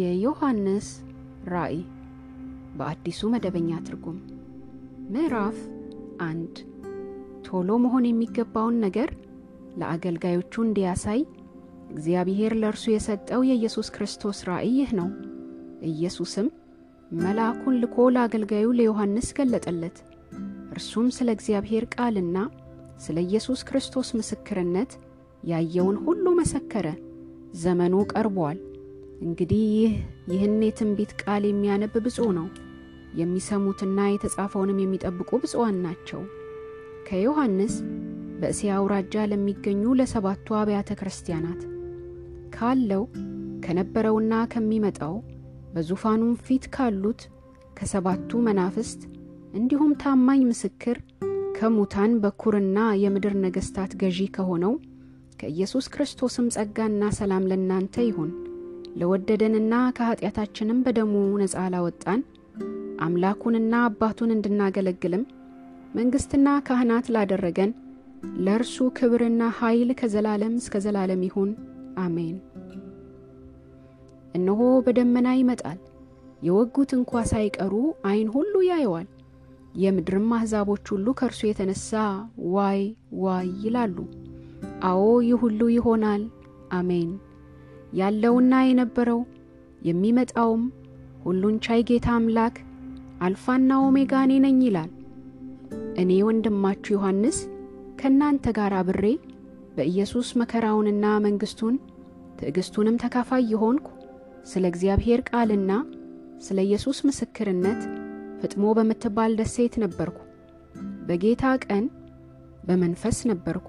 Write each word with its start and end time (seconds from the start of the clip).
የዮሐንስ 0.00 0.88
ራእይ 1.50 1.80
በአዲሱ 2.76 3.30
መደበኛ 3.32 3.70
ትርጉም 3.86 4.18
ምዕራፍ 5.12 5.56
አንድ 6.26 6.54
ቶሎ 7.46 7.78
መሆን 7.84 8.04
የሚገባውን 8.08 8.76
ነገር 8.84 9.10
ለአገልጋዮቹ 9.80 10.54
እንዲያሳይ 10.66 11.20
እግዚአብሔር 11.90 12.52
ለእርሱ 12.60 12.84
የሰጠው 12.92 13.42
የኢየሱስ 13.48 13.88
ክርስቶስ 13.94 14.40
ራእይ 14.48 14.72
ይህ 14.78 14.90
ነው። 15.00 15.08
ኢየሱስም 15.90 16.48
መልአኩን 17.16 17.78
ልኮ 17.82 18.08
ለአገልጋዩ 18.14 18.66
ለዮሐንስ 18.78 19.28
ገለጠለት። 19.38 19.96
እርሱም 20.72 21.06
ስለ 21.16 21.28
እግዚአብሔር 21.36 21.84
ቃልና 21.94 22.36
ስለ 22.98 23.18
ኢየሱስ 23.26 23.60
ክርስቶስ 23.68 24.08
ምስክርነት 24.18 24.92
ያየውን 25.42 25.96
ሁሉ 26.04 26.26
መሰከረ። 26.40 26.86
ዘመኑ 27.60 27.94
ቀርቧል። 28.12 28.58
እንግዲህ 29.20 29.62
ይህ 29.74 29.94
ይህን 30.32 30.60
የትንቢት 30.66 31.10
ቃል 31.22 31.42
የሚያነብ 31.46 31.94
ብፁዕ 32.04 32.28
ነው፣ 32.36 32.46
የሚሰሙትና 33.20 33.98
የተጻፈውንም 34.08 34.78
የሚጠብቁ 34.82 35.30
ብፁዓን 35.42 35.76
ናቸው። 35.86 36.20
ከዮሐንስ 37.08 37.74
በእስያ 38.40 38.72
አውራጃ 38.76 39.24
ለሚገኙ 39.30 39.82
ለሰባቱ 39.98 40.56
አብያተ 40.60 40.90
ክርስቲያናት 41.00 41.60
ካለው 42.54 43.02
ከነበረውና 43.64 44.34
ከሚመጣው 44.52 45.14
በዙፋኑም 45.74 46.34
ፊት 46.46 46.64
ካሉት 46.74 47.20
ከሰባቱ 47.78 48.40
መናፍስት 48.46 49.00
እንዲሁም 49.54 49.92
ታማኝ 50.02 50.40
ምስክር 50.48 50.96
ከሙታን 51.58 52.12
በኩርና 52.22 52.78
የምድር 53.02 53.34
ነገሥታት 53.44 53.92
ገዢ 54.02 54.20
ከሆነው 54.36 54.74
ከኢየሱስ 55.40 55.86
ክርስቶስም 55.94 56.46
ጸጋና 56.56 57.02
ሰላም 57.18 57.48
ለእናንተ 57.50 57.96
ይሁን። 58.06 58.30
ለወደደንና 58.98 59.74
ከኀጢአታችንም 59.96 60.78
በደሙ 60.84 61.12
ነፃ 61.40 61.64
ላወጣን 61.74 62.20
አምላኩንና 63.00 63.74
አባቱን 63.86 64.32
እንድናገለግልም 64.34 65.22
መንግሥትና 65.94 66.48
ካህናት 66.66 67.06
ላደረገን 67.14 67.70
ለእርሱ 68.46 68.76
ክብርና 68.98 69.42
ኃይል 69.58 69.90
ከዘላለም 70.00 70.54
እስከ 70.60 70.82
ዘላለም 70.84 71.22
ይሁን፣ 71.28 71.50
አሜን። 72.02 72.36
እነሆ 74.34 74.58
በደመና 74.86 75.28
ይመጣል፣ 75.38 75.78
የወጉት 76.42 76.90
እንኳ 76.98 77.22
ሳይቀሩ 77.30 77.72
ዐይን 78.08 78.28
ሁሉ 78.34 78.54
ያየዋል፣ 78.68 79.08
የምድርም 79.82 80.28
አሕዛቦች 80.36 80.84
ሁሉ 80.94 81.06
ከእርሱ 81.18 81.40
የተነሣ 81.48 81.88
ዋይ 82.54 82.80
ዋይ 83.22 83.48
ይላሉ። 83.64 83.96
አዎ 84.88 85.02
ይህ 85.26 85.36
ሁሉ 85.44 85.60
ይሆናል፣ 85.76 86.22
አሜን። 86.72 87.10
ያለውና 87.92 88.54
የነበረው 88.64 89.20
የሚመጣውም 89.88 90.62
ሁሉን 91.24 91.56
ቻይ 91.64 91.80
ጌታ 91.88 92.08
አምላክ 92.16 92.56
አልፋና 93.26 93.70
ኦሜጋ 93.86 94.12
እኔ 94.26 94.34
ነኝ 94.44 94.58
ይላል። 94.66 94.90
እኔ 96.02 96.10
ወንድማችሁ 96.26 96.92
ዮሐንስ 96.96 97.38
ከእናንተ 98.00 98.52
ጋር 98.58 98.74
አብሬ 98.78 99.06
በኢየሱስ 99.76 100.28
መከራውንና 100.40 101.06
መንግሥቱን 101.26 101.74
ትዕግሥቱንም 102.38 103.00
ተካፋይ 103.02 103.44
የሆንኩ 103.52 103.88
ስለ 104.46 104.64
እግዚአብሔር 104.72 105.20
ቃልና 105.30 105.72
ስለ 106.46 106.58
ኢየሱስ 106.66 106.98
ምስክርነት 107.08 107.80
ፍጥሞ 108.40 108.64
በምትባል 108.76 109.32
ደሴት 109.40 109.74
ነበርኩ። 109.82 110.18
በጌታ 111.08 111.44
ቀን 111.64 111.84
በመንፈስ 112.64 113.18
ነበርኩ። 113.30 113.66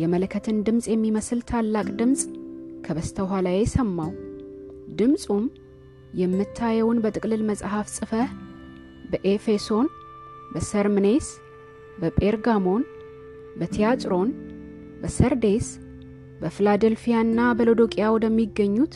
የመለከትን 0.00 0.58
ድምፅ 0.66 0.86
የሚመስል 0.92 1.40
ታላቅ 1.50 1.86
ድምፅ 2.00 2.22
ከበስተኋላዬ 2.84 3.60
ሰማው። 3.72 4.12
ድምፁም 4.98 5.44
የምታየውን 6.14 6.98
በጥቅልል 7.04 7.42
መጽሐፍ 7.50 7.86
ጽፈህ 7.96 8.30
በኤፌሶን፣ 9.10 9.86
በሰርምኔስ፣ 10.52 11.28
በጴርጋሞን፣ 11.98 12.82
በቲያጥሮን፣ 13.60 14.30
በሰርዴስ፣ 15.02 15.68
በፊላደልፊያና 16.42 17.40
በሎዶቅያ 17.58 18.04
ወደሚገኙት 18.14 18.94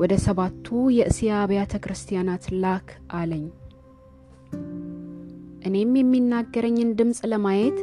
ወደ 0.00 0.14
ሰባቱ 0.24 0.66
የእስያ 0.96 1.30
አብያተ 1.38 1.74
ክርስቲያናት 1.84 2.44
ላክ 2.62 2.88
አለኝ። 3.12 3.46
እኔም 5.68 5.92
የሚናገረኝን 5.98 6.90
ድምፅ 6.98 7.20
ለማየት 7.32 7.78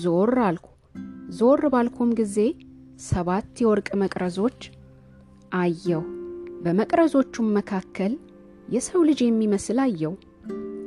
ዞር 0.00 0.32
አልኩ። 0.46 0.66
ዞር 1.38 1.62
ባልኩም 1.72 2.10
ጊዜ 2.18 2.36
ሰባት 2.98 3.60
የወርቅ 3.62 3.88
መቅረዞች 4.02 4.60
አየው። 5.58 6.02
በመቅረዞቹም 6.62 7.48
መካከል 7.56 8.12
የሰው 8.68 9.00
ልጅ 9.08 9.20
የሚመስል 9.24 9.78
አየው። 9.84 10.14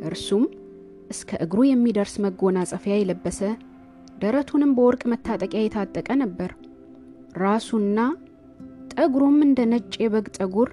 እርሱም 0.09 0.43
እስከ 1.09 1.29
እግሩ 1.45 1.59
የሚደርስ 1.67 2.15
መጎናጸፊያ 2.25 2.95
የለበሰ 2.97 3.39
ደረቱንም 4.19 4.71
በወርቅ 4.77 5.03
መታጠቂያ 5.11 5.61
የታጠቀ 5.63 6.09
ነበር። 6.23 6.51
ራሱና 7.41 7.99
ጠጉሩም 8.93 9.37
እንደ 9.45 9.59
ነጭ 9.71 9.93
የበግ 10.03 10.27
ጠጉር 10.37 10.69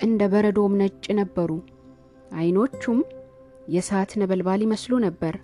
እንደ 0.00 0.22
በረዶም 0.32 0.74
ነጭ 0.82 1.04
ነበሩ። 1.20 1.50
ዓይኖቹም 2.30 2.98
የእሳት 3.68 4.10
ነበልባል 4.20 4.60
ይመስሉ 4.66 4.94
ነበር። 5.06 5.34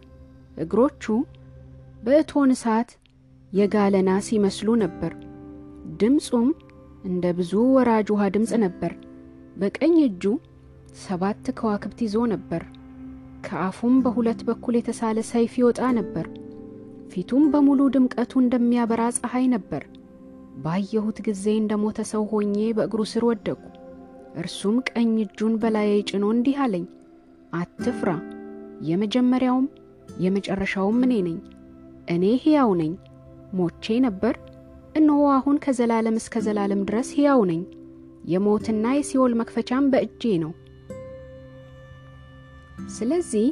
እግሮቹ 0.57 1.05
በእቶን 2.05 2.53
እሳት 2.55 2.91
የጋለ 3.55 3.97
ናስ 4.07 4.29
ይመስሉ 4.35 4.69
ነበር። 4.83 5.13
ድምፁም 6.01 6.49
እንደ 7.09 7.25
ብዙ 7.39 7.53
ወራጅ 7.75 8.09
ውሃ 8.15 8.25
ድምፅ 8.35 8.53
ነበር። 8.65 8.93
በቀኝ 9.57 9.97
እጁ 10.07 10.23
ሰባት 11.03 11.45
ከዋክብት 11.59 11.99
ይዞ 12.05 12.17
ነበር። 12.33 12.63
ከአፉም 13.47 13.95
በሁለት 14.05 14.41
በኩል 14.49 14.75
የተሳለ 14.79 15.19
ሰይፍ 15.31 15.53
ይወጣ 15.61 15.81
ነበር። 15.99 16.27
ፊቱም 17.13 17.45
በሙሉ 17.53 17.81
ድምቀቱ 17.97 18.33
እንደሚያበራ 18.43 19.03
ፀሐይ 19.19 19.47
ነበር። 19.55 19.83
ባየሁት 20.65 21.19
ጊዜ 21.27 21.45
እንደ 21.61 21.73
ሞተ 21.83 22.01
ሰው 22.13 22.23
ሆኜ 22.31 22.57
በእግሩ 22.77 23.01
ስር 23.13 23.25
ወደቁ። 23.31 23.61
እርሱም 24.37 24.77
ቀኝ 24.91 25.13
እጁን 25.25 25.55
በላዬ 25.63 25.91
ጭኖ 26.11 26.25
እንዲህ 26.35 26.57
አለኝ፣ 26.65 26.85
አትፍራ፣ 27.53 28.11
የመጀመሪያውም 28.89 29.67
የመጨረሻውም 30.25 31.01
እኔ 31.07 31.15
ነኝ። 31.27 31.39
እኔ 32.09 32.25
ሕያው 32.43 32.71
ነኝ። 32.81 32.93
ሞቼ 33.55 33.95
ነበር፣ 34.05 34.35
እነሆ 34.97 35.21
አሁን 35.37 35.57
ከዘላለም 35.65 36.17
እስከ 36.21 36.41
ዘላለም 36.47 36.83
ድረስ 36.89 37.09
ሕያው 37.17 37.41
ነኝ። 37.51 37.63
የሞትና 38.33 38.85
የሲኦል 38.95 39.33
መክፈቻም 39.41 39.89
በእጄ 39.93 40.23
ነው። 40.45 40.53
ስለዚህ 42.95 43.47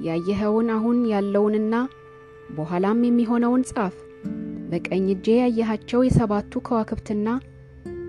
ያየኸውን 0.00 0.68
አሁን 0.76 0.98
ያለውንና 1.12 1.74
በኋላም 2.56 3.00
የሚሆነውን 3.06 3.64
ጻፍ። 3.70 3.96
በቀኝ 4.70 5.06
እጄ 5.14 5.26
ያየሃቸው 5.40 6.00
የሰባቱ 6.04 6.62
ከዋክብትና 6.66 7.28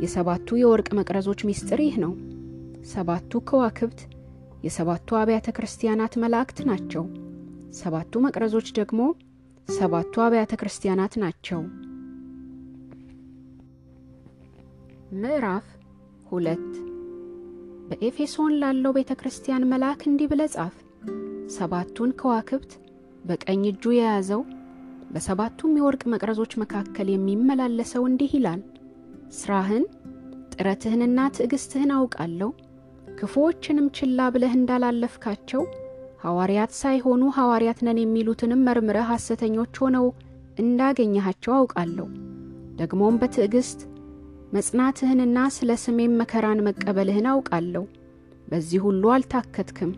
የሰባቱ 0.04 0.58
የወርቅ 0.60 0.90
መቅረዞች 1.00 1.40
ምስጢር 1.50 1.80
ይህ 1.86 1.96
ነው። 2.04 2.14
ሰባቱ 2.92 3.42
ከዋክብት 3.50 4.00
የሰባቱ 4.64 5.18
አብያተ 5.20 5.50
ክርስቲያናት 5.58 6.14
መላእክት 6.24 6.60
ናቸው። 6.70 7.04
ሰባቱ 7.80 8.22
መቅረዞች 8.26 8.68
ደግሞ 8.80 9.02
ሰባቱ 9.68 10.14
አብያተ 10.24 10.54
ክርስቲያናት 10.60 11.14
ናቸው። 11.22 11.60
ምዕራፍ 15.16 15.68
ሁለት 16.30 16.68
በኤፌሶን 17.88 18.54
ላለው 18.62 18.92
ቤተ 18.98 19.12
ክርስቲያን 19.20 19.68
መልአክ 19.72 20.02
እንዲህ 20.10 20.28
ብለ 20.32 20.42
ጻፍ። 20.54 20.76
ሰባቱን 21.56 22.12
ከዋክብት 22.20 22.72
በቀኝ 23.26 23.64
እጁ 23.72 23.94
የያዘው 23.96 24.42
በሰባቱም 25.12 25.78
የወርቅ 25.78 26.04
መቅረዞች 26.14 26.54
መካከል 26.62 27.08
የሚመላለሰው 27.12 28.04
እንዲህ 28.10 28.34
ይላል፣ 28.38 28.62
ስራህን 29.40 29.84
ጥረትህንና 30.54 31.20
ትዕግሥትህን 31.36 31.92
አውቃለሁ። 31.98 32.50
ክፉዎችንም 33.20 33.88
ችላ 33.98 34.30
ብለህ 34.34 34.54
እንዳላለፍካቸው 34.58 35.64
ሐዋርያት 36.22 36.72
ሳይሆኑ 36.80 37.22
ሐዋርያት 37.38 37.80
ነን 37.86 38.00
የሚሉትንም 38.02 38.66
መርምረህ 38.68 39.08
ሐሰተኞች 39.12 39.74
ሆነው 39.84 40.06
እንዳገኘሃቸው 40.62 41.54
አውቃለሁ። 41.58 42.08
ደግሞም 42.76 43.18
በትዕግሥት 43.22 43.80
መጽናትህንና 44.56 45.38
ስለ 45.56 45.72
ስሜም 45.84 46.14
መከራን 46.22 46.64
መቀበልህን 46.68 47.28
አውቃለሁ። 47.32 47.84
በዚህ 48.48 48.80
ሁሉ 48.86 49.04
አልታከትክም። 49.16 49.92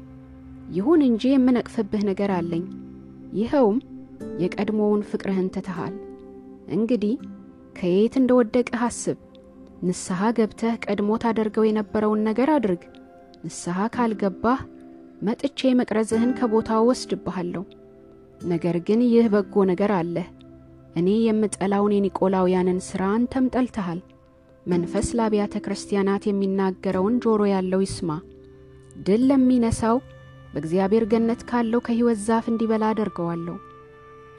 ይሁን 0.75 1.01
እንጂ 1.07 1.23
የምነቅፍብህ 1.31 2.03
ነገር 2.09 2.31
አለኝ። 2.37 2.65
ይኸውም 3.39 3.77
የቀድሞውን 4.41 5.01
ፍቅርህን 5.09 5.47
ትተሃል። 5.55 5.95
እንግዲህ 6.75 7.15
ከየት 7.77 8.13
እንደ 8.19 8.31
ወደቅህ 8.39 8.81
አስብ። 8.87 9.17
ንስሐ 9.87 10.29
ገብተህ 10.37 10.75
ቀድሞ 10.85 11.11
ታደርገው 11.23 11.65
የነበረውን 11.67 12.21
ነገር 12.27 12.49
አድርግ። 12.55 12.83
ንስሐ 13.45 13.87
ካልገባህ 13.95 14.59
መጥቼ 15.23 15.59
መቅረዝህን 15.79 16.31
ከቦታው 16.37 16.87
ወስድብሃለሁ። 16.89 17.63
ነገር 18.45 18.77
ግን 18.87 19.01
ይህ 19.07 19.25
በጎ 19.33 19.63
ነገር 19.69 19.91
አለህ። 19.97 20.27
እኔ 20.95 21.09
የምጠላውን 21.25 21.95
የኒቆላውያንን 21.95 22.79
ሥራ 22.87 23.03
አንተም 23.15 23.45
ጠልተሃል። 23.53 24.01
መንፈስ 24.65 25.07
ለአብያተ 25.17 25.55
ክርስቲያናት 25.65 26.23
የሚናገረውን 26.27 27.15
ጆሮ 27.23 27.41
ያለው 27.51 27.81
ይስማ። 27.83 28.11
ድል 29.05 29.21
ለሚነሳው 29.29 29.97
በእግዚአብሔር 30.53 31.05
ገነት 31.13 31.41
ካለው 31.49 31.81
ከሕይወት 31.85 32.19
ዛፍ 32.25 32.47
እንዲበላ 32.51 32.83
አደርገዋለሁ። 32.91 33.55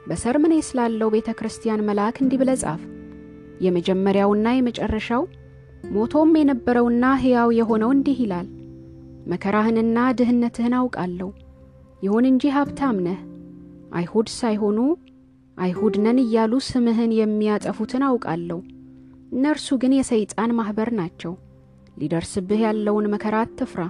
በሰርምኔ 0.07 0.53
ስላለው 0.67 1.09
ቤተ 1.15 1.29
ክርስቲያን 1.39 1.85
መልአክ 1.87 2.17
እንዲህ 2.23 2.41
ጻፍ። 2.63 2.81
የመጀመሪያውና 3.61 4.47
የመጨረሻው 4.55 5.23
ሞቶም 5.91 6.31
የነበረውና 6.39 7.05
ሕያው 7.21 7.49
የሆነው 7.57 7.91
እንዲህ 7.95 8.17
ይላል፣ 8.23 8.47
መከራህንና 9.25 9.97
ድህነትህን 10.17 10.73
አውቃለሁ። 10.79 11.29
ይሁን 12.03 12.25
እንጂ 12.29 12.43
ሀብታም 12.55 12.97
ነህ። 13.05 13.19
አይሁድ 13.97 14.27
ሳይሆኑ 14.37 14.79
አይሁድ 15.57 15.95
ነን 16.05 16.17
እያሉ 16.23 16.53
ስምህን 16.67 17.11
የሚያጠፉትን 17.19 18.03
አውቃለሁ። 18.07 18.59
እነርሱ 19.31 19.67
ግን 19.81 19.93
የሰይጣን 19.97 20.51
ማኅበር 20.57 20.89
ናቸው። 20.99 21.33
ሊደርስብህ 21.97 22.61
ያለውን 22.65 23.05
መከራ 23.13 23.35
አትፍራ። 23.45 23.81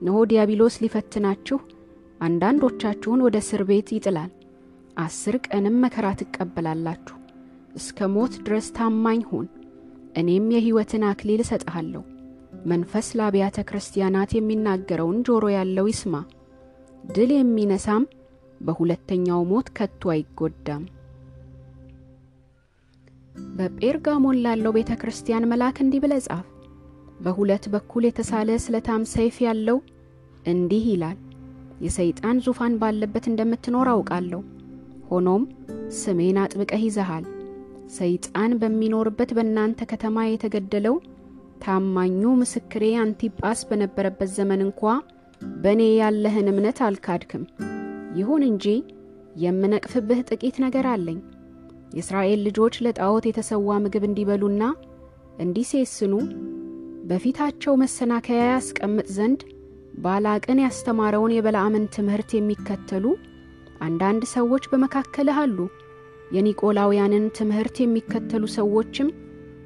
እነሆ 0.00 0.18
ዲያብሎስ 0.30 0.74
ሊፈትናችሁ 0.82 1.58
አንዳንዶቻችሁን 2.20 3.22
ወደ 3.26 3.36
እስር 3.42 3.62
ቤት 3.68 3.88
ይጥላል። 3.94 4.30
አስር 4.96 5.34
ቀንም 5.46 5.76
መከራ 5.84 6.06
ትቀበላላችሁ። 6.20 7.16
እስከ 7.74 8.08
ሞት 8.14 8.34
ድረስ 8.46 8.68
ታማኝ 8.76 9.20
ሁን፣ 9.30 9.46
እኔም 10.16 10.46
የሕይወትን 10.54 11.02
አክሊል 11.10 11.40
እሰጥሃለሁ። 11.44 12.02
መንፈስ 12.66 13.08
ለአብያተ 13.18 13.58
ክርስቲያናት 13.68 14.30
የሚናገረውን 14.34 15.18
ጆሮ 15.26 15.44
ያለው 15.54 15.86
ይስማ። 15.90 16.14
ድል 17.08 17.30
የሚነሳም 17.34 18.04
በሁለተኛው 18.60 19.42
ሞት 19.50 19.68
ከቶ 19.76 20.10
አይጎዳም። 20.14 20.84
በጴርጋሞን 23.58 24.40
ላለው 24.44 24.72
ቤተ 24.76 24.92
ክርስቲያን 25.00 25.48
መልአክ 25.50 25.76
እንዲህ 25.84 26.00
ብለህ 26.04 26.22
ጻፍ። 26.26 26.46
በሁለት 27.20 27.64
በኩል 27.72 28.02
የተሳለ 28.06 28.58
ስለታም 28.64 29.02
ሰይፍ 29.12 29.36
ያለው 29.46 29.78
እንዲህ 30.46 30.84
ይላል፣ 30.90 31.18
የሰይጣን 31.84 32.36
ዙፋን 32.44 32.74
ባለበት 32.80 33.24
እንደምትኖር 33.30 33.88
አውቃለሁ። 33.92 34.40
ሆኖም 35.10 35.42
ስሜን 35.98 36.38
አጥብቀህ 36.42 36.82
ይዘሃል። 36.86 37.24
ሰይጣን 37.98 38.52
በሚኖርበት 38.60 39.30
በእናንተ 39.36 39.82
ከተማ 39.92 40.26
የተገደለው 40.26 40.96
ታማኙ 41.62 42.22
ምስክሬ 42.40 42.84
አንቲጳስ 43.02 43.60
በነበረበት 43.68 44.30
ዘመን 44.36 44.60
እንኳ 44.66 44.82
በእኔ 45.62 45.82
ያለህን 45.98 46.48
እምነት 46.52 46.78
አልካድክም። 46.86 47.44
ይሁን 48.18 48.42
እንጂ 48.48 48.66
የምነቅፍብህ 49.42 50.20
ጥቂት 50.30 50.56
ነገር 50.64 50.86
አለኝ። 50.92 51.18
የእስራኤል 51.92 52.40
ልጆች 52.46 52.74
ለጣዖት 52.84 53.26
የተሰዋ 53.28 53.76
ምግብ 53.84 54.04
እንዲበሉና 54.08 54.62
እንዲሴስኑ 55.44 56.14
በፊታቸው 57.10 57.74
መሰናከያ 57.82 58.40
ያስቀምጥ 58.48 59.06
ዘንድ 59.16 59.40
ባላቅን 60.02 60.58
ያስተማረውን 60.64 61.34
የበለዓምን 61.34 61.84
ትምህርት 61.94 62.30
የሚከተሉ 62.34 63.04
አንዳንድ 63.80 64.22
ሰዎች 64.34 64.64
በመካከልህ 64.70 65.38
አሉ። 65.42 65.58
የኒቆላውያንን 66.36 67.24
ትምህርት 67.38 67.76
የሚከተሉ 67.82 68.44
ሰዎችም 68.56 69.08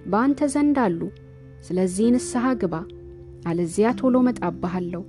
በአንተ 0.06 0.49
ዘንድ 0.55 0.77
አሉ። 0.85 1.00
ስለዚህ 1.62 2.06
ንስሐ 2.14 2.47
ግባ፣ 2.61 2.75
አለዚያ 3.50 3.88
ቶሎ 4.00 4.17
መጣባሃለሁ፣ 4.26 5.03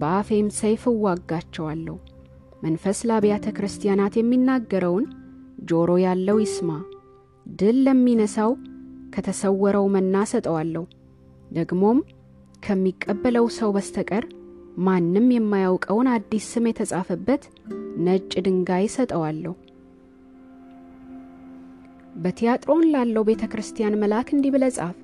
በአፌም 0.00 0.48
ሰይፍ 0.58 0.82
እዋጋቸዋለሁ። 0.90 1.96
መንፈስ 2.62 2.98
ለአብያተ 3.08 3.46
ክርስቲያናት 3.56 4.14
የሚናገረውን 4.18 5.04
ጆሮ 5.70 5.90
ያለው 6.04 6.38
ይስማ። 6.42 6.70
ድል 7.46 7.76
ለሚነሳው 7.86 8.52
ከተሰወረው 9.14 9.86
መና 9.94 10.24
ሰጠዋለሁ። 10.32 10.84
ደግሞም 11.50 11.98
ከሚቀበለው 12.62 13.46
ሰው 13.58 13.70
በስተቀር 13.76 14.24
ማንም 14.78 15.26
የማያውቀውን 15.34 16.08
አዲስ 16.14 16.44
ስም 16.52 16.66
የተጻፈበት 16.70 17.44
ነጭ 17.98 18.32
ድንጋይ 18.46 18.86
ሰጠዋለሁ። 18.94 19.54
በቲያጥሮን 22.16 22.84
ላለው 22.92 23.22
ቤተ 23.28 23.44
ክርስቲያን 23.52 23.98
መልአክ 24.02 24.28
እንዲህ 24.34 24.52
ብለህ 24.54 24.72
ጻፍ። 24.78 24.96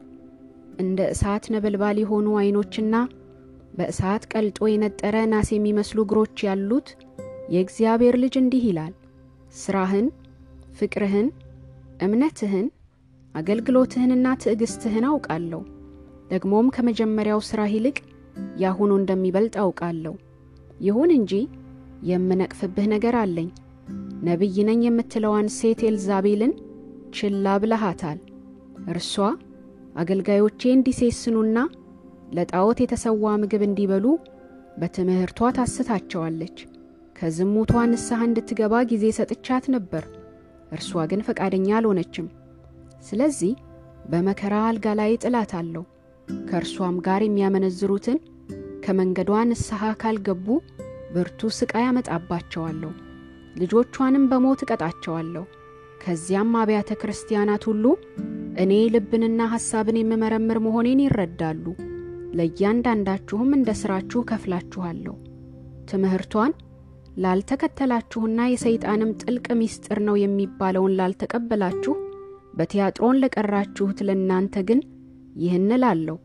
እንደ 0.79 1.01
እሳት 1.13 1.45
ነበልባል 1.55 1.97
የሆኑ 2.01 2.29
ዐይኖችና 2.41 2.95
በእሳት 3.79 4.23
ቀልጦ 4.33 4.69
የነጠረ 4.71 5.17
ናስ 5.31 5.49
የሚመስሉ 5.55 5.99
እግሮች 6.05 6.37
ያሉት 6.47 6.89
የእግዚአብሔር 7.55 8.17
ልጅ 8.23 8.35
እንዲህ 8.41 8.65
ይላል፣ 8.69 8.93
ሥራህን፣ 9.57 10.07
ፍቅርህን፣ 10.79 11.29
እምነትህን፣ 12.05 12.67
አገልግሎትህንና 13.35 14.27
ትዕግሥትህን 14.43 15.07
አውቃለሁ። 15.11 15.61
ደግሞም 16.31 16.73
ከመጀመሪያው 16.75 17.41
ሥራህ 17.49 17.73
ይልቅ 17.77 17.97
ያሁኑ 18.63 18.91
እንደሚበልጥ 19.01 19.55
አውቃለሁ። 19.65 20.15
ይሁን 20.81 21.11
እንጂ 21.17 21.33
የምነቅፍብህ 22.11 22.87
ነገር 22.95 23.17
አለኝ። 23.21 23.49
ነቢይ 24.25 24.57
ነኝ 24.69 24.81
የምትለዋን 24.87 25.49
ሴት 25.57 25.81
ኤልዛቤልን 25.89 26.53
ችላ 27.17 27.57
ብለሃታል። 27.63 28.19
እርሷ 28.89 29.15
አገልጋዮቼ 29.95 30.61
እንዲሴስኑና 30.73 31.59
ለጣዖት 32.37 32.79
የተሰዋ 32.83 33.33
ምግብ 33.43 33.63
እንዲበሉ 33.67 34.07
በትምህርቷ 34.79 35.51
ታስታቸዋለች። 35.57 36.57
ከዝሙቷ 37.17 37.73
ንስሐ 37.91 38.21
እንድትገባ 38.29 38.75
ጊዜ 38.91 39.05
ሰጥቻት 39.19 39.65
ነበር፣ 39.75 40.05
እርሷ 40.73 41.03
ግን 41.11 41.21
ፈቃደኛ 41.27 41.69
አልሆነችም። 41.79 42.27
ስለዚህ 43.09 43.53
በመከራ 44.11 44.55
አልጋ 44.69 44.87
ላይ 45.01 45.13
ጥላታለሁ። 45.23 45.83
ከእርሷም 46.49 46.97
ጋር 47.07 47.23
የሚያመነዝሩትን 47.25 48.19
ከመንገዷ 48.85 49.31
ንስሐ 49.51 49.93
ካልገቡ 50.03 50.47
ብርቱ 51.15 51.51
ሥቃይ 51.59 51.85
ያመጣባቸዋለሁ፣ 51.87 52.93
ልጆቿንም 53.57 54.25
በሞት 54.31 54.63
እቀጣቸዋለሁ። 54.65 55.45
ከዚያም 56.05 56.53
አብያተ 56.61 56.93
ክርስቲያናት 57.01 57.63
ሁሉ 57.69 57.85
እኔ 58.63 58.73
ልብንና 58.95 59.43
ሐሳብን 59.53 59.97
የምመረምር 60.01 60.59
መሆኔን 60.65 61.01
ይረዳሉ። 61.05 61.65
ለእያንዳንዳችሁም 62.39 63.51
እንደ 63.57 63.71
ሥራችሁ 63.81 64.21
ከፍላችኋለሁ። 64.31 65.15
ትምህርቷን 65.91 66.53
ላልተከተላችሁና 67.25 68.41
የሰይጣንም 68.51 69.11
ጥልቅ 69.23 69.47
ምስጢር 69.59 69.99
ነው 70.07 70.17
የሚባለውን 70.21 70.97
ላልተቀበላችሁ 70.99 71.95
በቲያጥሮን 72.59 73.21
ለቀራችሁት 73.23 73.99
ለእናንተ 74.09 74.65
ግን 74.69 74.81
ይህን 75.43 75.69
እላለሁ፣ 75.77 76.17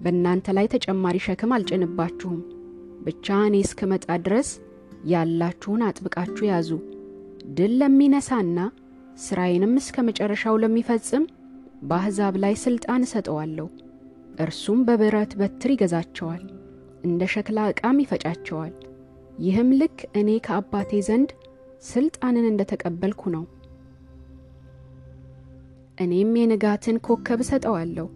በእናንተ 0.00 0.54
ላይ 0.56 0.66
ተጨማሪ 0.74 1.16
ሸክም 1.26 1.52
አልጭንባችሁም። 1.56 2.40
ብቻ 3.04 3.36
እኔ 3.48 3.56
እስክመጣ 3.64 4.06
ድረስ 4.26 4.48
ያላችሁን 5.12 5.82
አጥብቃችሁ 5.86 6.44
ያዙ። 6.50 6.70
ድል 7.56 7.72
ለሚነሳና 7.80 8.58
ሥራዬንም 9.18 9.74
እስከ 9.80 10.04
መጨረሻው 10.08 10.60
ለሚፈጽም 10.62 11.24
በአሕዛብ 11.82 12.34
ላይ 12.42 12.54
ሥልጣን 12.62 13.04
እሰጠዋለሁ። 13.06 13.66
እርሱም 14.40 14.80
በብረት 14.88 15.32
በትር 15.40 15.70
ይገዛቸዋል፣ 15.74 16.44
እንደ 17.04 17.22
ሸክላ 17.32 17.58
ዕቃም 17.70 17.98
ይፈጫቸዋል። 18.02 18.74
ይህም 19.38 19.70
ልክ 19.80 19.98
እኔ 20.20 20.30
ከአባቴ 20.46 21.00
ዘንድ 21.08 21.30
ሥልጣንን 21.84 22.46
እንደ 22.50 22.62
ተቀበልኩ 22.72 23.22
ነው። 23.36 23.44
እኔም 25.98 26.32
የንጋትን 26.40 26.96
ኮከብ 27.06 27.40
እሰጠዋለሁ። 27.44 28.06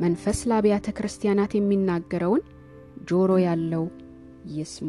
መንፈስ 0.00 0.38
ለአብያተ 0.48 0.88
ክርስቲያናት 0.96 1.52
የሚናገረውን 1.56 2.42
ጆሮ 3.10 3.32
ያለው 3.46 3.84
ይስማ። 4.54 4.88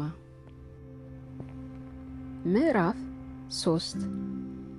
ምዕራፍ 2.48 2.98
ሶስት 3.60 4.00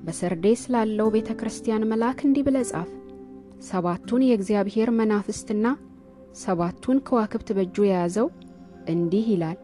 በሰርዴስ 0.09 0.61
ላለው 0.73 1.09
ቤተ 1.15 1.31
ክርስቲያን 1.39 1.83
መልአክ 1.91 2.19
እንዲህ 2.27 2.45
ብለህ 2.47 2.63
ጻፍ። 2.71 2.91
ሰባቱን 3.67 4.23
የእግዚአብሔር 4.27 4.91
መናፍስትና 4.99 5.67
ሰባቱን 6.43 6.99
ከዋክብት 7.07 7.49
በእጁ 7.57 7.77
የያዘው 7.87 8.29
እንዲህ 8.89 9.27
ይላል፣ 9.33 9.59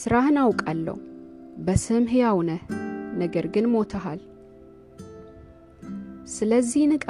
ሥራህን 0.00 0.36
አውቃለሁ። 0.42 0.96
በስም 1.64 2.04
ሕያው 2.12 2.38
ነህ፣ 2.48 2.60
ነገር 3.22 3.46
ግን 3.54 3.66
ሞተሃል። 3.72 4.20
ስለዚህ 6.32 6.84
ንቃ፣ 6.92 7.06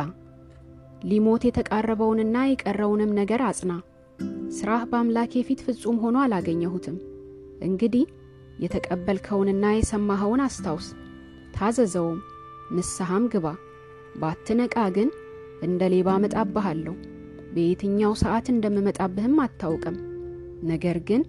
ሊሞት 1.04 1.44
የተቃረበውንና 1.46 2.36
የቀረውንም 2.46 3.14
ነገር 3.20 3.42
አጽና። 3.48 3.72
ሥራህ 4.56 4.82
በአምላኬ 4.90 5.42
ፊት 5.46 5.62
ፍጹም 5.66 6.02
ሆኖ 6.02 6.18
አላገኘሁትም። 6.24 6.96
እንግዲህ 7.62 8.04
የተቀበልከውንና 8.64 9.66
የሰማኸውን 9.74 10.42
አስታውስ፣ 10.46 10.88
ታዘዘውም፣ 11.56 12.20
ንስሐም 12.70 13.24
ግባ። 13.32 13.46
ባትነቃ 14.20 14.76
ግን 14.96 15.08
እንደ 15.62 15.82
ሌባ 15.92 16.08
እመጣብሃለሁ፣ 16.18 16.94
በየትኛው 17.54 18.12
ሰዓት 18.22 18.46
እንደምመጣብህም 18.52 19.36
አታውቅም። 19.44 19.96
ነገር 20.70 20.98
ግን 21.08 21.22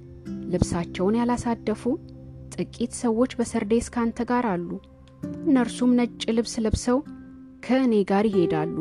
ልብሳቸውን 0.51 1.17
ያላሳደፉ 1.19 1.83
ጥቂት 2.55 2.91
ሰዎች 3.03 3.31
በሰርዴስ 3.39 3.87
ካንተ 3.93 4.25
ጋር 4.31 4.45
አሉ። 4.51 4.69
እነርሱም 5.43 5.91
ነጭ 5.99 6.21
ልብስ 6.37 6.53
ለብሰው 6.65 6.97
ከእኔ 7.65 7.93
ጋር 8.11 8.25
ይሄዳሉ፣ 8.29 8.75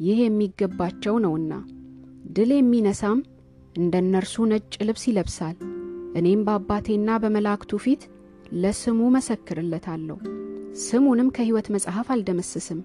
ይህ 0.00 0.18
የሚገባቸው 0.22 1.14
ነውና። 1.24 1.52
ድል 2.36 2.50
የሚነሳም 2.56 3.18
እንደ 3.76 3.94
እነርሱ 4.04 4.44
ነጭ 4.52 4.74
ልብስ 4.88 5.04
ይለብሳል። 5.08 5.56
እኔም 6.18 6.42
በአባቴና 6.46 7.08
በመላእክቱ 7.22 7.78
ፊት 7.84 8.02
ለስሙ 8.62 9.00
መሰክርለታለሁ፣ 9.16 10.18
ስሙንም 10.80 11.28
ከሕይወት 11.36 11.66
መጽሐፍ 11.74 12.06
አልደመስስም። 12.14 12.80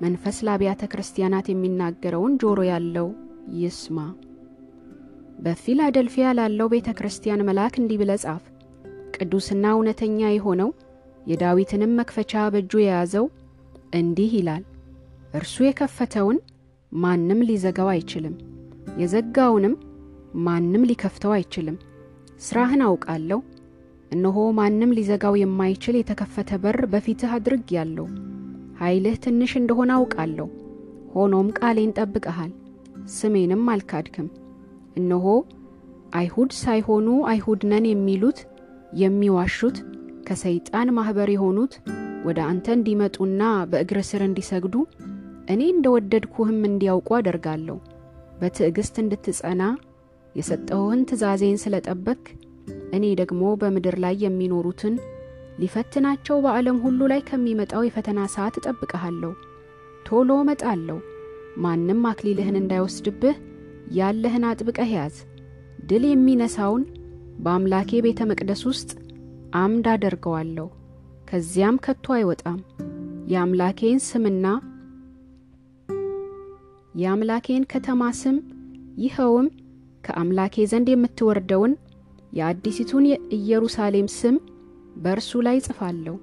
መንፈስ 0.00 0.36
ለአብያተ 0.46 0.82
ክርስቲያናት 0.92 1.46
የሚናገረውን 1.50 2.32
ጆሮ 2.42 2.60
ያለው 2.68 3.08
ይስማ። 3.56 3.98
በፊላደልፊያ 5.38 6.26
ላለው 6.38 6.68
ቤተ 6.74 6.90
ክርስቲያን 6.98 7.44
መልአክ 7.48 7.74
እንዲህ 7.80 7.98
ብለህ 8.02 8.20
ጻፍ። 8.24 8.44
ቅዱስና 9.16 9.64
እውነተኛ 9.74 10.20
የሆነው 10.30 10.70
የዳዊትንም 11.26 11.96
መክፈቻ 11.98 12.44
በእጁ 12.54 12.72
የያዘው 12.82 13.26
እንዲህ 13.96 14.30
ይላል፣ 14.38 14.64
እርሱ 15.34 15.56
የከፈተውን 15.64 16.38
ማንም 16.92 17.40
ሊዘጋው 17.48 17.90
አይችልም፣ 17.94 18.34
የዘጋውንም 19.00 19.74
ማንም 20.46 20.86
ሊከፍተው 20.90 21.32
አይችልም። 21.36 21.76
ሥራህን 22.40 22.82
አውቃለሁ። 22.86 23.40
እነሆ 24.10 24.38
ማንም 24.58 24.94
ሊዘጋው 24.96 25.34
የማይችል 25.38 25.94
የተከፈተ 25.98 26.50
በር 26.62 26.78
በፊትህ 26.92 27.30
አድርግ 27.36 27.66
ያለው 27.76 28.06
ኃይልህ 28.80 29.16
ትንሽ 29.24 29.52
እንደሆነ 29.60 29.90
አውቃለሁ። 29.96 30.46
ሆኖም 31.14 31.48
ቃሌን 31.58 31.92
ጠብቀሃል፣ 31.98 32.52
ስሜንም 33.14 33.62
አልካድክም። 33.74 34.28
እነሆ 34.96 35.26
አይሁድ 36.18 36.50
ሳይሆኑ 36.62 37.08
አይሁድ 37.30 37.62
ነን 37.70 37.86
የሚሉት 37.90 38.38
የሚዋሹት 39.00 39.76
ከሰይጣን 40.28 40.88
ማኅበር 40.96 41.30
የሆኑት 41.32 41.74
ወደ 42.26 42.38
አንተ 42.50 42.66
እንዲመጡና 42.76 43.42
በእግር 43.70 43.98
ስር 44.08 44.22
እንዲሰግዱ 44.26 44.74
እኔ 45.52 45.62
እንደ 45.72 45.86
ወደድኩህም 45.94 46.60
እንዲያውቁ 46.68 47.08
አደርጋለሁ። 47.18 47.76
በትዕግሥት 48.40 48.96
እንድትጸና 49.02 49.62
የሰጠሁህን 50.34 51.02
ትእዛዜን 51.10 51.58
ስለ 51.62 51.76
ጠበክ 51.86 52.24
እኔ 52.96 53.04
ደግሞ 53.20 53.42
በምድር 53.60 53.96
ላይ 54.04 54.14
የሚኖሩትን 54.22 54.94
ሊፈትናቸው 55.58 56.36
በዓለም 56.44 56.78
ሁሉ 56.84 57.00
ላይ 57.12 57.20
ከሚመጣው 57.28 57.84
የፈተና 57.84 58.20
ሰዓት 58.34 58.54
እጠብቀሃለሁ። 58.60 59.32
ቶሎ 60.06 60.30
እመጣለሁ። 60.42 60.98
ማንም 61.58 62.02
አክሊልህን 62.10 62.58
እንዳይወስድብህ 62.60 63.36
ያለህን 63.96 64.44
አጥብቀህ 64.48 64.90
ያዝ። 64.96 65.16
ድል 65.88 66.04
የሚነሳውን 66.08 66.84
በአምላኬ 67.38 68.00
ቤተ 68.04 68.20
መቅደስ 68.30 68.62
ውስጥ 68.70 68.90
አምድ 69.56 69.86
አደርገዋለሁ፣ 69.92 70.66
ከዚያም 71.28 71.76
ከቶ 71.84 72.06
አይወጣም። 72.16 72.58
የአምላኬን 73.28 73.98
ስምና 74.06 74.46
የአምላኬን 76.94 77.64
ከተማ 77.72 78.02
ስም 78.20 78.36
ይኸውም 79.02 79.48
ከአምላኬ 80.04 80.64
ዘንድ 80.70 80.88
የምትወርደውን 80.92 81.72
የአዲሲቱን 82.36 83.04
የኢየሩሳሌም 83.10 84.08
ስም 84.16 84.36
በእርሱ 84.96 85.40
ላይ 85.46 85.58
ጽፋለሁ። 85.66 86.16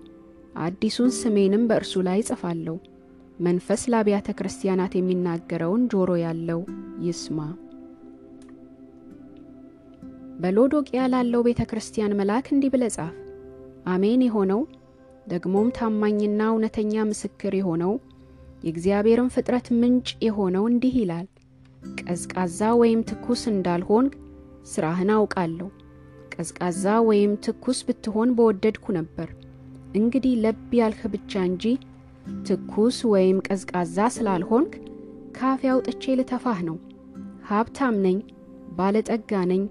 አዲሱን 0.64 1.12
ስሜንም 1.20 1.64
በእርሱ 1.70 2.02
ላይ 2.08 2.20
ጽፋለሁ። 2.28 2.76
መንፈስ 3.40 3.82
ለአብያተ 3.92 4.30
ክርስቲያናት 4.40 4.94
የሚናገረውን 4.98 5.84
ጆሮ 5.94 6.12
ያለው 6.24 6.60
ይስማ። 7.06 7.40
በሎዶቅያ 10.40 11.02
ላለው 11.12 11.42
ቤተ 11.48 11.62
ክርስቲያን 11.70 12.18
መልአክ 12.20 12.48
እንዲህ 12.54 12.72
ብለህ 12.74 12.94
ጻፍ። 12.96 13.14
አሜን 13.88 14.22
የሆነው 14.26 14.62
ደግሞም 15.28 15.68
ታማኝና 15.78 16.42
እውነተኛ 16.52 17.04
ምስክር 17.10 17.54
የሆነው 17.60 17.94
የእግዚአብሔርን 18.64 19.30
ፍጥረት 19.36 19.68
ምንጭ 19.80 20.10
የሆነው 20.26 20.66
እንዲህ 20.72 20.94
ይላል፣ 21.02 21.28
ቀዝቃዛ 22.02 22.60
ወይም 22.82 23.00
ትኩስ 23.10 23.42
እንዳልሆን 23.52 24.06
ሥራህን 24.72 25.10
አውቃለሁ። 25.16 25.70
ቀዝቃዛ 26.34 26.94
ወይም 27.08 27.32
ትኩስ 27.46 27.80
ብትሆን 27.88 28.30
በወደድኩ 28.38 28.86
ነበር። 28.98 29.30
እንግዲህ 29.96 30.34
ለብ 30.44 30.72
ያልህ 30.78 31.02
ብቻ 31.14 31.42
እንጂ 31.50 31.66
ትኩስ 32.48 32.98
ወይም 33.14 33.38
ቀዝቃዛ 33.48 33.98
ስላልሆንክ 34.16 34.74
ካፌ 35.38 35.62
አውጥቼ 35.74 36.04
ልተፋህ 36.20 36.60
ነው። 36.68 36.78
ሀብታም 37.50 37.96
ነኝ፣ 38.06 38.18
ባለጠጋ 38.78 39.32
ነኝ፣ 39.52 39.64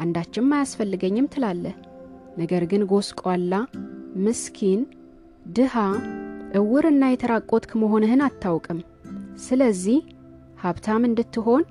አንዳችም 0.00 0.52
አያስፈልገኝም 0.56 1.30
ትላለህ። 1.32 1.76
ነገር 2.38 2.64
ግን 2.70 2.82
ጎስቋላ፣ 2.90 3.52
ምስኪን፣ 4.24 4.80
ድሃ፣ 5.56 5.74
እውርና 6.58 7.04
የተራቆትክ 7.10 7.72
መሆንህን 7.80 8.22
አታውቅም። 8.26 8.80
ስለዚህ 9.46 9.98
ሀብታም 10.62 11.02
እንድትሆን 11.08 11.64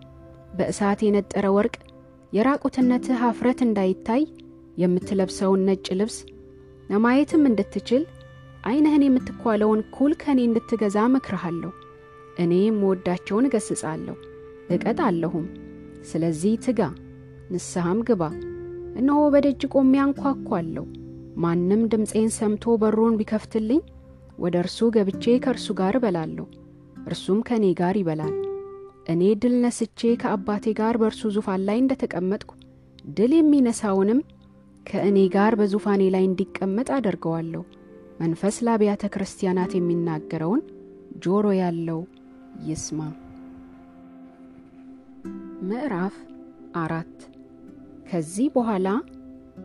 በእሳት 0.58 1.00
የነጠረ 1.06 1.46
ወርቅ 1.56 1.76
የራቁትነትህ 2.38 3.20
ኀፍረት 3.22 3.60
እንዳይታይ 3.66 4.24
የምትለብሰውን 4.78 5.62
ነጭ 5.68 5.88
ልብስ 6.00 6.18
ለማየትም 6.90 7.44
እንድትችል 7.50 8.04
ዐይንህን 8.64 9.04
የምትኳለውን 9.06 9.82
ኩል 9.96 10.14
ከእኔ 10.22 10.40
እንድትገዛ 10.48 10.98
እመክርሃለሁ። 11.08 11.72
እኔ 12.44 12.54
የምወዳቸውን 12.62 13.48
እገሥጻለሁ 13.50 14.16
እቀጣለሁም። 14.76 15.46
ስለዚህ 16.10 16.54
ትጋ፣ 16.66 16.82
ንስሐም 17.54 18.00
ግባ። 18.08 18.24
እነሆ 19.00 19.20
በደጅ 19.34 19.62
ቆሜ 19.74 19.94
ማንም 21.38 21.82
ድምፄን 21.92 22.30
ሰምቶ 22.38 22.76
በሩን 22.82 23.18
ቢከፍትልኝ 23.20 23.82
ወደ 24.40 24.56
እርሱ 24.64 24.90
ገብቼ 24.96 25.26
ከእርሱ 25.44 25.68
ጋር 25.80 25.96
እበላለሁ፣ 26.00 26.46
እርሱም 27.08 27.40
ከእኔ 27.48 27.66
ጋር 27.80 27.96
ይበላል። 28.00 28.36
እኔ 29.08 29.22
ድል 29.42 29.56
ነስቼ 29.64 30.10
ከአባቴ 30.22 30.66
ጋር 30.80 30.96
በእርሱ 31.02 31.30
ዙፋን 31.36 31.62
ላይ 31.68 31.78
እንደ 31.82 31.94
ተቀመጥኩ 32.02 32.52
ድል 33.18 33.34
የሚነሳውንም 33.36 34.20
ከእኔ 34.86 35.18
ጋር 35.36 35.54
በዙፋኔ 35.60 36.04
ላይ 36.16 36.24
እንዲቀመጥ 36.28 36.88
አደርገዋለሁ። 36.98 37.64
መንፈስ 38.22 38.56
ለአብያተ 38.66 39.06
ክርስቲያናት 39.14 39.72
የሚናገረውን 39.76 40.62
ጆሮ 41.24 41.48
ያለው 41.60 42.00
ይስማ። 42.68 43.00
ምዕራፍ 45.68 46.16
አራት 46.82 47.16
ከዚህ 48.10 48.48
በኋላ 48.56 48.88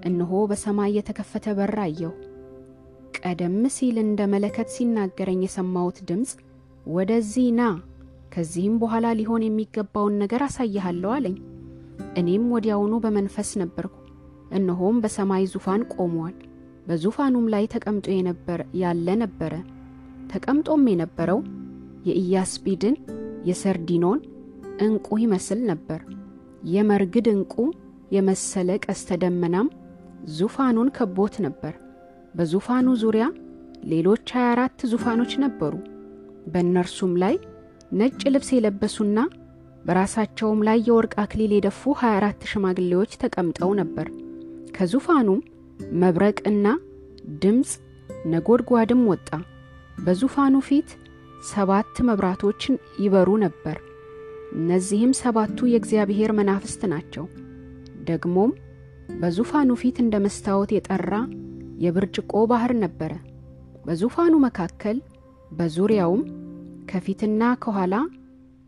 እነሆ 0.08 0.32
በሰማይ 0.50 0.92
የተከፈተ 0.96 1.46
በር 1.58 1.76
አየሁ። 1.82 2.12
ቀደም 3.18 3.56
ሲል 3.74 3.96
እንደ 4.04 4.20
መለከት 4.32 4.68
ሲናገረኝ 4.74 5.40
የሰማሁት 5.44 5.98
ድምፅ 6.08 6.30
ወደዚህ 6.90 7.48
ና 7.58 7.62
ከዚህም 8.32 8.76
በኋላ 8.82 9.06
ሊሆን 9.18 9.42
የሚገባውን 9.46 10.14
ነገር 10.22 10.42
አሳይሃለሁ 10.46 11.10
አለኝ። 11.16 11.36
እኔም 12.20 12.44
ወዲያውኑ 12.54 12.94
በመንፈስ 13.04 13.50
ነበርኩ። 13.62 13.94
እነሆም 14.50 14.96
በሰማይ 15.02 15.44
ዙፋን 15.52 15.82
ቆሟል። 15.94 16.34
በዙፋኑም 16.86 17.46
ላይ 17.52 17.64
ተቀምጦ 17.74 18.06
የነበር 18.14 18.60
ያለ 18.80 19.08
ነበረ። 19.22 19.52
ተቀምጦም 20.32 20.82
የነበረው 20.92 21.40
የኢያስጲድን 22.08 22.96
የሰርዲኖን 23.48 24.20
ዕንቁ 24.84 25.06
ይመስል 25.24 25.60
ነበር። 25.70 26.00
የመርግድ 26.72 27.26
ዕንቁ 27.32 27.54
የመሰለ 28.16 28.70
ቀስተ 28.84 29.18
ደመናም 29.22 29.68
ዙፋኑን 30.36 30.88
ከቦት 30.96 31.34
ነበር። 31.46 31.74
በዙፋኑ 32.34 32.88
ዙሪያ 33.02 33.24
ሌሎች 33.92 34.26
24 34.34 34.84
ዙፋኖች 34.92 35.32
ነበሩ። 35.44 35.72
በእነርሱም 36.52 37.12
ላይ 37.22 37.34
ነጭ 37.92 38.20
ልብስ 38.34 38.50
የለበሱና 38.54 39.18
በራሳቸውም 39.84 40.60
ላይ 40.68 40.78
የወርቅ 40.86 41.14
አክሊል 41.22 41.52
የደፉ 41.54 41.92
24 42.00 42.46
ሽማግሌዎች 42.50 43.12
ተቀምጠው 43.22 43.70
ነበር። 43.80 44.06
ከዙፋኑም 44.76 45.40
መብረቅና 46.02 46.66
ድምፅ 47.42 47.70
ነጎድጓድም 48.32 49.02
ወጣ። 49.12 49.28
በዙፋኑ 49.98 50.56
ፊት 50.68 50.90
ሰባት 51.48 51.96
መብራቶችን 52.08 52.74
ይበሩ 53.04 53.30
ነበር። 53.44 53.76
እነዚህም 54.56 55.12
ሰባቱ 55.20 55.58
የእግዚአብሔር 55.68 56.30
መናፍስት 56.38 56.82
ናቸው። 56.92 57.24
ደግሞም 58.08 58.52
በዙፋኑ 59.20 59.70
ፊት 59.80 59.96
እንደ 60.02 60.16
መስታወት 60.24 60.70
የጠራ 60.74 61.14
የብርጭቆ 61.84 62.32
ባሕር 62.50 62.72
ነበረ። 62.84 63.12
በዙፋኑ 63.86 64.34
መካከል 64.44 64.98
በዙሪያውም 65.50 66.22
ከፊትና 66.92 67.42
ከኋላ 67.62 67.94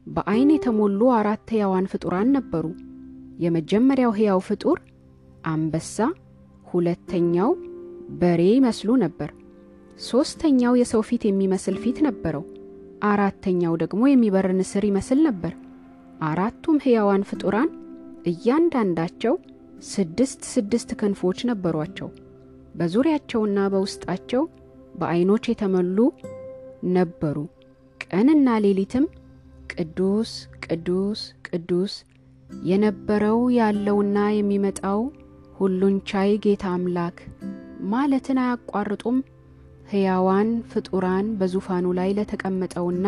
በዐይን 0.06 0.50
የተሞሉ 0.54 1.00
አራት 1.16 1.46
ሕያዋን 1.52 1.86
ፍጡራን 1.92 2.28
ነበሩ። 2.36 2.64
የመጀመሪያው 3.38 4.12
ሕያው 4.18 4.40
ፍጡር 4.48 4.78
አንበሳ፣ 5.44 5.96
ሁለተኛው 6.70 7.50
በሬ 8.20 8.42
ይመስሉ 8.54 8.90
ነበር። 9.04 9.30
ሦስተኛው 10.06 10.72
የሰው 10.80 11.02
ፊት 11.08 11.22
የሚመስል 11.28 11.76
ፊት 11.82 11.98
ነበረው። 12.06 12.44
አራተኛው 13.04 13.74
ደግሞ 13.82 14.02
የሚበር 14.08 14.46
ንስር 14.58 14.84
ይመስል 14.88 15.20
ነበር። 15.28 15.52
አራቱም 16.28 16.76
ሕያዋን 16.84 17.26
ፍጡራን 17.30 17.70
እያንዳንዳቸው 18.30 19.34
ስድስት 19.90 20.42
ስድስት 20.52 20.90
ክንፎች 21.00 21.38
ነበሯቸው። 21.50 22.08
በዙሪያቸውና 22.78 23.58
በውስጣቸው 23.72 24.42
በዐይኖች 24.94 25.44
የተሞሉ 25.50 25.98
ነበሩ። 26.94 27.36
ቀንና 28.10 28.48
ሌሊትም 28.64 29.04
ቅዱስ 29.72 30.30
ቅዱስ 30.64 31.20
ቅዱስ 31.48 31.92
የነበረው 32.66 33.38
ያለውና 33.56 34.18
የሚመጣው 34.34 35.00
ሁሉን 35.58 35.94
ቻይ 36.10 36.32
ጌታ 36.44 36.64
አምላክ 36.76 37.16
ማለትን 37.92 38.38
አያቋርጡም። 38.44 39.18
ሕያዋን 39.90 40.50
ፍጡራን 40.70 41.26
በዙፋኑ 41.40 41.86
ላይ 41.98 42.10
ለተቀመጠውና 42.18 43.06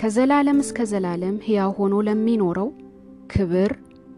ከዘላለም 0.00 0.58
እስከ 0.64 0.86
ዘላለም 0.92 1.36
ሕያው 1.46 1.72
ሆኖ 1.78 1.94
ለሚኖረው 2.08 2.68
ክብር 3.32 3.72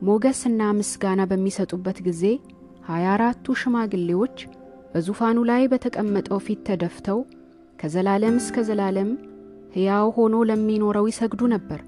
ሞገስና 0.06 0.62
ምስጋና 0.78 1.22
በሚሰጡበት 1.30 1.98
ጊዜ 2.06 2.22
ሀያ 2.88 3.06
አራቱ 3.14 3.54
ሽማግሌዎች 3.60 4.36
በዙፋኑ 4.92 5.38
ላይ 5.50 5.62
በተቀመጠው 5.72 6.40
ፊት 6.46 6.60
ተደፍተው 6.68 7.18
ከዘላለም 7.80 8.36
እስከ 8.42 8.64
ዘላለም 8.68 9.10
ሕያው 9.76 10.08
ሆኖ 10.16 10.34
ለሚኖረው 10.48 11.06
ይሰግዱ 11.10 11.42
ነበር። 11.52 11.80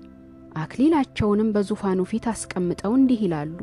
አክሊላቸውንም 0.58 1.52
በዙፋኑ 1.54 2.00
ፊት 2.10 2.24
አስቀምጠው 2.32 2.92
እንዲህ 2.96 3.20
ይላሉ። 3.24 3.58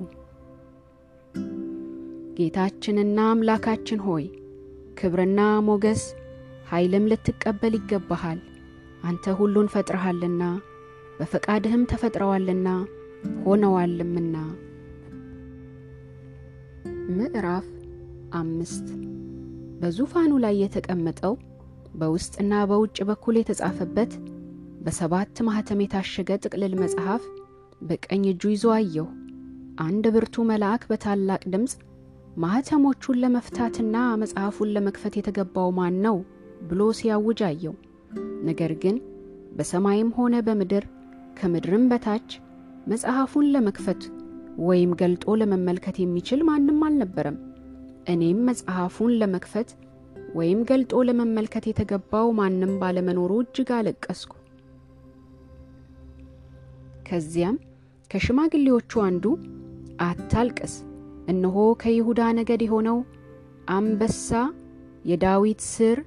ጌታችንና 2.38 3.18
አምላካችን 3.32 4.00
ሆይ 4.06 4.26
ክብርና 5.00 5.40
ሞገስ 5.68 6.04
ኃይልም 6.70 7.08
ልትቀበል 7.12 7.74
ይገባሃል። 7.78 8.40
አንተ 9.04 9.34
ሁሉን 9.40 9.68
ፈጥረሃልና 9.74 10.44
በፈቃድህም 11.20 11.84
ተፈጥረዋልና 11.92 12.70
ሆነዋልምና። 13.44 14.36
ምዕራፍ 17.12 17.68
አምስት 18.36 18.88
በዙፋኑ 19.82 20.32
ላይ 20.44 20.56
የተቀመጠው 20.62 21.34
በውስጥና 22.00 22.54
በውጭ 22.70 22.98
በኩል 23.10 23.36
የተጻፈበት 23.40 24.14
በሰባት 24.86 25.38
ማኅተም 25.48 25.82
የታሸገ 25.84 26.30
ጥቅልል 26.44 26.74
መጽሐፍ 26.82 27.24
በቀኝ 27.82 28.24
እጁ 28.32 28.44
ይዞ 28.54 28.66
አየሁ። 28.76 29.06
አንድ 29.86 30.06
ብርቱ 30.16 30.44
መልአክ 30.50 30.84
በታላቅ 30.90 31.42
ድምፅ 31.54 31.74
ማኅተሞቹን 32.44 33.20
ለመፍታትና 33.24 33.96
መጽሐፉን 34.22 34.72
ለመክፈት 34.76 35.14
የተገባው 35.18 35.70
ማን 35.78 35.96
ነው 36.06 36.18
ብሎ 36.70 36.82
ሲያውጅ 37.00 37.42
አየው። 37.50 37.76
ነገር 38.50 38.72
ግን 38.84 38.96
በሰማይም 39.58 40.10
ሆነ 40.18 40.36
በምድር 40.48 40.86
ከምድርም 41.40 41.86
በታች 41.92 42.30
መጽሐፉን 42.92 43.48
ለመክፈት 43.54 44.02
ወይም 44.66 44.92
ገልጦ 45.00 45.36
ለመመልከት 45.42 45.96
የሚችል 46.02 46.42
ማንም 46.50 46.82
አልነበረም። 46.88 47.38
እኔም 48.08 48.40
መጽሐፉን 48.50 49.14
ለመክፈት 49.22 49.70
ወይም 50.36 50.60
ገልጦ 50.70 51.02
ለመመልከት 51.08 51.66
የተገባው 51.68 52.28
ማንም 52.40 52.74
ባለመኖሩ 52.82 53.32
እጅግ 53.44 53.70
አለቀስኩ። 53.76 54.34
ከዚያም 57.08 57.58
ከሽማግሌዎቹ 58.12 58.92
አንዱ 59.06 59.26
አታልቅስ፣ 60.06 60.74
እነሆ 61.34 61.58
ከይሁዳ 61.82 62.22
ነገድ 62.40 62.62
የሆነው 62.66 62.98
አንበሳ 63.76 64.30
የዳዊት 65.10 65.62
ስር 65.74 65.98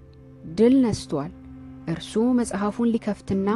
ድል 0.59 0.75
ነስቷል። 0.85 1.33
እርሱ 1.93 2.13
መጽሐፉን 2.39 2.91
ሊከፍትና 2.95 3.49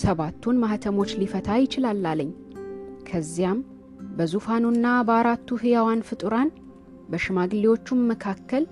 ሰባቱን 0.00 0.56
ማኅተሞች 0.62 1.10
ሊፈታ 1.20 1.50
ይችላል 1.62 2.00
አለኝ። 2.10 2.30
ከዚያም 3.08 3.58
በዙፋኑና 4.16 4.86
በአራቱ 5.08 5.58
ሕያዋን 5.62 6.00
ፍጡራን 6.08 6.50
በሽማግሌዎቹም 7.10 8.00
መካከል 8.10 8.64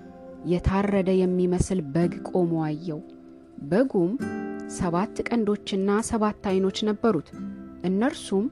የታረደ 0.45 1.09
የሚመስል 1.17 1.79
በግ 1.93 2.13
ቆሞ 2.31 2.53
አየው። 2.65 2.99
በጉም 3.69 4.11
ሰባት 4.77 5.15
ቀንዶችና 5.27 5.89
ሰባት 6.09 6.41
ዓይኖች 6.51 6.79
ነበሩት። 6.89 7.29
እነርሱም 7.87 8.45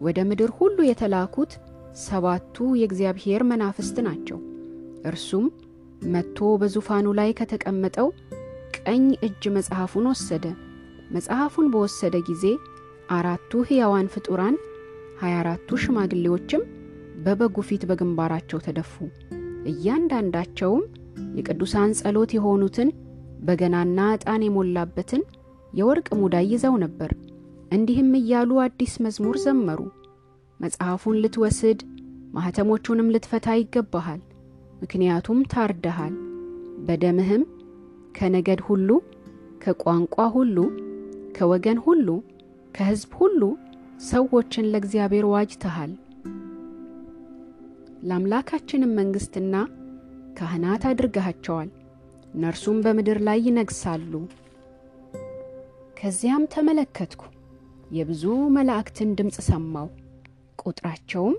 ወደ 0.00 0.18
ምድር 0.28 0.50
ሁሉ 0.58 0.78
የተላኩት 0.86 1.52
ሰባቱ 2.02 2.66
የእግዚአብሔር 2.80 3.42
መናፍስት 3.48 3.96
ናቸው። 4.06 4.38
እርሱም 5.10 5.46
መጥቶ 6.06 6.48
በዙፋኑ 6.60 7.06
ላይ 7.18 7.30
ከተቀመጠው 7.38 8.08
ቀኝ 8.78 9.04
እጅ 9.26 9.42
መጽሐፉን 9.56 10.06
ወሰደ። 10.12 10.44
መጽሐፉን 11.10 11.66
በወሰደ 11.72 12.16
ጊዜ 12.28 12.44
አራቱ 13.10 13.60
ሕያዋን 13.68 14.10
ፍጡራን 14.14 14.56
ሀያ 15.20 15.36
አራቱ 15.40 15.78
ሽማግሌዎችም 15.82 16.62
በበጉ 17.24 17.56
ፊት 17.68 17.82
በግንባራቸው 17.90 18.58
ተደፉ። 18.66 18.94
እያንዳንዳቸውም 19.72 20.82
የቅዱሳን 21.38 21.90
ጸሎት 22.00 22.30
የሆኑትን 22.36 22.88
በገናና 23.40 23.98
ዕጣን 24.14 24.44
የሞላበትን 24.46 25.22
የወርቅ 25.72 26.08
ሙዳይ 26.20 26.46
ይዘው 26.52 26.74
ነበር። 26.84 27.10
እንዲህም 27.72 28.10
እያሉ 28.18 28.50
አዲስ 28.64 28.92
መዝሙር 29.04 29.36
ዘመሩ። 29.44 29.80
መጽሐፉን 30.60 31.20
ልትወስድ 31.22 31.80
ማኅተሞቹንም 32.34 33.12
ልትፈታ 33.14 33.48
ይገባሃል፣ 33.58 34.20
ምክንያቱም 34.82 35.38
ታርደሃል። 35.52 36.14
በደምህም 36.86 37.44
ከነገድ 38.14 38.60
ሁሉ፣ 38.66 38.88
ከቋንቋ 39.62 40.16
ሁሉ፣ 40.34 40.56
ከወገን 41.36 41.78
ሁሉ፣ 41.86 42.08
ከሕዝብ 42.74 43.12
ሁሉ 43.20 43.42
ሰዎችን 44.08 44.68
ለእግዚአብሔር 44.72 45.26
ዋጅተሃል። 45.32 45.92
ለአምላካችንም 48.02 48.92
መንግሥትና 48.98 49.54
ካህናት 50.38 50.82
አድርገሃቸዋል፣ 50.88 51.68
እነርሱም 52.34 52.78
በምድር 52.84 53.18
ላይ 53.26 53.38
ይነግሣሉ። 53.46 54.12
ከዚያም 55.96 56.44
ተመለከትኩ፣ 56.54 57.22
የብዙ 57.90 58.22
መላእክትን 58.56 59.10
ድምፅ 59.18 59.36
ሰማው። 59.48 59.88
ቁጥራቸውም 60.62 61.36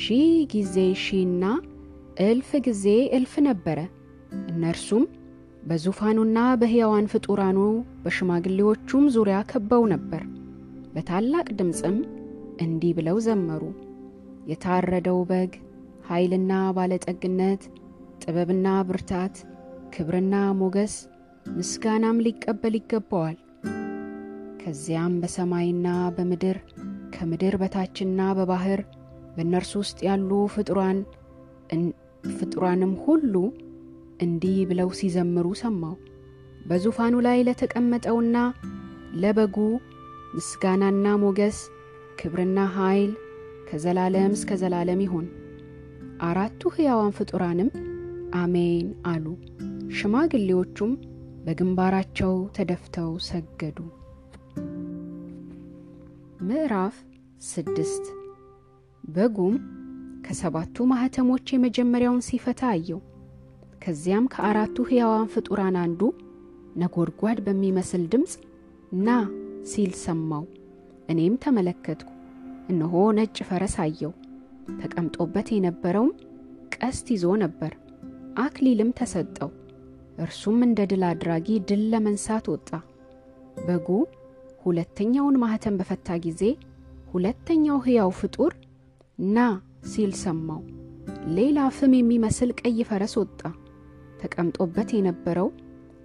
ሺህ 0.00 0.28
ጊዜ 0.52 0.76
ሺህና 1.04 1.44
እልፍ 2.22 2.50
ጊዜ 2.66 2.84
እልፍ 3.16 3.34
ነበረ። 3.48 3.78
እነርሱም 4.52 5.04
በዙፋኑና 5.62 6.38
በሕያዋን 6.60 7.10
ፍጡራኑ 7.12 7.58
በሽማግሌዎቹም 8.04 9.04
ዙሪያ 9.14 9.38
ከበው 9.50 9.84
ነበር። 9.94 10.22
በታላቅ 10.94 11.46
ድምፅም 11.58 11.96
እንዲህ 12.62 12.92
ብለው 12.98 13.18
ዘመሩ። 13.26 13.62
የታረደው 14.50 15.18
በግ 15.30 15.52
ኃይልና 16.08 16.52
ባለጠግነት፣ 16.76 17.62
ጥበብና 18.22 18.68
ብርታት፣ 18.88 19.36
ክብርና 19.94 20.34
ሞገስ፣ 20.58 20.94
ምስጋናም 21.56 22.22
ሊቀበል 22.24 22.74
ይገባዋል። 22.78 23.36
ከዚያም 24.62 25.14
በሰማይና 25.22 25.86
በምድር 26.16 26.56
ከምድር 27.14 27.54
በታችና 27.62 28.20
በባህር 28.38 28.80
በእነርሱ 29.36 29.72
ውስጥ 29.82 29.98
ያሉ 30.06 30.30
ፍጡራን 30.54 30.98
ፍጡራንም 32.24 32.92
ሁሉ 33.04 33.34
እንዲህ 34.24 34.56
ብለው 34.70 34.88
ሲዘምሩ 34.98 35.46
ሰማው። 35.60 35.96
በዙፋኑ 36.66 37.14
ላይ 37.26 37.38
ለተቀመጠውና 37.48 38.36
ለበጉ 39.22 39.56
ምስጋናና 40.34 41.06
ሞገስ 41.22 41.58
ክብርና 42.20 42.58
ኃይል 42.76 43.12
ከዘላለም 43.68 44.32
እስከ 44.36 44.50
ዘላለም 44.62 45.00
ይሁን። 45.04 45.26
አራቱ 46.22 46.70
ሕያዋን 46.76 47.14
ፍጡራንም 47.18 47.68
አሜን 48.34 48.88
አሉ። 49.06 49.26
ሽማግሌዎቹም 49.90 50.92
በግንባራቸው 51.44 52.34
ተደፍተው 52.56 53.10
ሰገዱ። 53.26 53.78
ምዕራፍ 56.40 56.96
ስድስት 57.48 58.04
በጉም 59.04 59.54
ከሰባቱ 60.26 60.86
ማኅተሞች 60.90 61.46
የመጀመሪያውን 61.52 62.24
ሲፈታ 62.28 62.62
አየው። 62.72 63.00
ከዚያም 63.82 64.24
ከአራቱ 64.34 64.76
ሕያዋን 64.90 65.28
ፍጡራን 65.34 65.76
አንዱ 65.82 66.00
ነጎድጓድ 66.76 67.38
በሚመስል 67.46 68.02
ድምፅ 68.12 68.32
ና 69.06 69.18
ሲል 69.70 69.92
ሰማው። 70.02 70.44
እኔም 71.08 71.34
ተመለከትኩ፣ 71.44 72.10
እነሆ 72.68 72.94
ነጭ 73.18 73.36
ፈረስ 73.48 73.76
አየው። 73.84 74.12
ተቀምጦበት 74.80 75.48
የነበረውም 75.54 76.10
ቀስት 76.76 77.06
ይዞ 77.14 77.24
ነበር፣ 77.44 77.72
አክሊልም 78.38 78.90
ተሰጠው። 78.98 79.50
እርሱም 80.18 80.58
እንደ 80.66 80.80
ድል 80.90 81.02
አድራጊ 81.08 81.48
ድል 81.68 81.82
ለመንሳት 81.92 82.46
ወጣ። 82.52 82.70
በጉ 83.66 83.88
ሁለተኛውን 84.64 85.36
ማኅተም 85.42 85.78
በፈታ 85.80 86.16
ጊዜ 86.24 86.42
ሁለተኛው 87.12 87.78
ሕያው 87.86 88.10
ፍጡር 88.18 88.52
ና 89.28 89.46
ሲል 89.90 90.12
ሰማው። 90.22 90.60
ሌላ 91.36 91.58
ፍም 91.76 91.92
የሚመስል 91.98 92.50
ቀይ 92.60 92.78
ፈረስ 92.88 93.14
ወጣ። 93.20 93.40
ተቀምጦበት 94.20 94.90
የነበረው 94.96 95.48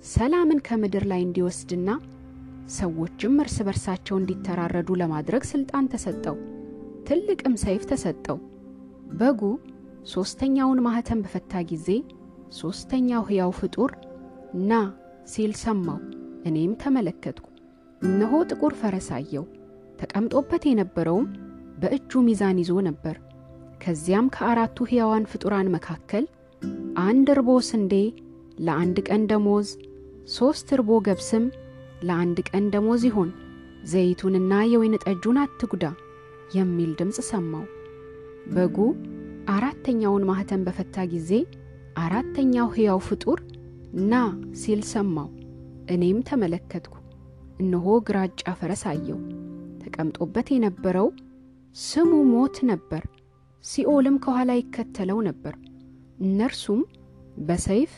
ሰላምን 0.07 0.59
ከምድር 0.67 1.05
ላይ 1.11 1.21
እንዲወስድና 1.25 1.89
ሰዎችም 2.73 3.35
እርስ 3.43 3.57
በርሳቸው 3.67 4.15
እንዲተራረዱ 4.19 4.89
ለማድረግ 5.01 5.43
ሥልጣን 5.51 5.89
ተሰጠው። 5.93 6.35
ትልቅም 7.07 7.55
ሰይፍ 7.63 7.83
ተሰጠው። 7.89 8.37
በጉ 9.19 9.41
ሦስተኛውን 10.13 10.79
ማኅተም 10.85 11.19
በፈታ 11.25 11.61
ጊዜ 11.69 11.87
ሦስተኛው 12.53 13.23
ሕያው 13.29 13.51
ፍጡር 13.59 13.91
ና 14.69 14.81
ሲል 15.31 15.51
ሰማው። 15.61 15.99
እኔም 16.47 16.71
ተመለከትኩ፣ 16.81 17.45
እነሆ 18.01 18.33
ጥቁር 18.49 18.73
ፈረስ 18.79 19.07
አየው። 19.17 19.45
ተቀምጦበት 19.99 20.63
የነበረውም 20.69 21.27
በእጁ 21.81 22.21
ሚዛን 22.25 22.57
ይዞ 22.61 22.73
ነበር። 22.87 23.15
ከዚያም 23.83 24.27
ከአራቱ 24.35 24.77
ሕያዋን 24.89 25.29
ፍጡራን 25.31 25.69
መካከል 25.75 26.25
አንድ 27.03 27.27
እርቦ 27.33 27.49
ስንዴ 27.69 27.93
ለአንድ 28.65 28.97
ቀን 29.07 29.23
ደሞዝ፣ 29.31 29.69
ሦስት 30.33 30.67
እርቦ 30.75 30.99
ገብስም 31.07 31.45
ለአንድ 32.07 32.37
ቀን 32.49 32.65
ደሞዝ 32.73 33.01
ይሆን፣ 33.09 33.31
ዘይቱንና 33.91 34.53
የወይን 34.71 34.95
ጠጁን 35.05 35.37
አትጉዳ 35.41 35.85
የሚል 36.55 36.91
ድምፅ 36.99 37.17
ሰማው። 37.29 37.65
በጉ 38.53 38.77
አራተኛውን 39.53 40.27
ማኅተም 40.29 40.61
በፈታ 40.67 41.05
ጊዜ 41.13 41.31
አራተኛው 42.03 42.67
ሕያው 42.75 42.99
ፍጡር 43.07 43.39
ና 44.11 44.21
ሲል 44.61 44.81
ሰማው። 44.91 45.29
እኔም 45.93 46.19
ተመለከትኩ፣ 46.29 46.95
እነሆ 47.59 47.95
ግራጫ 48.07 48.41
ፈረስ 48.59 48.83
አየው። 48.91 49.19
ተቀምጦበት 49.83 50.47
የነበረው 50.53 51.07
ስሙ 51.75 52.11
ሞት 52.31 52.57
ነበር፣ 52.71 53.03
ሲኦልም 53.63 54.15
ከኋላ 54.23 54.51
ይከተለው 54.59 55.19
ነበር። 55.27 55.55
እነርሱም 56.23 56.81
በሰይፍ 57.47 57.91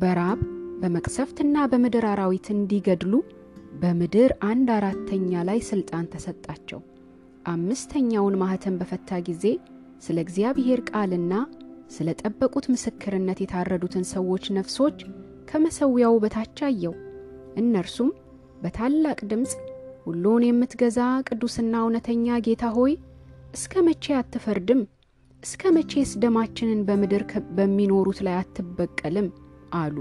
በራብ 0.00 0.40
በመቅሰፍትና 0.82 1.56
በምድር 1.72 2.04
አራዊት 2.12 2.46
እንዲገድሉ 2.54 3.14
በምድር 3.82 4.30
አንድ 4.48 4.68
አራተኛ 4.76 5.42
ላይ 5.48 5.58
ሥልጣን 5.68 6.06
ተሰጣቸው። 6.12 6.80
አምስተኛውን 7.52 8.38
ማኅተም 8.42 8.78
በፈታ 8.80 9.18
ጊዜ 9.28 9.44
ስለ 10.02 10.16
እግዚአብሔር 10.24 10.80
ቃልና 10.90 11.32
ስለ 11.92 12.08
ጠበቁት 12.20 12.66
ምስክርነት 12.72 13.38
የታረዱትን 13.42 14.04
ሰዎች 14.12 14.44
ነፍሶች 14.56 14.98
ከመሠዊያው 15.50 16.14
በታች 16.22 16.58
አየው። 16.68 16.94
እነርሱም 17.62 18.10
በታላቅ 18.62 19.18
ድምፅ 19.30 19.52
ሁሉን 20.04 20.42
የምትገዛ 20.46 20.98
ቅዱስና 21.28 21.74
እውነተኛ 21.82 22.38
ጌታ 22.46 22.64
ሆይ 22.76 22.92
እስከ 23.54 23.82
መቼ 23.86 24.04
አትፈርድም? 24.18 24.80
እስከ 25.42 25.72
መቼስ 25.76 26.10
ደማችንን 26.22 26.80
በምድር 26.88 27.22
በሚኖሩት 27.56 28.18
ላይ 28.26 28.36
አትበቀልም? 28.40 29.28
አሉ። 29.74 29.96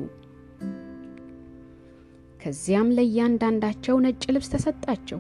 ከዚያም 2.42 2.94
ለእያንዳንዳቸው 2.98 3.96
ነጭ 4.06 4.24
ልብስ 4.36 4.50
ተሰጣቸው። 4.54 5.20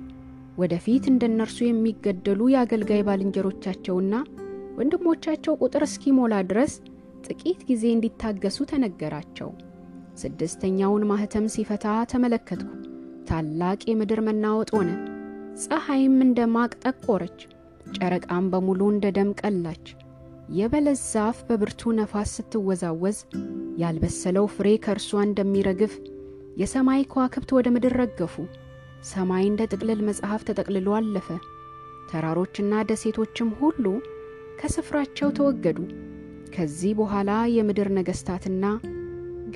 ወደፊት 0.57 1.03
እንደ 1.11 1.23
እነርሱ 1.31 1.59
የሚገደሉ 1.65 2.41
የአገልጋይ 2.51 3.01
ባልንጀሮቻቸውና 3.07 4.13
ወንድሞቻቸው 4.81 5.59
ቁጥር 5.63 5.83
እስኪሞላ 5.87 6.35
ድረስ 6.49 6.73
ጥቂት 7.25 7.59
ጊዜ 7.67 7.83
እንዲታገሱ 7.93 8.57
ተነገራቸው። 8.69 9.49
ስድስተኛውን 10.21 11.03
ማኅተም 11.09 11.45
ሲፈታ 11.53 11.87
ተመለከትኩ። 12.11 12.69
ታላቅ 13.27 13.79
የምድር 13.89 14.19
መናወጥ 14.27 14.69
ሆነ። 14.75 14.89
ፀሐይም 15.63 16.15
እንደ 16.25 16.39
ማቅ 16.55 16.71
ጠቆረች፣ 16.85 17.39
ጨረቃም 17.97 18.45
በሙሉ 18.51 18.81
እንደ 18.93 19.05
ደም 19.17 19.29
ቀላች። 19.41 19.85
የበለስ 20.51 21.01
ዛፍ 21.11 21.37
በብርቱ 21.47 21.91
ነፋስ 21.97 22.31
ስትወዛወዝ 22.37 23.17
ያልበሰለው 23.81 24.45
ፍሬ 24.55 24.67
ከእርሷ 24.85 25.11
እንደሚረግፍ 25.27 25.93
የሰማይ 26.61 27.03
ከዋክብት 27.11 27.51
ወደ 27.57 27.67
ምድር 27.75 27.93
ረገፉ። 28.01 28.35
ሰማይ 29.11 29.45
እንደ 29.45 29.61
ጥቅልል 29.71 30.01
መጽሐፍ 30.09 30.41
ተጠቅልሎ 30.49 30.89
አለፈ። 30.97 31.29
ተራሮችና 32.09 32.81
ደሴቶችም 32.89 33.51
ሁሉ 33.59 33.85
ከስፍራቸው 34.61 35.29
ተወገዱ። 35.37 35.79
ከዚህ 36.55 36.91
በኋላ 36.99 37.31
የምድር 37.53 37.89
ነገሥታትና 37.97 38.65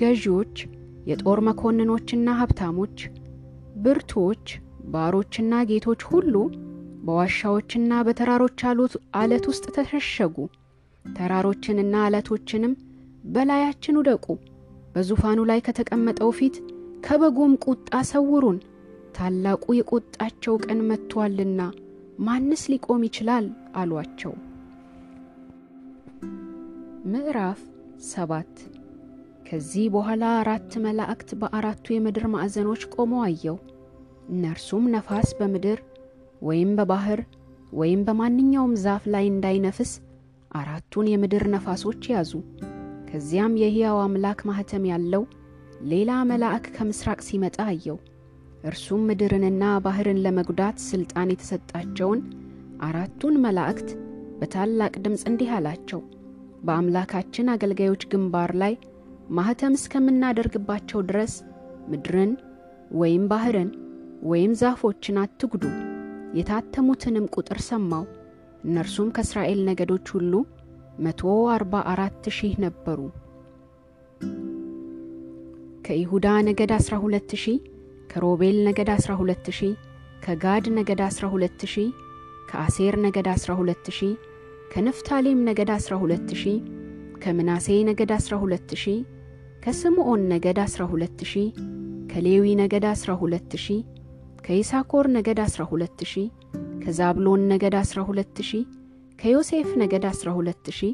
ገዢዎች፣ 0.00 0.56
የጦር 1.10 1.40
መኮንኖችና 1.48 2.28
ሀብታሞች፣ 2.38 2.98
ብርቱዎች፣ 3.84 4.46
ባሮችና 4.92 5.54
ጌቶች 5.70 6.00
ሁሉ 6.10 6.34
በዋሻዎችና 7.06 7.92
በተራሮች 8.06 8.60
አለት 9.18 9.44
ውስጥ 9.50 9.64
ተሸሸጉ። 9.76 10.36
ተራሮችንና 11.10 11.94
አለቶችንም 12.06 12.72
በላያችን 13.26 13.98
ውደቁ፣ 14.00 14.26
በዙፋኑ 14.94 15.38
ላይ 15.50 15.60
ከተቀመጠው 15.66 16.32
ፊት 16.38 16.56
ከበጉም 17.06 17.54
ቁጣ 17.64 17.92
ሰውሩን፣ 18.10 18.58
ታላቁ 19.16 19.64
የቁጣቸው 19.76 20.56
ቀን 20.64 20.80
መጥቶአልና 20.88 21.60
ማንስ 22.20 22.64
ሊቆም 22.72 23.02
ይችላል? 23.06 23.46
አሏቸው። 23.76 24.32
ምዕራፍ 27.06 27.60
ሰባት 28.06 28.52
ከዚህ 29.48 29.84
በኋላ 29.94 30.24
አራት 30.38 30.72
መላእክት 30.84 31.30
በአራቱ 31.40 31.84
የምድር 31.94 32.24
ማዕዘኖች 32.32 32.82
ቆመው 32.94 33.20
አየው። 33.26 33.56
እነርሱም 34.28 34.84
ነፋስ 34.94 35.28
በምድር 35.38 35.80
ወይም 36.42 36.70
በባህር 36.78 37.20
ወይም 37.72 38.00
በማንኛውም 38.08 38.74
ዛፍ 38.84 39.04
ላይ 39.14 39.24
እንዳይነፍስ 39.32 39.92
አራቱን 40.50 41.10
የምድር 41.12 41.44
ነፋሶች 41.54 42.02
ያዙ። 42.12 42.32
ከዚያም 43.08 43.54
የሕያው 43.62 44.00
አምላክ 44.04 44.42
ማኅተም 44.50 44.90
ያለው 44.92 45.24
ሌላ 45.90 46.10
መልአክ 46.30 46.66
ከምሥራቅ 46.76 47.20
ሲመጣ 47.26 47.58
አየው። 47.68 47.98
እርሱም 48.64 49.06
ምድርንና 49.08 49.64
ባሕርን 49.84 50.22
ለመጉዳት 50.24 50.78
ሥልጣን 50.88 51.32
የተሰጣቸውን 51.32 52.20
አራቱን 52.82 53.36
መላእክት 53.44 53.88
በታላቅ 54.40 54.94
ድምፅ 55.04 55.22
እንዲህ 55.30 55.50
አላቸው፣ 55.56 56.00
በአምላካችን 56.66 57.50
አገልጋዮች 57.54 58.02
ግንባር 58.12 58.50
ላይ 58.62 58.74
ማኅተም 59.30 59.76
እስከምናደርግባቸው 59.78 61.00
ድረስ 61.08 61.34
ምድርን 61.90 62.32
ወይም 63.00 63.24
ባሕርን 63.30 63.70
ወይም 64.22 64.52
ዛፎችን 64.60 65.20
አትጉዱ። 65.22 65.64
የታተሙትንም 66.38 67.26
ቁጥር 67.34 67.58
ሰማው። 67.68 68.04
እነርሱም 68.64 69.08
ከእስራኤል 69.16 69.60
ነገዶች 69.68 70.06
ሁሉ 70.14 70.32
መቶ 70.98 71.22
አርባ 71.54 71.82
አራት 71.92 72.24
ሺህ 72.36 72.54
ነበሩ። 72.64 73.00
ከይሁዳ 75.86 76.28
ነገድ 76.48 76.70
አስራ 76.76 76.94
ሁለት 77.02 77.32
ሺህ 77.42 77.58
ከሮቤል 78.12 78.56
ነገድ 78.68 78.88
አስራ 78.94 79.12
ሁለት 79.20 79.46
ሺህ 79.58 79.74
ከጋድ 80.24 80.64
ነገድ 80.78 81.00
አስራ 81.06 81.24
ሁለት 81.34 81.60
ሺህ 81.72 81.90
ከአሴር 82.50 82.94
ነገድ 83.04 83.28
አስራ 83.34 83.52
ሁለት 83.60 83.86
ሺህ 83.98 84.14
ከንፍታሌም 84.76 85.38
ነገድ 85.44 85.70
አስራ 85.74 85.94
ሁለት 86.00 86.30
ሺህ 86.40 86.56
ከምናሴ 87.22 87.66
ነገድ 87.88 88.10
አስራ 88.16 88.34
ሁለት 88.40 88.70
ሺህ 88.80 88.98
ከስምዖን 89.64 90.22
ነገድ 90.32 90.58
አስራ 90.64 90.82
ሁለት 90.90 91.20
ሺህ 91.30 91.46
ከሌዊ 92.10 92.44
ነገድ 92.60 92.84
አስራ 92.90 93.12
ሁለት 93.14 93.52
ሺህ 93.62 93.80
ከይሳኮር 94.38 95.06
ነገድ 95.14 95.38
አስራ 95.44 95.64
ሁለት 95.70 96.02
ሺህ 96.10 96.26
ከዛብሎን 96.82 97.44
ነገድ 97.52 97.76
አስራ 97.80 98.04
ሁለት 98.08 98.42
ሺህ 98.48 98.66
ከዮሴፍ 99.18 99.70
ነገድ 99.82 100.04
አስራ 100.10 100.28
ሁለት 100.30 100.68
ሺህ 100.78 100.92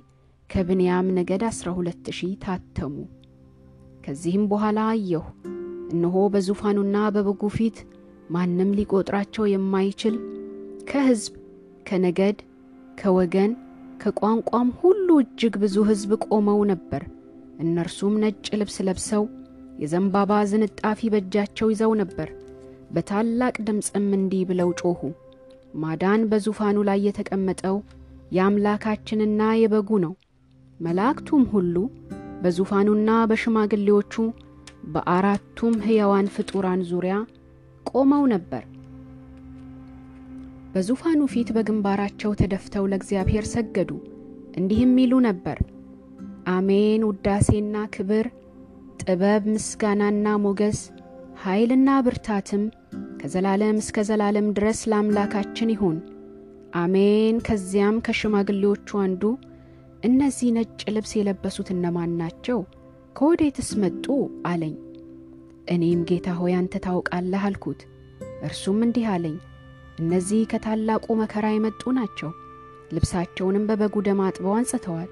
ከብንያም 0.51 1.09
ነገድ 1.19 1.45
አስራ 1.49 1.71
ሁለት 1.71 2.13
ሺህ 2.19 2.33
ታተሙ። 2.45 2.95
ከዚህም 4.07 4.47
በኋላ 4.49 4.79
አየሁ፣ 4.93 5.25
እነሆ 5.93 6.25
በዙፋኑና 6.29 7.05
በበጉ 7.17 7.53
ፊት 7.57 7.81
ማንም 8.31 8.73
ሊቆጥራቸው 8.79 9.51
የማይችል 9.53 10.17
ከሕዝብ 10.91 11.35
ከነገድ 11.89 12.39
ከወገን 13.03 13.53
ከቋንቋም 14.03 14.69
ሁሉ 14.81 15.09
እጅግ 15.23 15.55
ብዙ 15.63 15.77
ሕዝብ 15.89 16.13
ቆመው 16.27 16.61
ነበር። 16.71 17.03
እነርሱም 17.65 18.15
ነጭ 18.23 18.47
ልብስ 18.61 18.77
ለብሰው 18.87 19.25
የዘንባባ 19.83 20.33
ዝንጣፊ 20.51 21.11
በእጃቸው 21.13 21.69
ይዘው 21.73 21.93
ነበር። 22.01 22.29
በታላቅ 22.93 23.55
ድምፅም 23.67 24.09
እንዲህ 24.19 24.43
ብለው 24.51 24.71
ጮኹ፣ 24.81 25.01
ማዳን 25.83 26.23
በዙፋኑ 26.31 26.79
ላይ 26.89 26.99
የተቀመጠው 27.07 27.77
የአምላካችንና 28.37 29.43
የበጉ 29.61 29.91
ነው። 30.05 30.13
መላእክቱም 30.81 31.45
ሁሉ 31.53 31.77
በዙፋኑና 32.43 33.11
በሽማግሌዎቹ 33.31 34.15
በአራቱም 34.93 35.75
ሕያዋን 35.85 36.29
ፍጡራን 36.35 36.81
ዙሪያ 36.89 37.17
ቆመው 37.91 38.25
ነበር። 38.33 38.63
በዙፋኑ 40.75 41.21
ፊት 41.33 41.49
በግንባራቸው 41.57 42.31
ተደፍተው 42.41 42.85
ለእግዚአብሔር 42.91 43.47
ሰገዱ፣ 43.51 43.91
እንዲህም 44.59 44.95
ይሉ 45.03 45.15
ነበር 45.27 45.59
አሜን። 46.49 47.03
ውዳሴና 47.09 47.77
ክብር፣ 47.95 48.27
ጥበብ፣ 49.03 49.43
ምስጋናና 49.53 50.27
ሞገስ፣ 50.45 50.81
ኃይልና 51.43 51.89
ብርታትም 52.07 52.65
ከዘላለም 53.21 53.77
እስከ 53.83 54.05
ዘላለም 54.09 54.47
ድረስ 54.57 54.81
ለአምላካችን 54.91 55.73
ይሁን 55.75 55.99
አሜን። 56.77 57.37
ከዚያም 57.47 57.97
ከሽማግሌዎቹ 58.07 58.89
አንዱ 59.05 59.23
እነዚህ 60.03 60.49
ነጭ 60.57 60.81
ልብስ 60.95 61.13
የለበሱት 61.17 61.69
እነማን 61.75 62.13
ናቸው? 62.21 62.59
ከወዴትስ 63.17 63.71
መጡ? 63.83 64.07
አለኝ። 64.47 64.75
እኔም 65.73 66.01
ጌታ 66.09 66.29
ሆይ 66.39 66.55
አንተ 66.59 66.75
ታውቃለህ 66.87 67.43
አልኩት። 67.49 67.81
እርሱም 68.43 68.79
እንዲህ 68.87 69.07
አለኝ፣ 69.13 69.37
እነዚህ 70.03 70.41
ከታላቁ 70.51 71.07
መከራ 71.21 71.47
የመጡ 71.53 71.83
ናቸው። 71.99 72.31
ልብሳቸውንም 72.91 73.67
በበጉ 73.69 73.95
ደም 74.07 74.21
አጥበው 74.27 74.55
አንጽተዋል። 74.59 75.11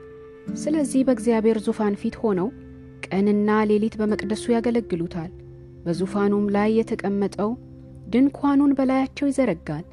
ስለዚህ 0.60 1.00
በእግዚአብሔር 1.06 1.58
ዙፋን 1.66 1.94
ፊት 2.00 2.16
ሆነው 2.22 2.48
ቀንና 3.06 3.50
ሌሊት 3.70 3.94
በመቅደሱ 4.00 4.44
ያገለግሉታል። 4.54 5.30
በዙፋኑም 5.84 6.46
ላይ 6.56 6.70
የተቀመጠው 6.78 7.50
ድንኳኑን 8.10 8.72
በላያቸው 8.78 9.28
ይዘረጋል። 9.28 9.84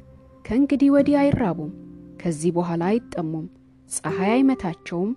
ከእንግዲህ 0.44 0.88
ወዲህ 0.94 1.16
አይራቡም፣ 1.22 1.70
ከዚህ 2.20 2.50
በኋላ 2.56 2.82
አይጠሙም፣ 2.90 3.46
ፀሐይ 3.88 4.30
አይመታቸውም፣ 4.34 5.10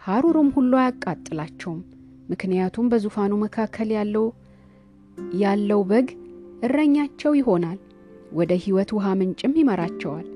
ሐሩሩም 0.00 0.48
ሁሉ 0.56 0.72
አያቃጥላቸውም። 0.80 1.80
ምክንያቱም 2.28 2.86
በዙፋኑ 2.88 3.32
መካከል 3.44 3.88
ያለው 3.96 4.26
ያለው 5.38 5.80
በግ 5.90 6.08
እረኛቸው 6.66 7.32
ይሆናል፣ 7.38 7.78
ወደ 8.32 8.52
ሕይወት 8.62 8.90
ውሃ 8.96 9.06
ምንጭም 9.18 9.54
ይመራቸዋል። 9.60 10.26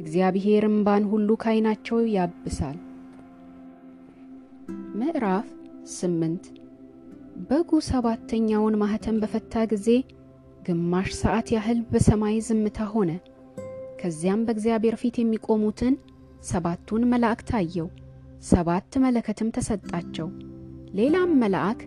እግዚአብሔር 0.00 0.64
እምባን 0.68 1.04
ሁሉ 1.10 1.28
ካይናቸው 1.42 1.98
ያብሳል። 2.14 2.76
ምዕራፍ 4.98 5.46
ስምንት 5.94 6.44
በጉ 7.48 7.70
ሰባተኛውን 7.88 8.78
ማኅተም 8.82 9.16
በፈታ 9.22 9.64
ጊዜ 9.72 9.88
ግማሽ 10.66 11.08
ሰዓት 11.20 11.48
ያህል 11.54 11.80
በሰማይ 11.90 12.36
ዝምታ 12.46 12.78
ሆነ። 12.92 13.10
ከዚያም 14.00 14.44
በእግዚአብሔር 14.46 14.96
ፊት 15.02 15.16
የሚቆሙትን 15.20 15.94
ሰባቱን 16.48 17.04
መላእክት 17.12 17.50
አየው። 17.58 17.88
ሰባት 18.44 18.92
መለከትም 19.04 19.52
ተሰጣቸው። 19.56 20.28
ሌላም 20.98 21.30
መልአክ 21.42 21.80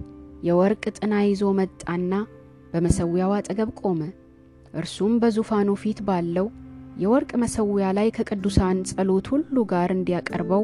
የወርቅ 0.43 0.84
ጥና 0.97 1.13
ይዞ 1.25 1.43
መጣና 1.60 2.13
በመሠዊያው 2.73 3.32
አጠገብ 3.38 3.69
ቆመ። 3.82 4.01
እርሱም 4.73 5.13
በዙፋኑ 5.21 5.69
ፊት 5.82 5.99
ባለው 6.08 6.47
የወርቅ 6.99 7.32
መሠዊያ 7.41 7.88
ላይ 7.97 8.08
ከቅዱሳን 8.17 8.77
ጸሎት 8.89 9.27
ሁሉ 9.34 9.55
ጋር 9.71 9.89
እንዲያቀርበው 9.95 10.63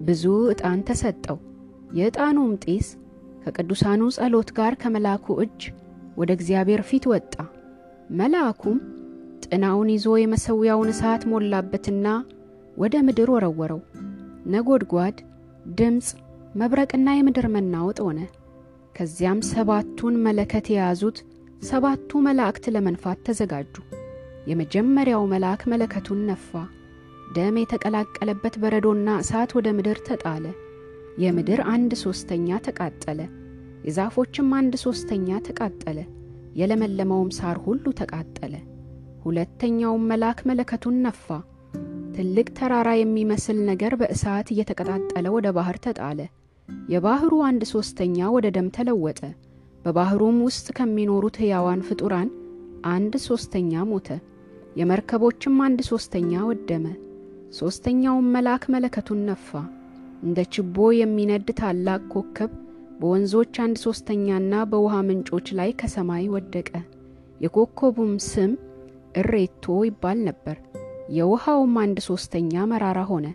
ብዙ 0.00 0.22
ዕጣን 0.52 0.80
ተሰጠው። 0.88 1.38
የዕጣኑም 1.92 2.52
ጢስ 2.64 2.88
ከቅዱሳኑ 3.44 4.02
ጸሎት 4.16 4.50
ጋር 4.58 4.72
ከመልአኩ 4.82 5.26
እጅ 5.44 5.60
ወደ 6.16 6.30
እግዚአብሔር 6.38 6.82
ፊት 6.88 7.04
ወጣ። 7.12 7.34
መልአኩም 8.20 8.78
ጥናውን 9.44 9.88
ይዞ 9.94 10.06
የመሠዊያውን 10.20 10.90
እሳት 10.92 11.22
ሞላበትና 11.30 12.06
ወደ 12.76 12.96
ምድር 13.06 13.28
ወረወረው። 13.34 13.80
ነጎድጓድ፣ 14.52 15.16
ድምፅ፣ 15.78 16.08
መብረቅና 16.54 17.08
የምድር 17.16 17.46
መናወጥ 17.54 17.98
ሆነ። 18.06 18.20
ከዚያም 18.94 19.40
ሰባቱን 19.50 20.14
መለከት 20.24 20.66
የያዙት 20.72 21.18
ሰባቱ 21.62 22.10
መላእክት 22.26 22.64
ለመንፋት 22.74 23.18
ተዘጋጁ። 23.26 23.74
የመጀመሪያው 24.50 25.22
መልአክ 25.32 25.62
መለከቱን 25.72 26.20
ነፋ። 26.28 26.50
ደም 27.36 27.56
የተቀላቀለበት 27.60 28.54
በረዶና 28.62 29.08
እሳት 29.22 29.50
ወደ 29.56 29.68
ምድር 29.76 29.98
ተጣለ። 30.08 30.44
የምድር 31.22 31.60
አንድ 31.72 31.92
ሦስተኛ 32.02 32.58
ተቃጠለ፣ 32.66 33.20
የዛፎችም 33.84 34.48
አንድ 34.58 34.74
ሦስተኛ 34.84 35.38
ተቃጠለ፣ 35.48 35.98
የለመለመውም 36.60 37.30
ሳር 37.38 37.58
ሁሉ 37.66 37.84
ተቃጠለ። 38.00 38.54
ሁለተኛውም 39.24 40.08
መልአክ 40.10 40.40
መለከቱን 40.50 40.96
ነፋ። 41.06 41.26
ትልቅ 42.14 42.48
ተራራ 42.58 42.88
የሚመስል 42.96 43.58
ነገር 43.68 43.92
በእሳት 44.00 44.48
እየተቀጣጠለ 44.52 45.26
ወደ 45.36 45.48
ባሕር 45.56 45.78
ተጣለ። 45.84 46.20
የባሕሩ 46.88 47.32
አንድ 47.48 47.62
ሦስተኛ 47.72 48.28
ወደ 48.34 48.46
ደም 48.56 48.68
ተለወጠ። 48.76 49.20
በባሕሩም 49.84 50.38
ውስጥ 50.46 50.66
ከሚኖሩት 50.78 51.36
ሕያዋን 51.42 51.84
ፍጡራን 51.86 52.28
አንድ 52.90 53.14
ሦስተኛ 53.26 53.82
ሞተ። 53.88 54.08
የመርከቦችም 54.76 55.56
አንድ 55.66 55.80
ሦስተኛ 55.88 56.32
ወደመ። 56.48 56.86
ሦስተኛውም 57.58 58.26
መልአክ 58.34 58.64
መለከቱን 58.74 59.20
ነፋ። 59.28 59.48
እንደ 60.22 60.38
ችቦ 60.54 60.76
የሚነድ 60.96 61.48
ታላቅ 61.60 62.00
ኮከብ 62.12 62.50
በወንዞች 63.00 63.54
አንድ 63.64 63.76
ሦስተኛና 63.84 64.54
በውሃ 64.70 64.94
ምንጮች 65.06 65.46
ላይ 65.58 65.70
ከሰማይ 65.80 66.24
ወደቀ። 66.34 66.70
የኮከቡም 67.40 68.12
ስም 68.26 68.52
እሬቶ 69.16 69.66
ይባል 69.88 70.18
ነበር። 70.28 70.56
የውሃውም 71.12 71.74
አንድ 71.82 71.98
ሦስተኛ 72.08 72.64
መራራ 72.70 73.00
ሆነ። 73.10 73.26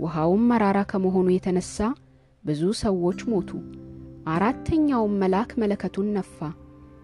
ውሃውም 0.00 0.44
መራራ 0.50 0.78
ከመሆኑ 0.90 1.28
የተነሳ 1.32 1.78
ብዙ 2.44 2.62
ሰዎች 2.80 3.20
ሞቱ። 3.30 3.50
አራተኛውም 4.30 5.14
መልአክ 5.20 5.50
መለከቱን 5.58 6.08
ነፋ። 6.16 6.38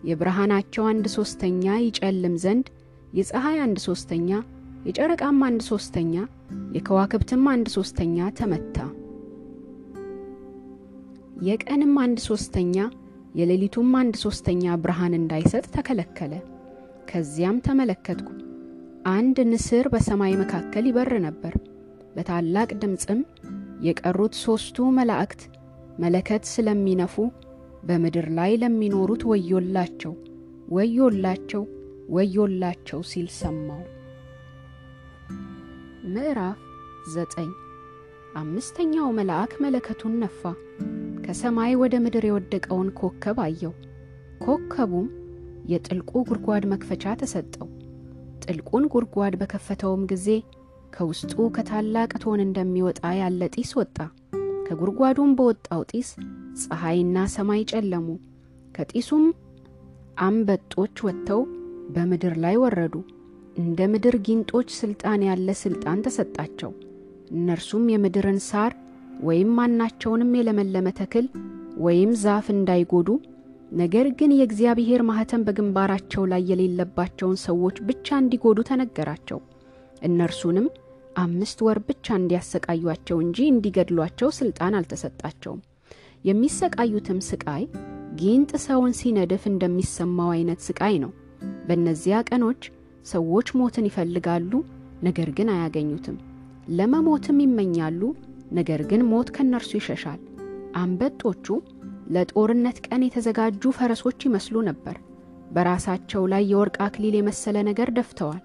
የብርሃናቸው 0.04 0.84
አንድ 0.90 1.06
ሦስተኛ 1.14 1.64
ይጨልም 1.82 2.34
ዘንድ 2.42 2.66
የፀሐይ 3.12 3.58
አንድ 3.64 3.78
ሦስተኛ፣ 3.86 4.30
የጨረቃም 4.86 5.38
አንድ 5.46 5.62
ሦስተኛ፣ 5.68 6.14
የከዋክብትም 6.74 7.44
አንድ 7.52 7.68
ሦስተኛ 7.76 8.28
ተመታ። 8.38 8.76
የቀንም 11.42 11.94
አንድ 12.04 12.18
ሦስተኛ፣ 12.26 12.76
የሌሊቱም 13.34 13.90
አንድ 14.00 14.14
ሦስተኛ 14.22 14.76
ብርሃን 14.82 15.14
እንዳይሰጥ 15.18 15.64
ተከለከለ። 15.74 16.32
ከዚያም 17.10 17.58
ተመለከትኩ፣ 17.66 18.28
አንድ 19.08 19.36
ንስር 19.50 19.86
በሰማይ 19.88 20.32
መካከል 20.40 20.84
ይበር 20.88 21.12
ነበር። 21.26 21.54
በታላቅ 22.16 22.70
ድምፅም 22.82 23.20
የቀሩት 23.80 24.34
ሦስቱ 24.44 24.86
መላእክት 24.96 25.42
መለከት 25.98 26.44
ስለሚነፉ 26.52 27.14
በምድር 27.82 28.26
ላይ 28.38 28.52
ለሚኖሩት 28.62 29.22
ወዮላቸው፣ 29.30 30.14
ወዮላቸው፣ 30.68 31.62
ወዮላቸው 32.08 33.00
ሲል 33.10 33.28
ሰማው። 33.38 33.82
ምዕራፍ 36.08 36.58
ዘጠኝ 37.14 37.50
አምስተኛው 38.36 39.08
መልአክ 39.18 39.52
መለከቱን 39.64 40.14
ነፋ። 40.22 40.42
ከሰማይ 41.24 41.72
ወደ 41.82 41.94
ምድር 42.04 42.24
የወደቀውን 42.28 42.90
ኮከብ 42.98 43.38
አየው። 43.44 43.74
ኮከቡም 44.44 45.06
የጥልቁ 45.68 46.12
ጉድጓድ 46.28 46.64
መክፈቻ 46.72 47.14
ተሰጠው። 47.20 47.68
ጥልቁን 48.44 48.84
ጉድጓድ 48.92 49.34
በከፈተውም 49.40 50.02
ጊዜ 50.12 50.28
ከውስጡ 50.92 51.34
ከታላቅ 51.56 52.10
እቶን 52.18 52.40
እንደሚወጣ 52.44 53.00
ያለ 53.20 53.48
ጢስ 53.54 53.72
ወጣ። 53.80 53.96
ከጉድጓዱም 54.66 55.30
በወጣው 55.38 55.82
ጢስ 55.90 56.08
ፀሐይና 56.62 57.18
ሰማይ 57.34 57.62
ጨለሙ። 57.70 58.06
ከጢሱም 58.74 59.24
አንበጦች 60.20 60.96
ወጥተው 61.06 61.40
በምድር 61.94 62.34
ላይ 62.44 62.56
ወረዱ። 62.62 62.94
እንደ 63.56 63.80
ምድር 63.92 64.16
ጊንጦች 64.26 64.68
ሥልጣን 64.78 65.20
ያለ 65.26 65.48
ሥልጣን 65.60 66.02
ተሰጣቸው። 66.06 66.70
እነርሱም 67.32 67.84
የምድርን 67.92 68.40
ሳር 68.48 68.72
ወይም 69.22 69.50
ማናቸውንም 69.58 70.32
የለመለመ 70.38 70.88
ተክል 70.98 71.26
ወይም 71.84 72.10
ዛፍ 72.22 72.46
እንዳይጎዱ 72.54 73.08
ነገር 73.72 74.06
ግን 74.18 74.30
የእግዚአብሔር 74.36 75.00
ማኅተም 75.08 75.44
በግንባራቸው 75.46 76.24
ላይ 76.32 76.42
የሌለባቸውን 76.50 77.38
ሰዎች 77.46 77.76
ብቻ 77.88 78.16
እንዲጎዱ 78.22 78.58
ተነገራቸው። 78.68 79.38
እነርሱንም 80.02 80.66
አምስት 81.16 81.58
ወር 81.66 81.78
ብቻ 81.86 82.06
እንዲያሰቃዩአቸው 82.20 83.18
እንጂ 83.24 83.38
እንዲገድሏቸው 83.52 84.28
ሥልጣን 84.38 84.76
አልተሰጣቸውም። 84.78 85.60
የሚሰቃዩትም 86.24 87.20
ስቃይ 87.28 87.64
ጊንጥ 88.20 88.50
ሰውን 88.64 88.92
ሲነድፍ 88.98 89.42
እንደሚሰማው 89.50 90.30
አይነት 90.34 90.60
ስቃይ 90.66 90.94
ነው። 91.04 91.12
በእነዚያ 91.66 92.16
ቀኖች 92.28 92.62
ሰዎች 93.06 93.48
ሞትን 93.58 93.88
ይፈልጋሉ፣ 93.88 94.52
ነገር 95.02 95.28
ግን 95.38 95.48
አያገኙትም። 95.54 96.16
ለመሞትም 96.76 97.38
ይመኛሉ፣ 97.44 98.00
ነገር 98.52 98.80
ግን 98.90 99.02
ሞት 99.10 99.28
ከእነርሱ 99.36 99.72
ይሸሻል። 99.78 100.20
አንበጦቹ 100.76 101.46
ለጦርነት 102.14 102.78
ቀን 102.86 103.02
የተዘጋጁ 103.04 103.72
ፈረሶች 103.78 104.20
ይመስሉ 104.26 104.56
ነበር። 104.68 104.96
በራሳቸው 105.52 106.22
ላይ 106.32 106.44
የወርቅ 106.50 106.76
አክሊል 106.86 107.16
የመሰለ 107.18 107.56
ነገር 107.68 107.90
ደፍተዋል። 107.98 108.42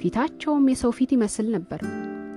ፊታቸውም 0.00 0.66
የሰው 0.72 0.92
ፊት 0.96 1.10
ይመስል 1.16 1.46
ነበር። 1.54 1.80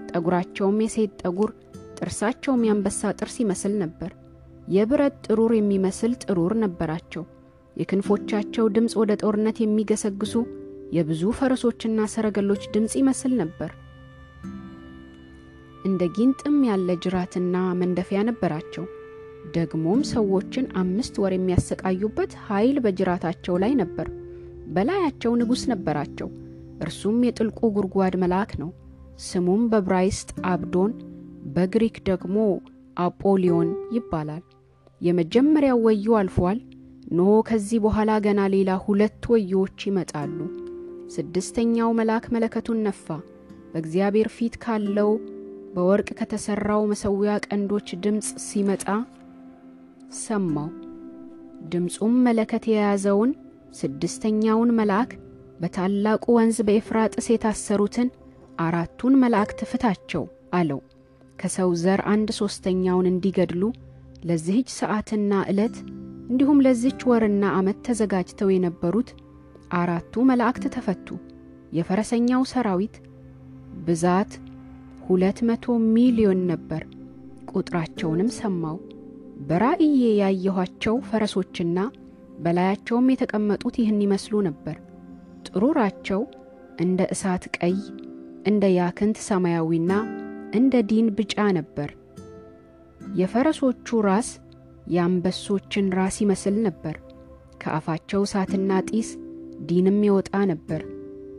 ጠጉራቸውም 0.09 0.77
የሴት 0.83 1.13
ጠጉር፣ 1.21 1.51
ጥርሳቸውም 1.97 2.63
የአንበሳ 2.65 3.11
ጥርስ 3.19 3.35
ይመስል 3.43 3.73
ነበር። 3.83 4.11
የብረት 4.67 5.15
ጥሩር 5.25 5.51
የሚመስል 5.57 6.13
ጥሩር 6.23 6.53
ነበራቸው። 6.63 7.23
የክንፎቻቸው 7.75 8.65
ድምፅ 8.75 8.93
ወደ 9.01 9.11
ጦርነት 9.21 9.57
የሚገሰግሱ 9.61 10.33
የብዙ 10.95 11.23
ፈረሶችና 11.37 11.99
ሰረገሎች 12.13 12.63
ድምፅ 12.73 12.93
ይመስል 12.99 13.33
ነበር። 13.41 13.71
እንደ 15.87 16.03
ጊንጥም 16.15 16.55
ያለ 16.67 16.89
ጅራትና 17.03 17.55
መንደፊያ 17.81 18.19
ነበራቸው። 18.29 18.85
ደግሞም 19.57 20.01
ሰዎችን 20.11 20.65
አምስት 20.81 21.15
ወር 21.21 21.33
የሚያሰቃዩበት 21.35 22.31
ኃይል 22.47 22.77
በጅራታቸው 22.85 23.55
ላይ 23.63 23.73
ነበር። 23.81 24.07
በላያቸው 24.75 25.31
ንጉሥ 25.41 25.61
ነበራቸው። 25.71 26.29
እርሱም 26.81 27.19
የጥልቁ 27.27 27.59
ጉድጓድ 27.75 28.15
መልአክ 28.23 28.51
ነው። 28.61 28.69
ስሙም 29.25 29.61
በብራይስጥ 29.71 30.29
አብዶን፣ 30.49 30.91
በግሪክ 31.55 31.95
ደግሞ 32.09 32.37
አጶሊዮን 32.97 33.69
ይባላል። 33.95 34.43
የመጀመሪያው 35.01 35.79
ወዮ 35.87 36.15
አልፏል። 36.19 36.59
እነሆ 37.09 37.33
ከዚህ 37.49 37.79
በኋላ 37.83 38.11
ገና 38.25 38.41
ሌላ 38.53 38.71
ሁለት 38.85 39.23
ወዮዎች 39.31 39.79
ይመጣሉ። 39.89 40.37
ስድስተኛው 41.15 41.89
መልአክ 41.99 42.25
መለከቱን 42.35 42.79
ነፋ። 42.87 43.05
በእግዚአብሔር 43.71 44.27
ፊት 44.35 44.55
ካለው 44.63 45.11
በወርቅ 45.73 46.09
ከተሠራው 46.19 46.81
መሠዊያ 46.91 47.33
ቀንዶች 47.47 47.87
ድምፅ 48.03 48.29
ሲመጣ 48.45 48.85
ሰማው። 50.21 50.69
ድምፁም 51.71 52.13
መለከት 52.27 52.65
የያዘውን 52.71 53.31
ስድስተኛውን 53.79 54.69
መልአክ 54.77 55.09
በታላቁ 55.61 56.25
ወንዝ 56.37 56.57
በኤፍራጥስ 56.67 57.27
የታሰሩትን 57.31 58.09
አራቱን 58.59 59.13
መላእክት 59.21 59.59
ፍታቸው 59.71 60.23
አለው። 60.53 60.79
ከሰው 61.39 61.69
ዘር 61.81 62.01
አንድ 62.11 62.29
ሦስተኛውን 62.39 63.09
እንዲገድሉ 63.11 63.63
ለዚህች 64.27 64.69
ሰዓትና 64.79 65.31
ዕለት 65.51 65.75
እንዲሁም 66.29 66.61
ለዚህች 66.65 67.01
ወርና 67.09 67.43
ዓመት 67.57 67.77
ተዘጋጅተው 67.87 68.49
የነበሩት 68.53 69.09
አራቱ 69.73 70.23
መላእክት 70.29 70.65
ተፈቱ። 70.75 71.07
የፈረሰኛው 71.77 72.41
ሰራዊት 72.51 72.95
ብዛት 73.87 74.31
ሁለት 75.07 75.39
መቶ 75.49 75.65
ሚሊዮን 75.93 76.41
ነበር። 76.51 76.83
ቁጥራቸውንም 77.51 78.29
ሰማው። 78.37 78.77
በራእዬ 79.47 79.89
ያየኋቸው 80.21 80.95
ፈረሶችና 81.09 81.79
በላያቸውም 82.43 83.11
የተቀመጡት 83.11 83.75
ይህን 83.81 83.99
ይመስሉ 84.05 84.41
ነበር። 84.47 84.75
ጥሩራቸው 85.47 86.21
እንደ 86.79 87.01
እሳት 87.13 87.43
ቀይ፣ 87.57 87.75
እንደ 88.47 88.65
ያክንት 88.75 89.17
ሰማያዊና 89.27 89.91
እንደ 90.57 90.73
ዲን 90.89 91.07
ብጫ 91.17 91.35
ነበር። 91.57 91.89
የፈረሶቹ 93.15 93.97
ራስ 94.07 94.29
የአንበሶችን 94.93 95.87
ራስ 95.97 96.15
ይመስል 96.23 96.55
ነበር። 96.67 96.95
ከአፋቸው 97.61 98.21
እሳትና 98.25 98.71
ጢስ 98.89 99.09
ዲንም 99.69 99.97
ይወጣ 100.07 100.35
ነበር። 100.51 100.81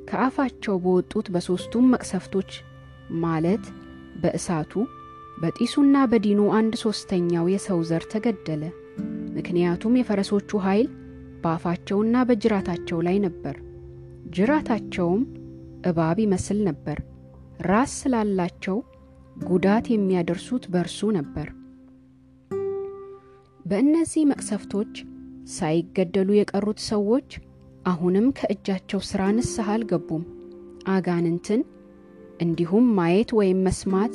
ከአፋቸው 0.09 0.77
በወጡት 0.85 1.27
በሦስቱም 1.35 1.87
መቅሰፍቶች 1.95 2.51
ማለት 3.23 3.65
በእሳቱ 4.23 4.73
በጢሱና 5.39 5.97
በዲኑ 6.13 6.41
አንድ 6.59 6.75
ሦስተኛው 6.85 7.47
የሰው 7.53 7.81
ዘር 7.91 8.05
ተገደለ። 8.13 8.63
ምክንያቱም 9.39 9.99
የፈረሶቹ 9.99 10.61
ኃይል 10.65 10.89
በአፋቸውና 11.43 12.17
በጅራታቸው 12.29 12.99
ላይ 13.07 13.19
ነበር። 13.27 13.57
ጅራታቸውም 14.37 15.21
እባብ 15.87 16.19
ይመስል 16.25 16.59
ነበር። 16.69 16.99
ራስ 17.69 17.93
ስላላቸው 18.01 18.77
ጉዳት 19.45 19.87
የሚያደርሱት 19.91 20.65
በእርሱ 20.73 21.11
ነበር። 21.17 21.49
በእነዚህ 23.65 24.23
መቅሰፍቶች 24.31 24.93
ሳይገደሉ 25.55 26.29
የቀሩት 26.37 26.81
ሰዎች 26.89 27.29
አሁንም 27.87 28.27
ከእጃቸው 28.39 29.01
ሥራ 29.09 29.23
ንስሐ 29.37 29.69
አልገቡም። 29.75 30.25
አጋንንትን 30.89 31.61
እንዲሁም 32.41 32.87
ማየት 32.99 33.31
ወይም 33.39 33.61
መስማት 33.67 34.15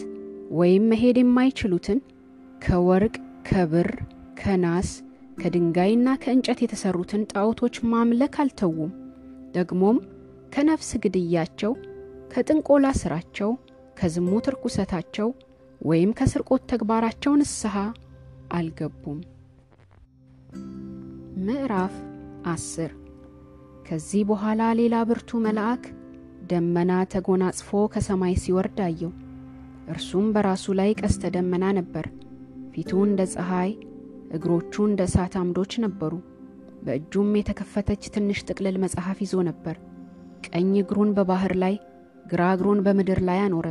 ወይም 0.54 0.84
መሄድ 0.92 1.18
የማይችሉትን 1.22 2.00
ከወርቅ፣ 2.62 3.16
ከብር፣ 3.50 3.90
ከናስ፣ 4.42 4.90
ከድንጋይና 5.38 6.08
ከእንጨት 6.24 6.60
የተሠሩትን 6.64 7.24
ጣዖቶች 7.32 7.76
ማምለክ 7.92 8.36
አልተዉም። 8.44 8.92
ደግሞም 9.52 9.98
ከነፍስ 10.54 10.90
ግድያቸው፣ 11.04 11.72
ከጥንቆላ 12.34 12.86
ሥራቸው፣ 13.00 13.52
ከዝሙት 13.98 14.46
ርኩሰታቸው 14.54 15.30
ወይም 15.82 16.12
ከስርቆት 16.20 16.64
ተግባራቸው 16.72 17.34
ንስሐ 17.40 17.76
አልገቡም። 18.58 19.20
ምዕራፍ 21.46 21.96
አስር 22.52 22.92
ከዚህ 23.88 24.22
በኋላ 24.30 24.62
ሌላ 24.80 24.96
ብርቱ 25.10 25.40
መልአክ 25.46 25.84
ደመና 26.50 26.92
ተጎናጽፎ 27.14 27.82
ከሰማይ 27.94 28.36
ሲወርድ 28.44 28.80
አየው። 28.86 29.12
እርሱም 29.88 30.28
በራሱ 30.36 30.76
ላይ 30.80 30.92
ቀስተ 31.02 31.32
ደመና 31.36 31.66
ነበር። 31.80 32.06
ፊቱ 32.74 32.92
እንደ 33.08 33.22
ፀሐይ፣ 33.34 33.72
እግሮቹ 34.36 34.74
እንደ 34.90 35.02
እሳት 35.10 35.34
አምዶች 35.42 35.74
ነበሩ። 35.84 36.14
በእጁም 36.84 37.32
የተከፈተች 37.40 38.06
ትንሽ 38.16 38.40
ጥቅልል 38.48 38.78
መጽሐፍ 38.84 39.18
ይዞ 39.26 39.36
ነበር። 39.50 39.76
ቀኝ 40.48 40.72
እግሩን 40.82 41.10
በባሕር 41.18 41.54
ላይ፣ 41.64 41.76
ግራ 42.26 42.42
እግሩን 42.56 42.80
በምድር 42.86 43.20
ላይ 43.28 43.40
አኖረ። 43.44 43.68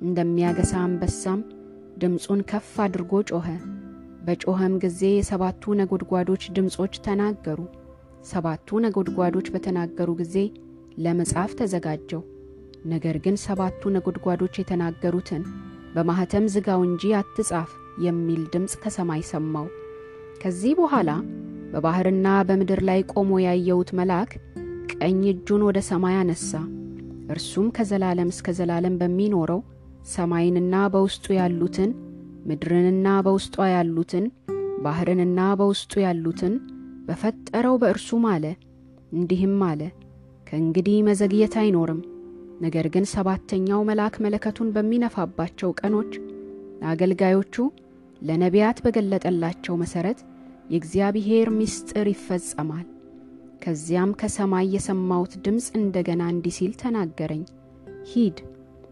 እንደሚያገሳ 0.00 0.72
አንበሳም 0.84 1.40
ድምፁን 1.98 2.40
ከፍ 2.50 2.72
አድርጎ 2.84 3.12
ጮኸ። 3.30 3.46
በጮኸም 4.26 4.74
ጊዜ 4.84 5.00
የሰባቱ 5.12 5.74
ነጎድጓዶች 5.80 6.42
ድምፆች 6.56 6.94
ተናገሩ። 7.06 7.60
ሰባቱ 8.30 8.80
ነጎድጓዶች 8.84 9.46
በተናገሩ 9.54 10.10
ጊዜ 10.20 10.36
ለመጻፍ 10.98 11.52
ተዘጋጀው። 11.60 12.22
ነገር 12.86 13.16
ግን 13.24 13.36
ሰባቱ 13.44 13.90
ነጎድጓዶች 13.96 14.54
የተናገሩትን 14.60 15.42
በማኅተም 15.94 16.44
ዝጋው 16.54 16.80
እንጂ 16.86 17.12
አትጻፍ 17.18 17.70
የሚል 18.04 18.42
ድምፅ 18.52 18.74
ከሰማይ 18.82 19.22
ሰማው። 19.30 19.66
ከዚህ 20.42 20.72
በኋላ 20.78 21.10
በባሕርና 21.72 22.28
በምድር 22.48 22.80
ላይ 22.88 23.00
ቆሞ 23.12 23.30
ያየሁት 23.44 23.90
መልአክ 23.98 24.30
ቀኝ 25.02 25.22
እጁን 25.30 25.62
ወደ 25.66 25.78
ሰማይ 25.86 26.16
አነሣ። 26.18 26.50
እርሱም 27.30 27.68
ከዘላለም 27.76 28.28
እስከ 28.32 28.52
ዘላለም 28.58 28.98
በሚኖረው 29.00 29.60
ሰማይንና 30.12 30.74
በውስጡ 30.92 31.26
ያሉትን 31.38 31.90
ምድርንና 32.46 33.08
በውስጧ 33.26 33.66
ያሉትን 33.72 34.24
ባሕርንና 34.84 35.40
በውስጡ 35.60 35.92
ያሉትን 36.04 36.54
በፈጠረው 37.08 37.74
በእርሱ 37.82 38.20
ማለ። 38.24 38.44
እንዲህም 39.12 39.58
አለ፣ 39.70 39.82
ከእንግዲህ 40.46 40.96
መዘግየት 41.08 41.56
አይኖርም። 41.62 42.00
ነገር 42.60 42.88
ግን 42.94 43.10
ሰባተኛው 43.12 43.82
መልአክ 43.88 44.16
መለከቱን 44.26 44.72
በሚነፋባቸው 44.76 45.76
ቀኖች 45.80 46.12
ለአገልጋዮቹ 46.80 47.56
ለነቢያት 48.22 48.80
በገለጠላቸው 48.86 49.76
መሠረት 49.82 50.18
የእግዚአብሔር 50.70 51.48
ምስጢር 51.58 52.08
ይፈጸማል። 52.12 52.86
ከዚያም 53.62 54.10
ከሰማይ 54.20 54.66
የሰማሁት 54.74 55.32
ድምፅ 55.44 55.66
እንደገና 55.78 56.22
እንዲህ 56.32 56.54
ሲል 56.56 56.72
ተናገረኝ፣ 56.80 57.42
ሂድ 58.10 58.38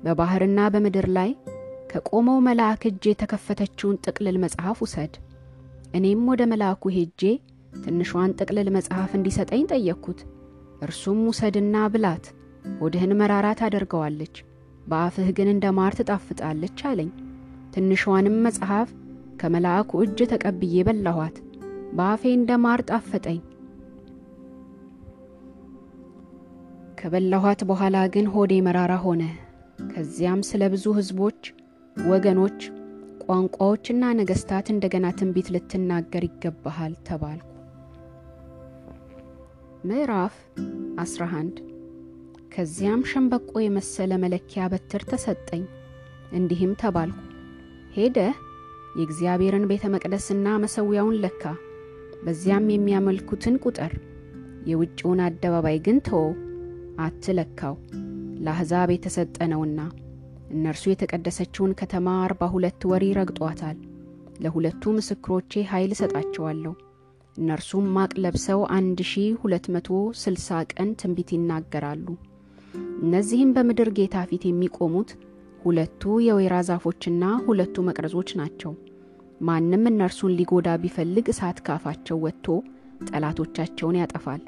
በባሕርና 0.04 0.60
በምድር 0.74 1.06
ላይ 1.16 1.30
ከቆመው 1.92 2.38
መልአክ 2.46 2.82
እጅ 2.90 3.04
የተከፈተችውን 3.10 4.00
ጥቅልል 4.04 4.36
መጽሐፍ 4.44 4.78
ውሰድ። 4.84 5.14
እኔም 5.94 6.22
ወደ 6.30 6.42
መልአኩ 6.52 6.92
ሄጄ 6.96 7.22
ትንሿን 7.80 8.34
ጥቅልል 8.38 8.68
መጽሐፍ 8.76 9.10
እንዲሰጠኝ 9.18 9.64
ጠየቅኩት። 9.72 10.20
እርሱም 10.82 11.18
ውሰድና 11.30 11.76
ብላት፣ 11.94 12.24
ሆድህን 12.80 13.12
መራራ 13.20 13.46
ታደርገዋለች፣ 13.60 14.36
በአፍህ 14.86 15.28
ግን 15.38 15.48
እንደ 15.54 15.66
ማር 15.78 15.94
ትጣፍጣለች 15.98 16.80
አለኝ። 16.90 17.10
ትንሿንም 17.74 18.36
መጽሐፍ 18.46 18.88
ከመልአኩ 19.40 20.00
እጅ 20.04 20.18
ተቀብዬ 20.32 20.82
በላኋት፣ 20.88 21.36
በአፌ 21.96 22.22
እንደ 22.32 22.50
ማር 22.64 22.80
ጣፈጠኝ። 22.90 23.38
ከበላኋት 27.00 27.60
በኋላ 27.68 27.96
ግን 28.14 28.26
ሆዴ 28.32 28.52
መራራ 28.64 28.94
ሆነ። 29.04 29.22
ከዚያም 29.92 30.40
ስለ 30.48 30.62
ብዙ 30.72 30.84
ሕዝቦች፣ 30.96 31.40
ወገኖች፣ 31.96 32.58
ቋንቋዎችና 33.24 34.04
ነገሥታት 34.18 34.66
እንደገና 34.72 35.06
ትንቢት 35.18 35.48
ልትናገር 35.54 36.24
ይገባሃል 36.26 36.94
ተባልኩ። 37.08 37.46
ምዕራፍ 39.84 40.34
11 41.00 41.58
ከዚያም 42.54 43.02
ሸምበቆ 43.10 43.52
የመሰለ 43.64 44.12
መለኪያ 44.24 44.68
በትር 44.72 45.04
ተሰጠኝ። 45.10 45.64
እንዲህም 46.32 46.74
ተባልኩ፣ 46.82 47.18
ሄደህ 47.96 48.36
የእግዚአብሔርን 48.96 49.66
ቤተ 49.70 49.86
መቅደስና 49.94 50.46
መሠዊያውን 50.62 51.18
ለካ፣ 51.24 51.42
በዚያም 52.24 52.70
የሚያመልኩትን 52.72 53.58
ቁጠር። 53.64 53.92
የውጭውን 54.66 55.20
አደባባይ 55.26 55.78
ግን 55.86 55.98
ተወው፣ 56.06 56.30
አትለካው፣ 57.00 57.74
ለአሕዛብ 58.44 58.90
የተሰጠ 58.92 59.36
ነውና። 59.52 59.80
እነርሱ 60.50 60.84
የተቀደሰችውን 60.90 61.72
ከተማ 61.80 62.08
አርባ 62.24 62.44
ሁለት 62.54 62.82
ወር 62.90 63.02
ይረግጧታል። 63.08 63.78
ለሁለቱ 64.40 64.92
ምስክሮቼ 64.96 65.62
ኃይል 65.70 65.90
እሰጣቸዋለሁ። 65.96 66.72
እነርሱም 67.36 67.86
ማቅ 67.96 68.12
ለብሰው 68.22 68.60
አንድ 68.76 68.98
ሺ 69.10 69.22
ሁለት 69.42 69.66
መቶ 69.74 69.88
ስልሳ 70.22 70.48
ቀን 70.72 70.88
ትንቢት 71.00 71.30
ይናገራሉ። 71.36 72.06
እነዚህም 73.02 73.52
በምድር 73.56 73.90
ጌታ 73.98 74.16
ፊት 74.30 74.44
የሚቆሙት 74.48 75.10
ሁለቱ 75.62 76.02
የወይራ 76.26 76.56
ዛፎችና 76.68 77.24
ሁለቱ 77.46 77.82
መቅረዞች 77.88 78.30
ናቸው። 78.40 78.72
ማንም 79.40 79.84
እነርሱን 79.90 80.34
ሊጎዳ 80.38 80.68
ቢፈልግ 80.82 81.26
እሳት 81.32 81.58
ካፋቸው 81.66 82.18
ወጥቶ 82.24 82.46
ጠላቶቻቸውን 83.10 83.98
ያጠፋል። 84.00 84.42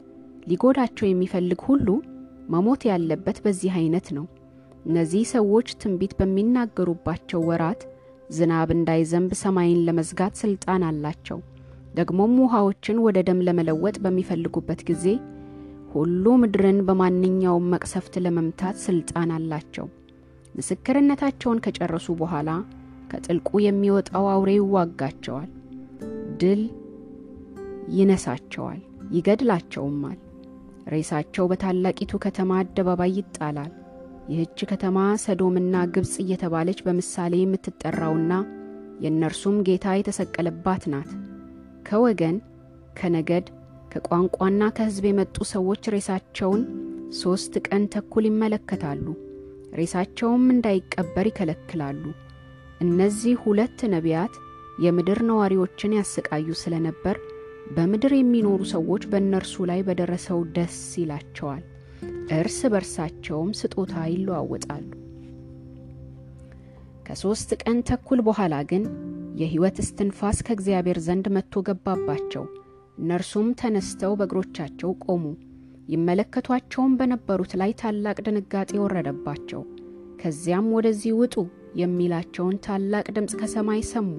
ሊጎዳቸው 0.50 1.07
የሚፈልግ 1.09 1.61
ሁሉ 1.68 1.88
መሞት 2.49 2.82
ያለበት 2.90 3.38
በዚህ 3.45 3.72
አይነት 3.78 4.07
ነው። 4.16 4.26
እነዚህ 4.86 5.22
ሰዎች 5.32 5.68
ትንቢት 5.82 6.12
በሚናገሩባቸው 6.18 7.40
ወራት 7.49 7.82
ዝናብ 8.30 8.68
እንዳይዘንብ 8.74 9.30
ሰማይን 9.43 9.80
ለመዝጋት 9.86 10.34
ሥልጣን 10.43 10.82
አላቸው። 10.88 11.38
ደግሞም 11.95 12.34
ውሃዎችን 12.43 13.03
ወደ 13.07 13.18
ደም 13.26 13.40
ለመለወጥ 13.47 13.97
በሚፈልጉበት 14.05 14.80
ጊዜ 14.90 15.05
ሁሉ 15.93 16.24
ምድርን 16.43 16.78
በማንኛውም 16.86 17.66
መቅሰፍት 17.72 18.14
ለመምታት 18.24 18.76
ሥልጣን 18.84 19.30
አላቸው። 19.36 19.86
ምስክርነታቸውን 20.57 21.62
ከጨረሱ 21.64 22.09
በኋላ 22.20 22.51
ከጥልቁ 23.11 23.51
የሚወጣው 23.64 24.26
አውሬ 24.32 24.51
ይዋጋቸዋል፣ 24.59 25.51
ድል 26.40 26.62
ይነሳቸዋል፣ 27.97 28.80
ይገድላቸውማል። 29.16 30.18
ሬሳቸው 30.86 31.44
በታላቂቱ 31.50 32.12
ከተማ 32.24 32.50
አደባባይ 32.60 33.12
ይጣላል። 33.18 33.70
ይህች 34.28 34.58
ከተማ 34.70 34.98
ሰዶምና 35.22 35.76
ግብፅ 35.94 36.14
እየተባለች 36.22 36.78
በምሳሌ 36.86 37.34
የምትጠራውና 37.40 38.32
የእነርሱም 39.02 39.56
ጌታ 39.68 39.94
የተሰቀለባት 39.94 40.84
ናት። 40.92 41.10
ከወገን 41.88 42.36
ከነገድ 42.98 43.46
ከቋንቋና 43.92 44.62
ከሕዝብ 44.76 45.04
የመጡ 45.08 45.36
ሰዎች 45.52 45.82
ሬሳቸውን 45.94 46.62
ሦስት 47.18 47.54
ቀን 47.66 47.82
ተኩል 47.94 48.24
ይመለከታሉ፣ 48.28 49.06
ሬሳቸውም 49.78 50.44
እንዳይቀበር 50.54 51.26
ይከለክላሉ። 51.30 52.02
እነዚህ 52.80 53.34
ሁለት 53.44 53.80
ነቢያት 53.94 54.34
የምድር 54.84 55.20
ነዋሪዎችን 55.28 55.96
ያሰቃዩ 55.98 56.48
ስለነበር 56.62 57.16
በምድር 57.70 58.12
የሚኖሩ 58.16 58.60
ሰዎች 58.72 59.02
በእነርሱ 59.10 59.64
ላይ 59.70 59.80
በደረሰው 59.86 60.40
ደስ 60.56 60.78
ይላቸዋል፣ 61.00 61.62
እርስ 62.36 62.58
በርሳቸውም 62.72 63.50
ስጦታ 63.60 63.94
ይለዋወጣሉ። 64.12 64.88
ከሦስት 67.06 67.50
ቀን 67.62 67.78
ተኩል 67.88 68.20
በኋላ 68.26 68.54
ግን 68.70 68.84
የሕይወት 69.40 69.76
እስትንፋስ 69.82 70.38
ከእግዚአብሔር 70.46 70.98
ዘንድ 71.06 71.26
መጥቶ 71.36 71.62
ገባባቸው። 71.68 72.44
እነርሱም 72.98 73.48
ተነስተው 73.60 74.12
በእግሮቻቸው 74.18 74.90
ቆሙ። 75.04 75.24
ይመለከቷቸውም 75.88 76.92
በነበሩት 76.98 77.52
ላይ 77.60 77.70
ታላቅ 77.80 78.16
ድንጋጤ 78.26 78.70
ወረደባቸው። 78.82 79.62
ከዚያም 80.22 80.66
ወደዚህ 80.76 81.12
ውጡ 81.20 81.34
የሚላቸውን 81.76 82.56
ታላቅ 82.66 83.06
ድምፅ 83.16 83.32
ከሰማይ 83.40 83.82
ሰሙ። 83.90 84.10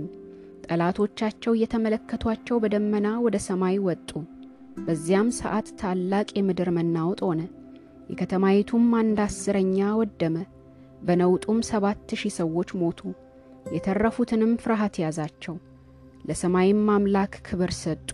ጠላቶቻቸው 0.63 1.53
እየተመለከቷቸው 1.55 2.57
በደመና 2.63 3.07
ወደ 3.25 3.37
ሰማይ 3.47 3.77
ወጡ። 3.87 4.09
በዚያም 4.79 5.29
ሰዓት 5.39 5.67
ታላቅ 5.81 6.27
የምድር 6.33 6.69
መናወጥ 6.77 7.19
ሆነ። 7.27 7.41
የከተማይቱም 8.09 8.87
አንድ 8.99 9.19
አስረኛ 9.25 9.77
ወደመ። 9.99 10.37
በነውጡም 11.03 11.59
ሰባት 11.69 12.09
ሺህ 12.19 12.33
ሰዎች 12.39 12.69
ሞቱ። 12.81 12.99
የተረፉትንም 13.73 14.51
ፍርሃት 14.63 14.95
ያዛቸው፣ 15.03 15.55
ለሰማይም 16.27 16.83
አምላክ 16.93 17.33
ክብር 17.47 17.71
ሰጡ። 17.81 18.09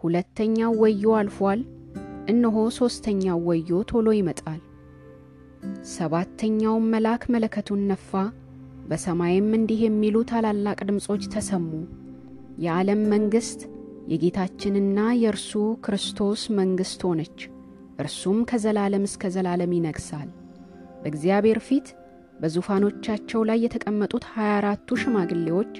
ሁለተኛው 0.00 0.72
ወዮ 0.82 1.14
አልፏል፣ 1.18 1.60
እነሆ 2.32 2.56
ሦስተኛው 2.78 3.38
ወዮ 3.48 3.80
ቶሎ 3.90 4.08
ይመጣል። 4.18 4.60
ሰባተኛውም 5.92 6.88
መልአክ 6.92 7.22
መለከቱን 7.34 7.82
ነፋ፣ 7.90 8.10
በሰማይም 8.88 9.48
እንዲህ 9.58 9.80
የሚሉ 9.84 10.16
ታላላቅ 10.30 10.78
ድምፆች 10.88 11.24
ተሰሙ። 11.34 11.68
የዓለም 12.62 13.02
መንግሥት 13.12 13.60
የጌታችንና 14.12 14.98
የእርሱ 15.20 15.50
ክርስቶስ 15.84 16.42
መንግሥት 16.58 17.02
ሆነች፣ 17.08 17.38
እርሱም 17.98 18.38
ከዘላለም 18.50 19.04
እስከ 19.08 19.30
ዘላለም 19.34 19.74
ይነግሣል። 19.76 20.28
በእግዚአብሔር 21.02 21.58
ፊት 21.66 21.86
በዙፋኖቻቸው 22.40 23.40
ላይ 23.48 23.58
የተቀመጡት 23.64 24.24
ሀያ 24.32 24.52
አራቱ 24.56 24.96
ሽማግሌዎች 25.02 25.72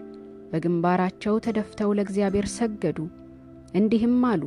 በግንባራቸው 0.52 1.34
ተደፍተው 1.44 1.90
ለእግዚአብሔር 1.98 2.46
ሰገዱ፣ 2.56 2.98
እንዲህም 3.74 4.20
አሉ። 4.30 4.42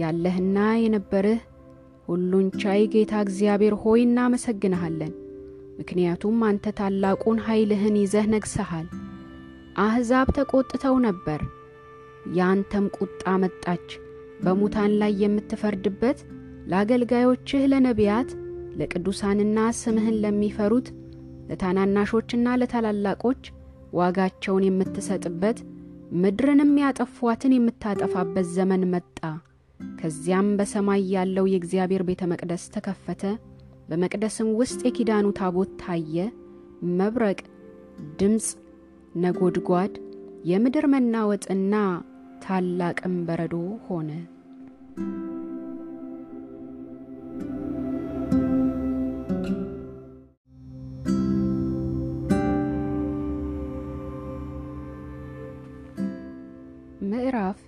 ያለህና 0.00 0.56
የነበርህ 0.82 1.40
ሁሉን 2.08 2.46
ቻይ 2.60 2.82
ጌታ 2.92 3.12
እግዚአብሔር 3.24 3.74
ሆይ 3.82 4.00
እናመሰግንሃለን። 4.06 5.12
ምክንያቱም 5.80 6.38
አንተ 6.48 6.72
ታላቁን 6.78 7.38
ኃይልህን 7.46 7.96
ይዘህ 8.00 8.26
ነግሠሃል። 8.32 8.88
አሕዛብ 9.80 10.28
ተቈጥተው 10.36 10.96
ነበር፣ 11.06 11.40
የአንተም 12.36 12.86
ቁጣ 12.98 13.22
መጣች። 13.42 13.86
በሙታን 14.42 14.92
ላይ 15.00 15.12
የምትፈርድበት 15.22 16.18
ለአገልጋዮችህ 16.70 17.62
ለነቢያት 17.72 18.30
ለቅዱሳንና 18.80 19.58
ስምህን 19.78 20.16
ለሚፈሩት 20.24 20.88
ለታናናሾችና 21.50 22.48
ለታላላቆች 22.60 23.42
ዋጋቸውን 23.92 24.66
የምትሰጥበት 24.66 25.58
ምድርንም 26.20 26.72
ያጠፏትን 26.82 27.54
የምታጠፋበት 27.56 28.46
ዘመን 28.56 28.82
መጣ። 28.92 29.18
ከዚያም 30.00 30.48
በሰማይ 30.58 31.02
ያለው 31.14 31.44
የእግዚአብሔር 31.50 32.02
ቤተ 32.08 32.22
መቅደስ 32.30 32.64
ተከፈተ። 32.74 33.22
በመቅደስም 33.90 34.48
ውስጥ 34.58 34.80
የኪዳኑ 34.86 35.26
ታቦት 35.38 35.70
ታየ። 35.80 36.16
መብረቅ፣ 36.98 37.38
ድምፅ፣ 38.20 38.46
ነጎድጓድ፣ 39.16 39.94
የምድር 40.44 40.86
መናወጥና 40.92 41.74
ታላቅም 42.44 43.16
በረዶ 43.26 43.54
ሆነ። 43.86 44.10
ምዕራፍ 57.10 57.58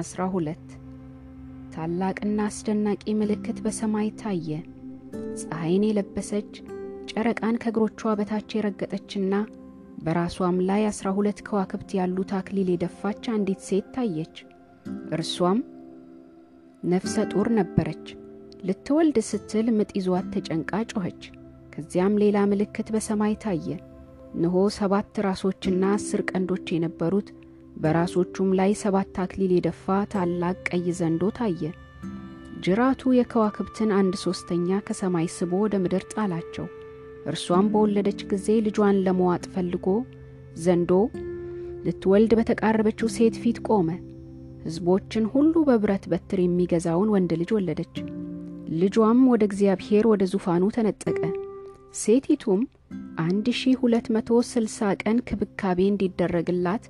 12 0.00 0.70
ታላቅና 1.74 2.38
አስደናቂ 2.48 3.04
ምልክት 3.20 3.58
በሰማይ 3.64 4.08
ታየ። 4.20 4.48
ፀሐይን 5.42 5.84
የለበሰች 5.86 6.52
ጨረቃን 7.10 7.56
ከእግሮቿ 7.62 8.00
በታች 8.18 8.50
የረገጠችና 8.56 9.34
በራሷም 10.04 10.56
ላይ 10.68 10.82
አስራ 10.88 11.08
ሁለት 11.16 11.38
ከዋክብት 11.46 11.90
ያሉት 11.98 12.30
አክሊል 12.38 12.68
የደፋች 12.72 13.24
አንዲት 13.34 13.60
ሴት 13.68 13.86
ታየች። 13.94 14.36
እርሷም 15.14 15.58
ነፍሰ 16.82 17.16
ጡር 17.32 17.48
ነበረች። 17.58 18.06
ልትወልድ 18.64 19.18
ስትል 19.28 19.66
ምጥ 19.76 19.90
ይዟት 19.98 20.26
ተጨንቃ 20.34 20.72
ጮኸች። 20.92 21.22
ከዚያም 21.72 22.18
ሌላ 22.22 22.38
ምልክት 22.50 22.88
በሰማይ 22.94 23.34
ታየ። 23.44 23.68
እነሆ 24.34 24.56
ሰባት 24.76 25.18
ራሶችና 25.26 25.84
አስር 25.96 26.20
ቀንዶች 26.30 26.66
የነበሩት 26.74 27.28
በራሶቹም 27.76 28.50
ላይ 28.58 28.72
ሰባት 28.82 29.14
አክሊል 29.22 29.52
የደፋ 29.56 29.84
ታላቅ 30.12 30.58
ቀይ 30.68 30.86
ዘንዶ 30.98 31.30
ታየ። 31.38 31.62
ጅራቱ 32.64 33.12
የከዋክብትን 33.14 33.90
አንድ 33.96 34.14
ሦስተኛ 34.22 34.78
ከሰማይ 34.86 35.26
ስቦ 35.34 35.52
ወደ 35.64 35.74
ምድር 35.82 36.04
ጣላቸው። 36.12 36.66
እርሷም 37.26 37.66
በወለደች 37.72 38.20
ጊዜ 38.30 38.46
ልጇን 38.66 38.96
ለመዋጥ 39.06 39.44
ፈልጎ 39.54 39.86
ዘንዶ 40.64 40.92
ልትወልድ 41.86 42.32
በተቃረበችው 42.38 43.08
ሴት 43.16 43.36
ፊት 43.42 43.58
ቆመ። 43.68 43.88
ሕዝቦችን 44.64 45.24
ሁሉ 45.32 45.54
በብረት 45.68 46.04
በትር 46.12 46.40
የሚገዛውን 46.42 47.12
ወንድ 47.14 47.32
ልጅ 47.40 47.50
ወለደች። 47.56 47.96
ልጇም 48.80 49.20
ወደ 49.32 49.42
እግዚአብሔር 49.48 50.04
ወደ 50.12 50.24
ዙፋኑ 50.32 50.64
ተነጠቀ። 50.76 51.20
ሴቲቱም 51.94 52.60
አንድ 53.24 53.46
ሺህ 53.58 53.76
ሁለት 53.82 54.06
መቶ 54.14 54.40
ስልሳ 54.50 54.78
ቀን 55.02 55.18
ክብካቤ 55.28 55.80
እንዲደረግላት 55.90 56.84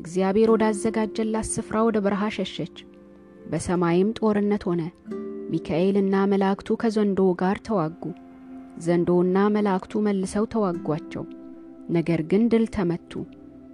እግዚአብሔር 0.00 0.50
ወዳዘጋጀላት 0.54 1.48
ስፍራ 1.54 1.78
ወደ 1.88 1.98
በረሃ 2.04 2.24
ሸሸች። 2.36 2.76
በሰማይም 3.50 4.10
ጦርነት 4.18 4.64
ሆነ። 4.68 4.82
ሚካኤልና 5.50 6.16
መላእክቱ 6.32 6.76
ከዘንዶ 6.82 7.20
ጋር 7.40 7.58
ተዋጉ። 7.66 8.02
ዘንዶውና 8.84 9.36
መላእክቱ 9.54 10.02
መልሰው 10.06 10.44
ተዋጓቸው፣ 10.52 11.24
ነገር 11.96 12.20
ግን 12.30 12.42
ድል 12.52 12.64
ተመቱ። 12.76 13.12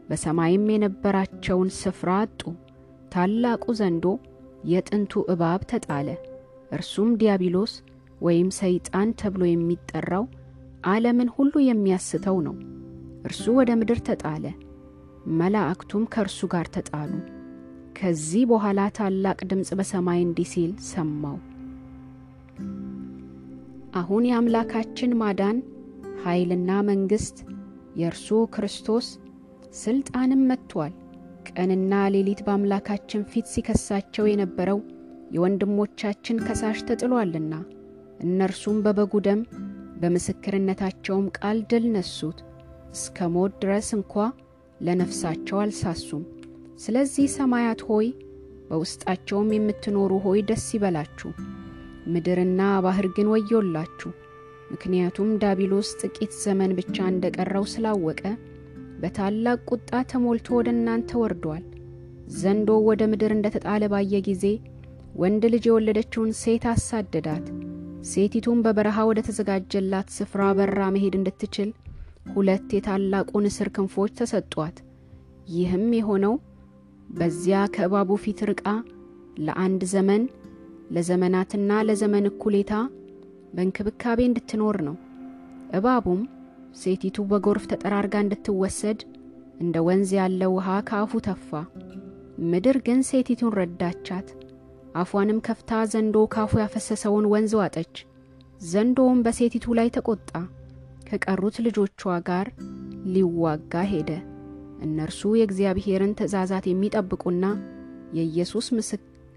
በሰማይም 0.08 0.64
የነበራቸውን 0.72 1.70
ስፍራ 1.78 2.10
አጡ። 2.22 2.40
ታላቁ 3.12 3.64
ዘንዶ 3.80 4.06
የጥንቱ 4.64 5.22
እባብ 5.32 5.60
ተጣለ። 5.72 6.08
እርሱም 6.72 7.10
ዲያብሎስ 7.20 7.72
ወይም 8.20 8.48
ሰይጣን 8.60 9.08
ተብሎ 9.20 9.42
የሚጠራው 9.48 10.24
ዓለምን 10.86 11.28
ሁሉ 11.36 11.54
የሚያስተው 11.66 12.38
ነው። 12.46 12.56
እርሱ 13.24 13.44
ወደ 13.58 13.70
ምድር 13.80 14.00
ተጣለ፣ 14.08 14.44
መላእክቱም 15.38 16.04
ከእርሱ 16.12 16.40
ጋር 16.52 16.66
ተጣሉ። 16.76 17.12
ከዚህ 17.98 18.42
በኋላ 18.50 18.80
ታላቅ 18.98 19.38
ድምፅ 19.50 19.70
በሰማይ 19.78 20.20
እንዲህ 20.24 20.48
ሲል 20.52 20.72
ሰማው። 20.88 21.36
አሁን 23.96 24.24
የአምላካችን 24.28 25.16
ማዳን 25.20 25.58
ኃይልና 26.22 26.70
መንግሥት 26.88 27.38
የእርሱ 27.96 28.38
ክርስቶስ 28.54 29.06
ሥልጣንም 29.80 30.42
መጥቶአል። 30.50 30.94
ቀንና 31.50 31.94
ሌሊት 32.14 32.40
በአምላካችን 32.46 33.26
ፊት 33.30 33.46
ሲከሳቸው 33.52 34.24
የነበረው 34.28 34.78
የወንድሞቻችን 35.34 36.42
ከሳሽ 36.46 36.78
ተጥሎአልና 36.88 37.54
እነርሱም 38.26 38.78
በበጉ 38.84 39.14
ደም 39.26 39.40
በምስክርነታቸውም 40.00 41.26
ቃል 41.38 41.58
ድል 41.70 41.84
ነሱት። 41.94 42.38
እስከ 42.92 43.28
ሞት 43.34 43.54
ድረስ 43.62 43.88
እንኳ 43.96 44.14
ለነፍሳቸው 44.80 45.58
አልሳሱም። 45.62 46.24
ስለዚህ 46.78 47.26
ሰማያት 47.36 47.82
ሆይ 47.88 48.08
በውስጣቸውም 48.68 49.52
የምትኖሩ 49.54 50.12
ሆይ 50.24 50.40
ደስ 50.48 50.66
ይበላችሁ፣ 50.76 51.30
ምድርና 52.06 52.60
ባሕር 52.84 53.06
ግን 53.16 53.30
ወዮላችሁ። 53.32 54.10
ምክንያቱም 54.72 55.28
ዳቢሎስ 55.42 55.88
ጥቂት 56.00 56.32
ዘመን 56.44 56.70
ብቻ 56.78 56.96
እንደ 57.10 57.26
ቀረው 57.36 57.64
ስላወቀ 57.72 58.22
በታላቅ 59.00 59.58
ቁጣ 59.70 59.90
ተሞልቶ 60.10 60.48
ወደ 60.58 60.68
እናንተ 60.74 61.10
ወርዷል። 61.22 61.64
ዘንዶ 62.36 62.70
ወደ 62.88 63.02
ምድር 63.10 63.32
እንደ 63.34 63.46
ተጣለ 63.56 63.82
ባየ 63.92 64.20
ጊዜ 64.28 64.44
ወንድ 65.16 65.42
ልጅ 65.52 65.64
የወለደችውን 65.68 66.30
ሴት 66.40 66.64
አሳደዳት። 66.72 67.46
ሴቲቱም 68.08 68.58
በበረሃ 68.64 69.04
ወደ 69.08 69.20
ተዘጋጀላት 69.28 70.08
ስፍራ 70.16 70.42
በራ 70.58 70.80
መሄድ 70.94 71.14
እንድትችል 71.18 71.70
ሁለት 72.32 72.68
የታላቁ 72.76 73.30
ንስር 73.44 73.68
ክንፎች 73.76 74.12
ተሰጧት። 74.18 74.76
ይህም 75.54 75.86
የሆነው 75.96 76.34
በዚያ 77.10 77.58
ከእባቡ 77.74 78.10
ፊት 78.22 78.40
ርቃ 78.50 78.64
ለአንድ 79.38 79.82
ዘመን 79.92 80.22
ለዘመናትና 80.90 81.70
ለዘመን 81.88 82.28
እኩሌታ 82.30 82.72
በእንክብካቤ 83.54 84.20
እንድትኖር 84.28 84.76
ነው። 84.86 84.96
እባቡም 85.76 86.20
ሴቲቱ 86.80 87.24
በጎርፍ 87.30 87.64
ተጠራርጋ 87.70 88.14
እንድትወሰድ 88.24 89.00
እንደ 89.60 89.76
ወንዝ 89.86 90.10
ያለ 90.18 90.42
ውሃ 90.54 90.68
ከአፉ 90.88 91.20
ተፋ። 91.26 91.50
ምድር 92.50 92.76
ግን 92.86 93.00
ሴቲቱን 93.08 93.54
ረዳቻት። 93.58 94.28
አፏንም 94.94 95.38
ከፍታ 95.46 95.80
ዘንዶ 95.92 96.16
ካፉ 96.34 96.52
ያፈሰሰውን 96.62 97.26
ወንዝ 97.32 97.52
ዋጠች። 97.60 97.94
ዘንዶውም 98.64 99.18
በሴቲቱ 99.24 99.74
ላይ 99.78 99.88
ተቆጣ፣ 99.96 100.30
ከቀሩት 101.08 101.56
ልጆቿ 101.66 102.00
ጋር 102.28 102.46
ሊዋጋ 103.14 103.74
ሄደ። 103.90 104.10
እነርሱ 104.86 105.20
የእግዚአብሔርን 105.36 106.16
ትእዛዛት 106.18 106.64
የሚጠብቁና 106.68 107.44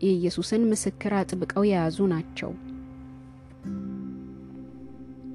የኢየሱስን 0.02 0.64
ምስክር 0.70 1.14
አጥብቀው 1.18 1.64
የያዙ 1.68 1.98
ናቸው። 2.12 2.52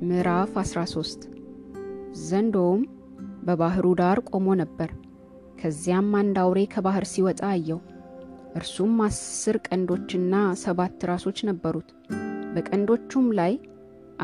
ምዕራፍ 0.04 0.52
13 0.62 1.26
ዘንዶውም 2.24 2.82
በባሕሩ 3.46 3.86
ዳር 4.00 4.18
ቆሞ 4.30 4.46
ነበር። 4.62 4.90
ከዚያም 5.60 6.08
አንድ 6.20 6.36
አውሬ 6.42 6.60
ከባሕር 6.72 7.04
ሲወጣ 7.12 7.42
አየው። 7.50 7.80
እርሱም 8.54 8.94
አስር 9.06 9.56
ቀንዶችና 9.66 10.34
ሰባት 10.62 11.04
ራሶች 11.10 11.38
ነበሩት። 11.48 11.88
በቀንዶቹም 12.54 13.28
ላይ 13.38 13.54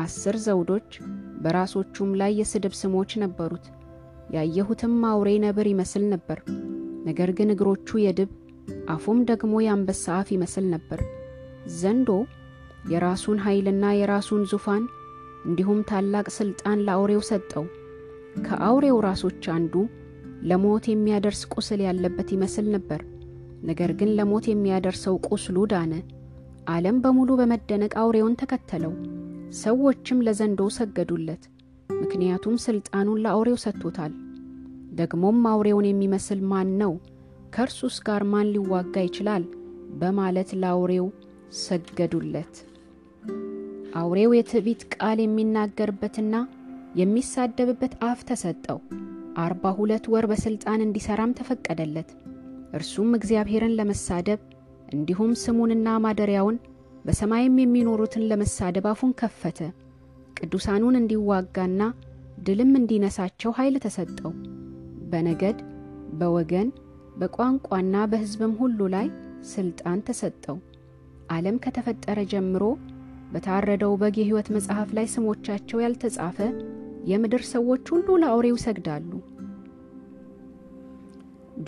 አስር 0.03 0.35
ዘውዶች፣ 0.45 0.91
በራሶቹም 1.43 2.11
ላይ 2.21 2.31
የስድብ 2.39 2.75
ስሞች 2.81 3.11
ነበሩት። 3.23 3.65
ያየሁትም 4.35 4.97
አውሬ 5.09 5.29
ነብር 5.45 5.67
ይመስል 5.71 6.03
ነበር፣ 6.13 6.39
ነገር 7.07 7.29
ግን 7.37 7.51
እግሮቹ 7.53 7.99
የድብ 8.03 8.31
አፉም 8.91 9.19
ደግሞ 9.29 9.53
የአንበሳ 9.61 10.05
አፍ 10.17 10.29
ይመስል 10.35 10.65
ነበር። 10.73 10.99
ዘንዶ 11.75 12.09
የራሱን 12.91 13.39
ኃይልና 13.45 13.85
የራሱን 13.97 14.43
ዙፋን 14.51 14.83
እንዲሁም 15.45 15.79
ታላቅ 15.89 16.25
ሥልጣን 16.37 16.83
ለአውሬው 16.87 17.21
ሰጠው። 17.29 17.65
ከአውሬው 18.43 18.97
ራሶች 19.05 19.43
አንዱ 19.55 19.73
ለሞት 20.41 20.85
የሚያደርስ 20.89 21.41
ቁስል 21.53 21.79
ያለበት 21.87 22.29
ይመስል 22.35 22.67
ነበር። 22.75 23.01
ነገር 23.63 23.91
ግን 23.99 24.09
ለሞት 24.17 24.45
የሚያደርሰው 24.49 25.15
ቁስሉ 25.27 25.65
ዳነ። 25.71 25.93
ዓለም 26.67 26.97
በሙሉ 27.03 27.29
በመደነቅ 27.39 27.93
አውሬውን 28.01 28.37
ተከተለው። 28.41 28.93
ሰዎችም 29.61 30.23
ለዘንዶው 30.25 30.69
ሰገዱለት፣ 30.75 31.43
ምክንያቱም 32.01 32.55
ሥልጣኑን 32.65 33.21
ለአውሬው 33.23 33.57
ሰጥቶታል። 33.63 34.13
ደግሞም 34.93 35.39
አውሬውን 35.51 35.87
የሚመስል 35.89 36.39
ማን 36.45 36.69
ነው? 36.81 36.93
ከእርሱስ 37.53 37.95
ጋር 38.07 38.21
ማን 38.31 38.49
ሊዋጋ 38.53 38.95
ይችላል? 39.05 39.43
በማለት 40.01 40.49
ለአውሬው 40.61 41.07
ሰገዱለት። 41.61 42.53
አውሬው 44.01 44.31
የትዕቢት 44.35 44.81
ቃል 44.93 45.19
የሚናገርበትና 45.21 46.35
የሚሳደብበት 47.01 47.93
አፍ 48.09 48.19
ተሰጠው። 48.29 48.79
አርባ 49.37 49.63
ሁለት 49.77 50.05
ወር 50.13 50.25
በሥልጣን 50.31 50.83
እንዲሠራም 50.85 51.35
ተፈቀደለት። 51.39 52.09
እርሱም 52.73 53.09
እግዚአብሔርን 53.17 53.75
ለመሳደብ 53.79 54.39
እንዲሁም 54.93 55.31
ስሙንና 55.41 55.89
ማደሪያውን 56.05 56.57
በሰማይም 57.05 57.55
የሚኖሩትን 57.61 58.27
ለመሳደብ 58.31 58.87
አፉን 58.91 59.11
ከፈተ። 59.21 59.59
ቅዱሳኑን 60.37 60.95
እንዲዋጋና 60.99 61.81
ድልም 62.45 62.71
እንዲነሳቸው 62.79 63.51
ኃይል 63.57 63.75
ተሰጠው። 63.85 64.31
በነገድ 65.11 65.57
በወገን 66.19 66.69
በቋንቋና 67.21 67.95
በሕዝብም 68.11 68.53
ሁሉ 68.59 68.79
ላይ 68.93 69.07
ሥልጣን 69.49 69.99
ተሰጠው። 70.07 70.57
ዓለም 71.31 71.57
ከተፈጠረ 71.63 72.19
ጀምሮ 72.31 72.63
በታረደው 73.33 73.93
በግ 74.01 74.15
የሕይወት 74.19 74.47
መጽሐፍ 74.55 74.89
ላይ 74.97 75.05
ስሞቻቸው 75.13 75.81
ያልተጻፈ 75.83 76.37
የምድር 77.11 77.43
ሰዎች 77.51 77.85
ሁሉ 77.93 78.07
ለአውሬው 78.21 78.57
ይሰግዳሉ። 78.57 79.11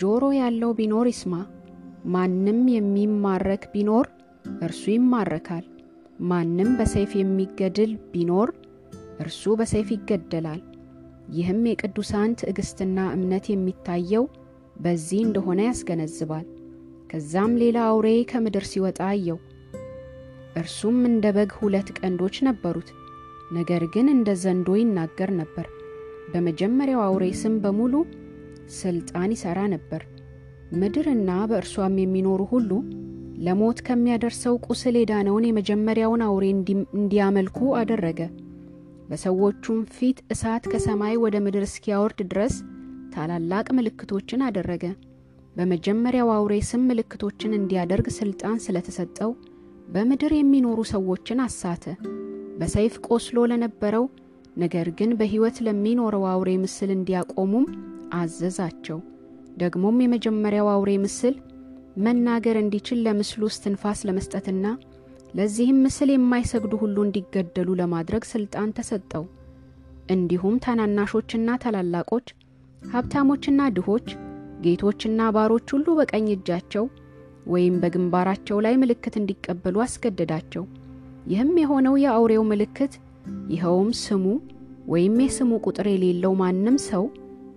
ጆሮ 0.00 0.24
ያለው 0.38 0.70
ቢኖር 0.78 1.08
ይስማ። 1.10 1.34
ማንም 2.14 2.60
የሚማረክ 2.74 3.64
ቢኖር 3.74 4.06
እርሱ 4.62 4.84
ይማረካል። 4.94 5.64
ማንም 6.28 6.70
በሰይፍ 6.78 7.12
የሚገድል 7.18 7.92
ቢኖር 8.12 8.48
እርሱ 9.20 9.54
በሰይፍ 9.60 9.88
ይገደላል። 9.94 10.62
ይህም 11.34 11.60
የቅዱሳን 11.68 12.30
ትዕግሥትና 12.40 12.98
እምነት 13.16 13.44
የሚታየው 13.50 14.24
በዚህ 14.76 15.20
እንደሆነ 15.24 15.60
ያስገነዝባል። 15.66 16.46
ከዛም 17.10 17.52
ሌላ 17.62 17.78
አውሬ 17.88 18.08
ከምድር 18.30 18.64
ሲወጣ 18.70 19.00
አየው። 19.08 19.38
እርሱም 20.56 20.98
እንደ 21.08 21.26
በግ 21.36 21.52
ሁለት 21.60 21.88
ቀንዶች 21.98 22.36
ነበሩት፣ 22.48 22.88
ነገር 23.50 23.82
ግን 23.94 24.06
እንደ 24.12 24.28
ዘንዶ 24.42 24.68
ይናገር 24.78 25.30
ነበር። 25.40 25.66
በመጀመሪያው 26.32 27.00
አውሬ 27.04 27.24
ስም 27.40 27.54
በሙሉ 27.64 27.94
ሥልጣን 28.76 29.32
ይሠራ 29.34 29.60
ነበር። 29.74 30.02
ምድርና 30.74 31.30
በእርሷም 31.50 31.96
የሚኖሩ 32.02 32.42
ሁሉ 32.52 32.70
ለሞት 33.38 33.78
ከሚያደርሰው 33.86 34.54
ቁስል 34.66 34.94
የዳነውን 34.98 35.46
የመጀመሪያውን 35.48 36.22
አውሬ 36.26 36.44
እንዲያመልኩ 36.94 37.58
አደረገ። 37.80 38.20
በሰዎቹም 39.08 39.80
ፊት 39.96 40.18
እሳት 40.34 40.64
ከሰማይ 40.72 41.16
ወደ 41.24 41.36
ምድር 41.46 41.64
እስኪያወርድ 41.68 42.20
ድረስ 42.30 42.54
ታላላቅ 43.14 43.66
ምልክቶችን 43.76 44.44
አደረገ። 44.46 44.84
በመጀመሪያው 45.56 46.28
አውሬ 46.36 46.54
ስም 46.68 46.82
ምልክቶችን 46.90 47.56
እንዲያደርግ 47.58 48.06
ሥልጣን 48.16 48.56
ስለተሰጠው 48.64 49.30
በምድር 49.88 50.32
የሚኖሩ 50.36 50.78
ሰዎችን 50.92 51.42
አሳተ። 51.44 51.84
በሰይፍ 52.58 52.94
ቆስሎ 53.08 53.38
ለነበረው 53.50 54.04
ነገር 54.56 54.88
ግን 54.98 55.10
በሕይወት 55.20 55.56
ለሚኖረው 55.66 56.24
አውሬ 56.32 56.50
ምስል 56.64 56.90
እንዲያቆሙም 56.96 57.66
አዘዛቸው። 58.18 58.98
ደግሞም 59.56 60.02
የመጀመሪያው 60.02 60.68
አውሬ 60.74 60.90
ምስል 61.04 61.34
መናገር 62.04 62.56
እንዲችል 62.60 62.98
ለምስሉ 63.06 63.42
እስትንፋስ 63.50 64.00
ለመስጠትና 64.08 64.66
ለዚህም 65.34 65.78
ምስል 65.84 66.08
የማይሰግዱ 66.12 66.74
ሁሉ 66.82 66.96
እንዲገደሉ 67.06 67.68
ለማድረግ 67.80 68.24
ሥልጣን 68.32 68.68
ተሰጠው። 68.78 69.24
እንዲሁም 70.14 70.56
ታናናሾችና 70.64 71.50
ታላላቆች፣ 71.62 72.26
ሀብታሞችና 72.92 73.60
ድሆች፣ 73.76 74.08
ጌቶችና 74.64 75.20
ባሮች 75.36 75.68
ሁሉ 75.74 75.86
በቀኝ 75.98 76.26
እጃቸው 76.34 76.84
ወይም 77.46 77.74
በግንባራቸው 77.82 78.58
ላይ 78.64 78.74
ምልክት 78.82 79.14
እንዲቀበሉ 79.20 79.76
አስገደዳቸው። 79.84 80.64
ይህም 81.30 81.50
የሆነው 81.60 81.94
የአውሬው 82.02 82.42
ምልክት 82.50 82.92
ይኸውም 83.52 83.90
ስሙ 84.02 84.24
ወይም 84.92 85.14
የስሙ 85.22 85.50
ቁጥር 85.66 85.86
የሌለው 85.90 86.32
ማንም 86.40 86.76
ሰው 86.86 87.04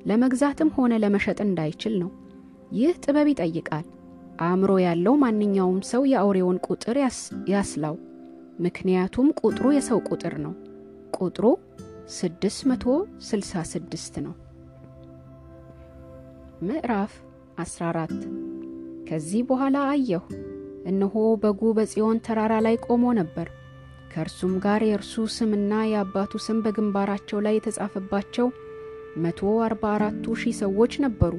ለመግዛትም 0.10 0.70
ሆነ 0.76 0.94
ለመሸጥ 1.04 1.38
እንዳይችል 1.46 1.94
ነው። 2.02 2.10
ይህ 2.72 2.92
ጥበብ 3.04 3.28
ይጠይቃል። 3.32 3.86
አእምሮ 4.42 4.72
ያለው 4.86 5.14
ማንኛውም 5.22 5.80
ሰው 5.92 6.02
የአውሬውን 6.12 6.58
ቁጥር 6.68 6.98
ያስላው፣ 7.54 7.96
ምክንያቱም 8.66 9.30
ቁጥሩ 9.42 9.72
የሰው 9.76 10.02
ቁጥር 10.10 10.36
ነው። 10.46 10.54
ቁጥሩ 11.20 11.46
666 12.18 14.20
ነው። 14.26 14.34
ምዕራፍ 16.62 17.12
14 17.62 18.22
ከዚህ 19.08 19.42
በኋላ 19.50 19.78
አየሁ፣ 19.90 20.24
እነሆ 20.92 21.14
በጉ 21.44 21.62
በጽዮን 21.78 22.22
ተራራ 22.26 22.54
ላይ 22.66 22.76
ቆሞ 22.86 23.04
ነበር። 23.20 23.48
ከእርሱም 24.12 24.54
ጋር 24.64 24.82
የእርሱ 24.88 25.26
ስምና 25.36 25.74
የአባቱ 25.90 26.42
ስም 26.46 26.62
በግንባራቸው 26.66 27.40
ላይ 27.46 27.56
የተጻፈባቸው 27.58 28.48
መቶ 29.18 29.52
አርባ 29.66 29.84
አራቱ 29.94 30.36
ሺህ 30.42 30.58
ሰዎች 30.62 30.96
ነበሩ። 31.06 31.34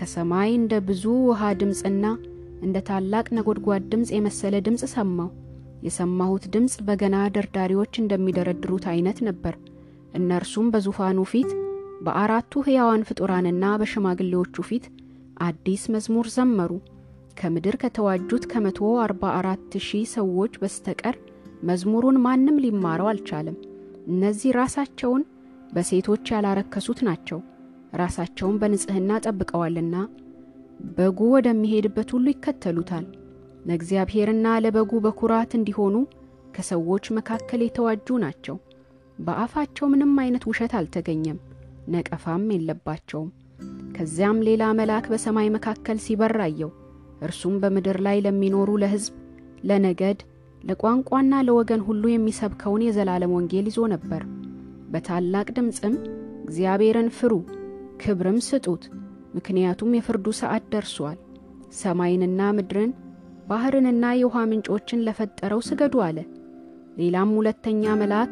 ከሰማይ 0.00 0.50
እንደ 0.54 0.74
ብዙ 0.88 1.04
ውሃ 1.28 1.52
ድምፅና 1.62 2.04
እንደ 2.62 2.76
ታላቅ 2.88 3.26
ነጎድጓድ 3.38 3.86
ድምፅ 3.92 4.10
የመሰለ 4.16 4.56
ድምፅ 4.66 4.84
ሰማሁ። 4.94 5.30
የሰማሁት 5.82 6.44
ድምፅ 6.54 6.76
በገና 6.86 7.16
ደርዳሪዎች 7.34 7.94
እንደሚደረድሩት 7.98 8.86
አይነት 8.94 9.20
ነበር። 9.28 9.56
እነርሱም 10.14 10.68
በዙፋኑ 10.74 11.20
ፊት 11.32 11.50
በአራቱ 11.98 12.60
ሕያዋን 12.66 13.06
ፍጡራንና 13.08 13.64
በሽማግሌዎቹ 13.80 14.56
ፊት 14.68 14.84
አዲስ 15.40 15.82
መዝሙር 15.94 16.26
ዘመሩ። 16.36 16.70
ከምድር 17.40 17.76
ከተዋጁት 17.82 18.44
ከመቶ 18.52 18.78
አርባ 19.02 19.24
አራት 19.38 19.72
ሺህ 19.86 20.04
ሰዎች 20.14 20.52
በስተቀር 20.62 21.16
መዝሙሩን 21.62 22.16
ማንም 22.24 22.60
ሊማረው 22.64 23.08
አልቻለም። 23.10 23.56
እነዚህ 24.08 24.50
ራሳቸውን 24.58 25.22
በሴቶች 25.72 26.26
ያላረከሱት 26.34 27.00
ናቸው። 27.08 27.40
ራሳቸውን 27.94 28.56
በንጽሕና 28.60 29.10
ጠብቀዋልና 29.24 29.96
በጉ 30.96 31.20
ወደሚሄድበት 31.34 32.08
ሁሉ 32.14 32.26
ይከተሉታል። 32.32 33.06
ለእግዚአብሔርና 33.66 34.48
ለበጉ 34.64 34.92
በኩራት 35.04 35.52
እንዲሆኑ 35.58 35.94
ከሰዎች 36.56 37.06
መካከል 37.16 37.60
የተዋጁ 37.64 38.18
ናቸው። 38.24 38.56
በአፋቸው 39.18 39.86
ምንም 39.92 40.12
አይነት 40.22 40.44
ውሸት 40.50 40.72
አልተገኘም፣ 40.78 41.38
ነቀፋም 41.88 42.44
የለባቸውም። 42.54 43.30
ከዚያም 43.96 44.38
ሌላ 44.48 44.64
መልአክ 44.78 45.06
በሰማይ 45.12 45.48
መካከል 45.54 45.98
ሲበር 46.04 46.34
አየው። 46.44 46.70
እርሱም 47.22 47.54
በምድር 47.62 47.98
ላይ 48.06 48.18
ለሚኖሩ 48.26 48.70
ለሕዝብ፣ 48.82 49.14
ለነገድ፣ 49.68 50.18
ለቋንቋና 50.64 51.34
ለወገን 51.46 51.82
ሁሉ 51.86 52.04
የሚሰብከውን 52.10 52.84
የዘላለም 52.86 53.34
ወንጌል 53.36 53.66
ይዞ 53.70 53.80
ነበር። 53.94 54.22
በታላቅ 54.92 55.46
ድምፅም 55.56 55.94
እግዚአብሔርን 56.44 57.08
ፍሩ፣ 57.16 57.32
ክብርም 58.02 58.38
ስጡት፣ 58.46 58.84
ምክንያቱም 59.36 59.94
የፍርዱ 59.96 60.26
ሰዓት 60.40 60.64
ደርሷል። 60.72 61.18
ሰማይንና 61.78 62.40
ምድርን 62.56 62.92
ባሕርንና 63.48 64.04
የውሃ 64.16 64.38
ምንጮችን 64.50 65.04
ለፈጠረው 65.06 65.60
ስገዱ 65.68 65.94
አለ። 66.06 66.18
ሌላም 66.98 67.30
ሁለተኛ 67.38 67.94
መልአክ 68.00 68.30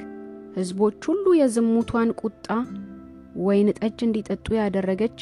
ሕዝቦች 0.57 1.01
ሁሉ 1.11 1.27
የዝሙቷን 1.39 2.11
ቁጣ 2.21 2.47
ወይን 3.41 3.69
ጠጅ 3.79 3.99
እንዲጠጡ 4.07 4.47
ያደረገች 4.59 5.19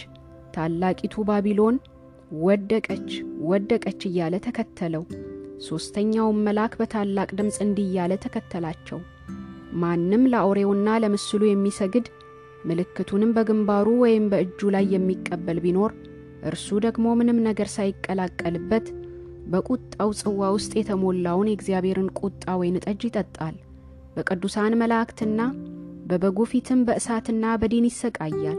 ታላቂቱ 0.55 1.25
ባቢሎን 1.29 1.77
ወደቀች 2.43 3.09
ወደቀች 3.49 4.01
እያለ 4.09 4.35
ተከተለው። 4.47 5.03
ሦስተኛውም 5.67 6.39
መልአክ 6.47 6.73
በታላቅ 6.81 7.29
ድምፅ 7.39 7.59
እንዲህ 7.65 7.87
እያለ 7.89 8.13
ተከተላቸው። 8.25 8.99
ማንም 9.83 10.25
ለአውሬውና 10.33 10.89
ለምስሉ 11.03 11.43
የሚሰግድ 11.49 12.07
ምልክቱንም 12.65 13.31
በግንባሩ 13.37 13.89
ወይም 14.03 14.27
በእጁ 14.33 14.71
ላይ 14.75 14.85
የሚቀበል 14.93 15.59
ቢኖር 15.65 15.93
እርሱ 16.51 16.69
ደግሞ 16.87 17.07
ምንም 17.19 17.39
ነገር 17.47 17.69
ሳይቀላቀልበት 17.75 18.87
በቁጣው 19.53 20.11
ጽዋ 20.21 20.51
ውስጥ 20.57 20.73
የተሞላውን 20.79 21.51
የእግዚአብሔርን 21.51 22.11
ቁጣ 22.21 22.45
ወይን 22.61 22.77
ጠጅ 22.85 23.03
ይጠጣል። 23.09 23.57
በቅዱሳን 24.17 24.79
መላእክትና 24.83 25.41
በበጉ 26.05 26.39
ፊትም 26.51 26.81
በእሳትና 26.87 27.45
በዲን 27.61 27.87
ይሰቃያል። 27.89 28.59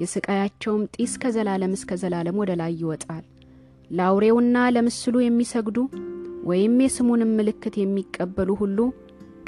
የስቃያቸውም 0.00 0.82
ጢስ 0.94 1.12
ከዘላለም 1.22 1.72
እስከ 1.76 1.98
ዘላለም 2.02 2.38
ወደ 2.42 2.52
ላይ 2.60 2.72
ይወጣል። 2.80 3.24
ለአውሬውና 3.90 4.56
ለምስሉ 4.74 5.14
የሚሰግዱ 5.22 5.78
ወይም 6.44 6.74
የስሙንም 6.82 7.34
ምልክት 7.38 7.74
የሚቀበሉ 7.80 8.50
ሁሉ 8.60 8.78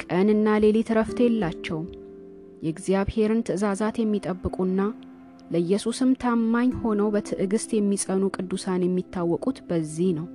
ቀንና 0.04 0.56
ሌሊት 0.64 0.90
ረፍት 0.98 1.18
የላቸውም። 1.24 1.88
የእግዚአብሔርን 2.64 3.40
ትእዛዛት 3.46 3.96
የሚጠብቁና 4.00 4.80
ለኢየሱስም 5.52 6.10
ታማኝ 6.22 6.70
ሆነው 6.82 7.08
በትዕግሥት 7.14 7.70
የሚጸኑ 7.76 8.22
ቅዱሳን 8.36 8.84
የሚታወቁት 8.84 9.58
በዚህ 9.68 10.10
ነው። 10.18 10.26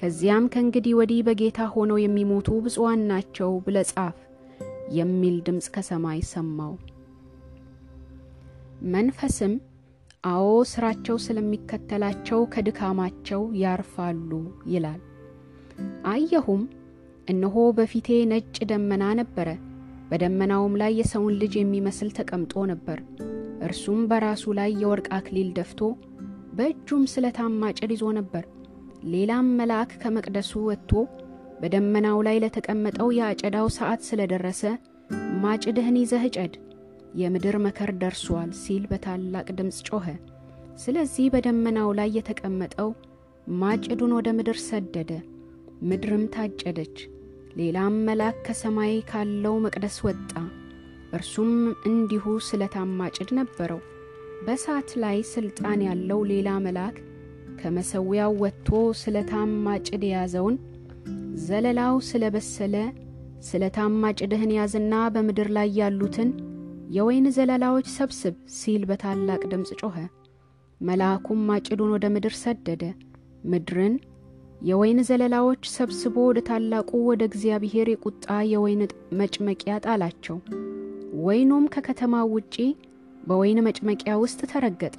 ከዚያም 0.00 0.44
ከእንግዲህ 0.52 0.94
ወዲህ 0.98 1.20
በጌታ 1.26 1.68
ሆነው 1.74 1.98
የሚሞቱ 2.00 2.48
ብፁዓን 2.64 3.00
ናቸው 3.10 3.50
ብለ 3.66 3.78
ጻፍ 3.90 4.16
የሚል 4.92 5.36
ድምፅ 5.46 5.66
ከሰማይ 5.74 6.20
ሰማው። 6.30 6.72
መንፈስም 8.92 9.52
አዎ 10.24 10.48
ስራቸው 10.72 11.16
ስለሚከተላቸው 11.24 12.40
ከድካማቸው 12.52 13.42
ያርፋሉ 13.62 14.30
ይላል። 14.72 15.00
አየሁም፣ 16.10 16.62
እነሆ 17.28 17.56
በፊቴ 17.78 18.08
ነጭ 18.32 18.56
ደመና 18.70 19.04
ነበረ። 19.20 19.48
በደመናውም 20.08 20.74
ላይ 20.80 20.92
የሰውን 20.98 21.34
ልጅ 21.42 21.52
የሚመስል 21.58 22.08
ተቀምጦ 22.16 22.64
ነበር። 22.72 22.98
እርሱም 23.66 24.00
በራሱ 24.10 24.44
ላይ 24.58 24.70
የወርቅ 24.80 25.06
አክሊል 25.18 25.50
ደፍቶ 25.58 25.80
በእጁም 26.56 27.04
ስለታም 27.12 27.52
ማጭድ 27.62 27.92
ይዞ 27.94 28.04
ነበር። 28.18 28.44
ሌላም 29.12 29.46
መልአክ 29.58 29.90
ከመቅደሱ 30.02 30.52
ወጥቶ 30.68 30.90
በደመናው 31.62 32.18
ላይ 32.26 32.36
ለተቀመጠው 32.42 33.08
የአጨዳው 33.16 33.66
ሰዓት 33.76 34.00
ስለደረሰ 34.06 34.62
ማጭድህን 35.42 35.96
ይዘህ 36.00 36.22
እጨድ፣ 36.28 36.54
የምድር 37.20 37.56
መከር 37.64 37.90
ደርሷል 38.02 38.50
ሲል 38.60 38.84
በታላቅ 38.90 39.46
ድምፅ 39.58 39.78
ጮኸ። 39.88 40.06
ስለዚህ 40.82 41.26
በደመናው 41.34 41.88
ላይ 41.98 42.08
የተቀመጠው 42.16 42.90
ማጭዱን 43.56 44.12
ወደ 44.18 44.28
ምድር 44.38 44.58
ሰደደ፣ 44.66 45.10
ምድርም 45.82 46.24
ታጨደች። 46.34 46.96
ሌላም 47.56 47.94
መልአክ 48.06 48.36
ከሰማይ 48.46 48.92
ካለው 49.10 49.54
መቅደስ 49.64 49.96
ወጣ። 50.06 50.30
እርሱም 51.12 51.50
እንዲሁ 51.88 52.24
ስለታም 52.46 52.90
ማጭድ 53.00 53.30
ነበረው። 53.38 53.80
በእሳት 54.44 54.90
ላይ 55.02 55.18
ሥልጣን 55.32 55.80
ያለው 55.88 56.20
ሌላ 56.30 56.50
መልአክ 56.64 56.96
ከመሠዊያው 57.60 58.32
ወጥቶ 58.42 58.68
ስለታም 59.00 59.50
ማጭድ 59.66 60.04
የያዘውን 60.06 60.56
ዘለላው 61.42 61.94
ስለበሰለ 62.08 62.74
ስለታም 63.42 63.92
ማጭድህን 64.02 64.50
ያዝና 64.56 64.94
በምድር 65.14 65.48
ላይ 65.56 65.68
ያሉትን 65.78 66.30
የወይን 66.96 67.26
ዘለላዎች 67.36 67.86
ሰብስብ 67.94 68.34
ሲል 68.56 68.82
በታላቅ 68.90 69.40
ድምፅ 69.52 69.70
ጮኸ። 69.80 69.96
መልአኩም 70.80 71.40
ማጭዱን 71.48 71.92
ወደ 71.94 72.06
ምድር 72.14 72.34
ሰደደ፣ 72.40 72.82
ምድርን 73.44 73.94
የወይን 74.62 74.98
ዘለላዎች 75.08 75.62
ሰብስቦ 75.76 76.16
ወደ 76.28 76.40
ታላቁ 76.48 76.90
ወደ 77.08 77.22
እግዚአብሔር 77.30 77.88
የቁጣ 77.92 78.26
የወይን 78.52 78.82
መጭመቂያ 79.20 79.76
ጣላቸው። 79.86 80.36
ወይኑም 81.22 81.64
ከከተማው 81.74 82.28
ውጪ 82.36 82.56
በወይን 83.26 83.58
መጭመቂያ 83.66 84.12
ውስጥ 84.22 84.40
ተረገጠ። 84.52 84.96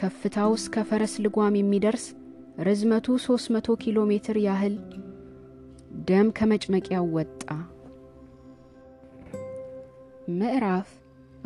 ከፍታው 0.00 0.52
እስከ 0.58 0.84
ፈረስ 0.90 1.14
ልጓም 1.24 1.56
የሚደርስ 1.58 2.04
ርዝመቱ 2.60 3.16
300 3.24 3.76
ኪሎ 3.82 3.98
ሜትር 4.10 4.36
ያህል 4.46 4.74
ደም 5.92 6.28
ከመጭመቂያው 6.36 7.06
ወጣ። 7.16 7.42
ምዕራፍ 10.32 10.88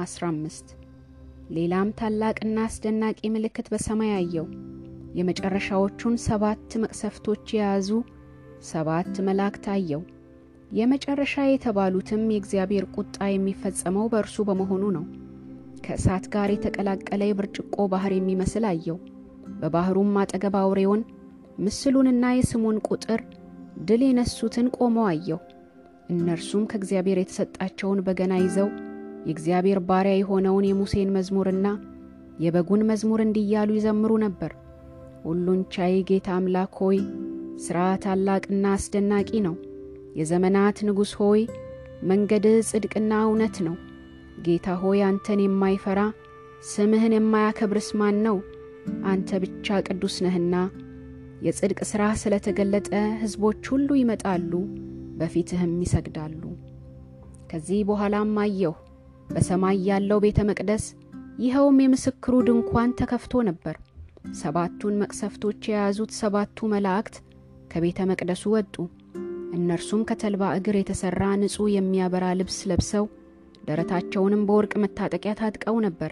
15 0.00 0.74
ሌላም 1.50 1.88
ታላቅና 1.98 2.56
አስደናቂ 2.66 3.20
ምልክት 3.34 3.66
በሰማይ 3.72 4.12
አየው። 4.16 4.46
የመጨረሻዎቹን 5.14 6.16
ሰባት 6.24 6.76
መቅሰፍቶች 6.82 7.54
የያዙ 7.56 7.90
ሰባት 8.70 9.12
መላእክት 9.28 9.66
አየው። 9.74 10.02
የመጨረሻ 10.70 11.44
የተባሉትም 11.46 12.24
የእግዚአብሔር 12.28 12.86
ቁጣ 12.96 13.28
የሚፈጸመው 13.30 14.10
በእርሱ 14.12 14.44
በመሆኑ 14.48 14.84
ነው። 14.96 15.04
ከእሳት 15.86 16.24
ጋር 16.34 16.50
የተቀላቀለ 16.52 17.22
የብርጭቆ 17.26 17.86
ባሕር 17.92 18.14
የሚመስል 18.16 18.66
አየው። 18.70 18.98
በባሕሩም 19.60 20.18
አጠገብ 20.22 20.56
አውሬውን 20.60 21.02
ምስሉንና 21.58 22.24
የስሙን 22.36 22.78
ቁጥር 22.88 23.20
ድል 23.76 24.02
የነሱትን 24.06 24.66
ቆመው 24.76 25.06
አየው። 25.08 25.40
እነርሱም 26.10 26.64
ከእግዚአብሔር 26.70 27.18
የተሰጣቸውን 27.20 28.02
በገና 28.06 28.34
ይዘው 28.40 28.68
የእግዚአብሔር 29.26 29.78
ባሪያ 29.88 30.14
የሆነውን 30.16 30.66
የሙሴን 30.68 31.14
መዝሙርና 31.16 31.66
የበጉን 32.38 32.82
መዝሙር 32.90 33.20
እንዲያሉ 33.24 33.70
ይዘምሩ 33.76 34.12
ነበር። 34.24 34.52
ሁሉን 35.24 35.60
ቻይ 35.74 35.94
ጌታ 36.08 36.28
አምላክ 36.36 36.74
ሆይ 36.82 36.98
ሥራ 37.64 37.78
ታላቅና 38.04 38.66
አስደናቂ 38.76 39.40
ነው። 39.46 39.54
የዘመናት 40.16 40.78
ንጉሥ 40.88 41.12
ሆይ 41.20 41.40
መንገድህ 42.02 42.56
ጽድቅና 42.70 43.12
እውነት 43.26 43.56
ነው። 43.66 43.76
ጌታ 44.46 44.74
ሆይ 44.82 44.98
አንተን 45.08 45.40
የማይፈራ 45.44 46.00
ስምህን 46.70 47.14
የማያከብርስ 47.16 47.88
ማን 48.00 48.16
ነው? 48.26 48.36
አንተ 49.04 49.38
ብቻ 49.42 49.78
ቅዱስ 49.86 50.16
ነህና 50.24 50.54
የጽድቅ 51.42 51.78
ሥራህ 51.90 52.14
ስለ 52.20 52.34
ተገለጠ 52.44 52.90
ሕዝቦች 53.22 53.62
ሁሉ 53.72 53.88
ይመጣሉ፣ 53.98 54.52
በፊትህም 55.18 55.74
ይሰግዳሉ። 55.84 56.42
ከዚህ 57.50 57.80
በኋላም 57.88 58.32
አየሁ 58.42 58.74
በሰማይ 59.28 59.76
ያለው 59.88 60.18
ቤተ 60.24 60.40
መቅደስ 60.48 60.84
ይኸውም 61.38 61.78
የምስክሩ 61.82 62.34
ድንኳን 62.46 62.90
ተከፍቶ 63.00 63.42
ነበር። 63.48 63.76
ሰባቱን 64.40 64.94
መቅሰፍቶች 65.02 65.60
የያዙት 65.68 66.12
ሰባቱ 66.20 66.68
መላእክት 66.72 67.16
ከቤተ 67.72 67.98
መቅደሱ 68.10 68.44
ወጡ። 68.54 68.74
እነርሱም 69.56 70.02
ከተልባ 70.08 70.44
እግር 70.56 70.76
የተሠራ 70.78 71.22
ንጹሕ 71.42 71.68
የሚያበራ 71.74 72.24
ልብስ 72.38 72.58
ለብሰው 72.70 73.04
ደረታቸውንም 73.68 74.42
በወርቅ 74.48 74.72
መታጠቂያ 74.82 75.32
ታጥቀው 75.40 75.76
ነበር። 75.86 76.10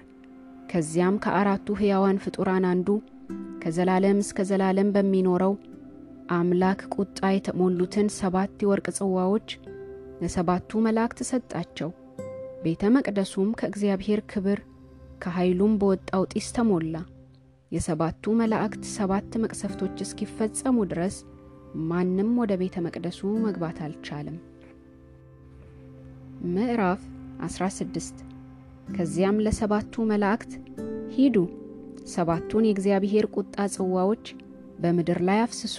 ከዚያም 0.70 1.18
ከአራቱ 1.24 1.76
ሕያዋን 1.80 2.22
ፍጡራን 2.24 2.64
አንዱ 2.70 2.88
ከዘላለም 3.64 4.18
እስከ 4.22 4.38
ዘላለም 4.48 4.88
በሚኖረው 4.94 5.52
አምላክ 6.34 6.80
ቁጣ 6.94 7.28
የተሞሉትን 7.32 8.08
ሰባት 8.16 8.62
የወርቅ 8.62 8.86
ጽዋዎች 8.98 9.48
ለሰባቱ 10.22 10.80
መላእክት 10.86 11.20
ሰጣቸው። 11.30 11.90
ቤተ 12.64 12.90
መቅደሱም 12.94 13.48
ከእግዚአብሔር 13.60 14.20
ክብር 14.32 14.60
ከኃይሉም 15.22 15.72
በወጣው 15.80 16.22
ጢስ 16.32 16.48
ተሞላ። 16.56 16.94
የሰባቱ 17.72 18.34
መላእክት 18.40 18.84
ሰባት 18.92 19.32
መቅሰፍቶች 19.44 19.96
እስኪፈጸሙ 20.04 20.86
ድረስ 20.90 21.16
ማንም 21.88 22.30
ወደ 22.42 22.52
ቤተ 22.60 22.78
መቅደሱ 22.86 23.20
መግባት 23.46 23.80
አልቻለም። 23.86 24.36
ምዕራፍ 26.52 27.02
16 27.46 28.24
ከዚያም 28.96 29.42
ለሰባቱ 29.44 30.04
መላእክት 30.10 30.52
ሂዱ፣ 31.14 31.36
ሰባቱን 32.12 32.66
የእግዚአብሔር 32.66 33.26
ቁጣ 33.36 33.66
ጽዋዎች 33.74 34.24
በምድር 34.78 35.18
ላይ 35.28 35.38
አፍስሱ 35.42 35.76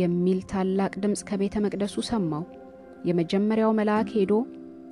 የሚል 0.00 0.40
ታላቅ 0.50 0.92
ድምፅ 1.02 1.20
ከቤተ 1.28 1.62
መቅደሱ 1.64 2.02
ሰማው። 2.10 2.44
የመጀመሪያው 3.08 3.72
መልአክ 3.78 4.08
ሄዶ 4.16 4.32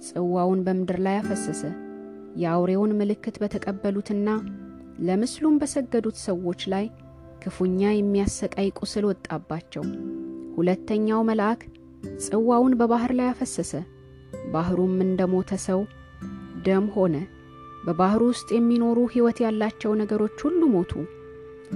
ጽዋውን 0.07 0.61
በምድር 0.67 0.99
ላይ 1.07 1.17
አፈሰሰ። 1.21 1.63
የአውሬውን 2.43 2.97
ምልክት 2.99 3.37
በተቀበሉትና 3.43 4.29
ለምስሉም 5.01 5.59
በሰገዱት 5.61 6.17
ሰዎች 6.27 6.61
ላይ 6.73 6.87
ክፉኛ 7.43 7.81
የሚያሰቃይ 7.95 8.69
ቁስል 8.81 9.05
ወጣባቸው። 9.11 9.85
ሁለተኛው 10.57 11.21
መልአክ 11.29 11.61
ጽዋውን 12.25 12.77
በባሕር 12.81 13.13
ላይ 13.19 13.29
አፈሰሰ። 13.29 13.73
ባሕሩም 14.53 14.95
እንደ 15.07 15.23
ሞተ 15.27 15.53
ሰው 15.67 15.81
ደም 16.67 16.87
ሆነ። 16.95 17.15
በባሕሩ 17.85 18.22
ውስጥ 18.31 18.49
የሚኖሩ 18.55 18.99
ሕይወት 19.12 19.39
ያላቸው 19.45 19.93
ነገሮች 20.01 20.39
ሁሉ 20.47 20.61
ሞቱ። 20.72 20.93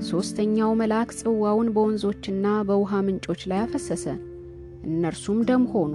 ሦስተኛው 0.09 0.71
መልአክ 0.81 1.11
ጽዋውን 1.19 1.69
በወንዞችና 1.75 2.47
በውሃ 2.69 3.01
ምንጮች 3.07 3.43
ላይ 3.51 3.61
አፈሰሰ። 3.65 4.07
እነርሱም 4.87 5.39
ደም 5.49 5.65
ሆኑ። 5.73 5.93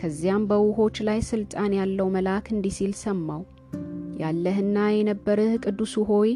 ከዚያም 0.00 0.42
በውሆች 0.50 0.96
ላይ 1.08 1.18
ሥልጣን 1.30 1.72
ያለው 1.78 2.08
መልአክ 2.16 2.46
እንዲህ 2.54 2.74
ሲል 2.78 2.92
ሰማው። 3.02 3.42
ያለህና 4.20 4.78
የነበርህ 4.92 5.52
ቅዱሱ 5.64 5.94
ሆይ 6.10 6.30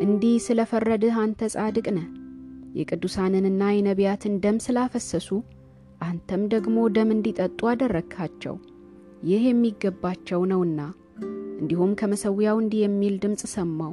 እንዲህ 0.00 0.34
ስለ 0.46 0.60
ፈረድህ 0.70 1.16
አንተ 1.22 1.48
ጻድቅ 1.54 1.86
ነህ። 1.96 2.08
የቅዱሳንንና 2.78 3.62
የነቢያትን 3.74 4.34
ደም 4.42 4.56
ስላፈሰሱ 4.64 5.28
አንተም 6.06 6.42
ደግሞ 6.52 6.78
ደም 6.96 7.10
እንዲጠጡ 7.14 7.60
አደረግካቸው። 7.70 8.56
ይህ 9.24 9.42
የሚገባቸው 9.46 10.40
ነውና። 10.50 10.80
እንዲሁም 11.56 11.92
ከመሠዊያው 12.00 12.56
እንዲህ 12.62 12.80
የሚል 12.82 13.14
ድምፅ 13.22 13.42
ሰማው። 13.54 13.92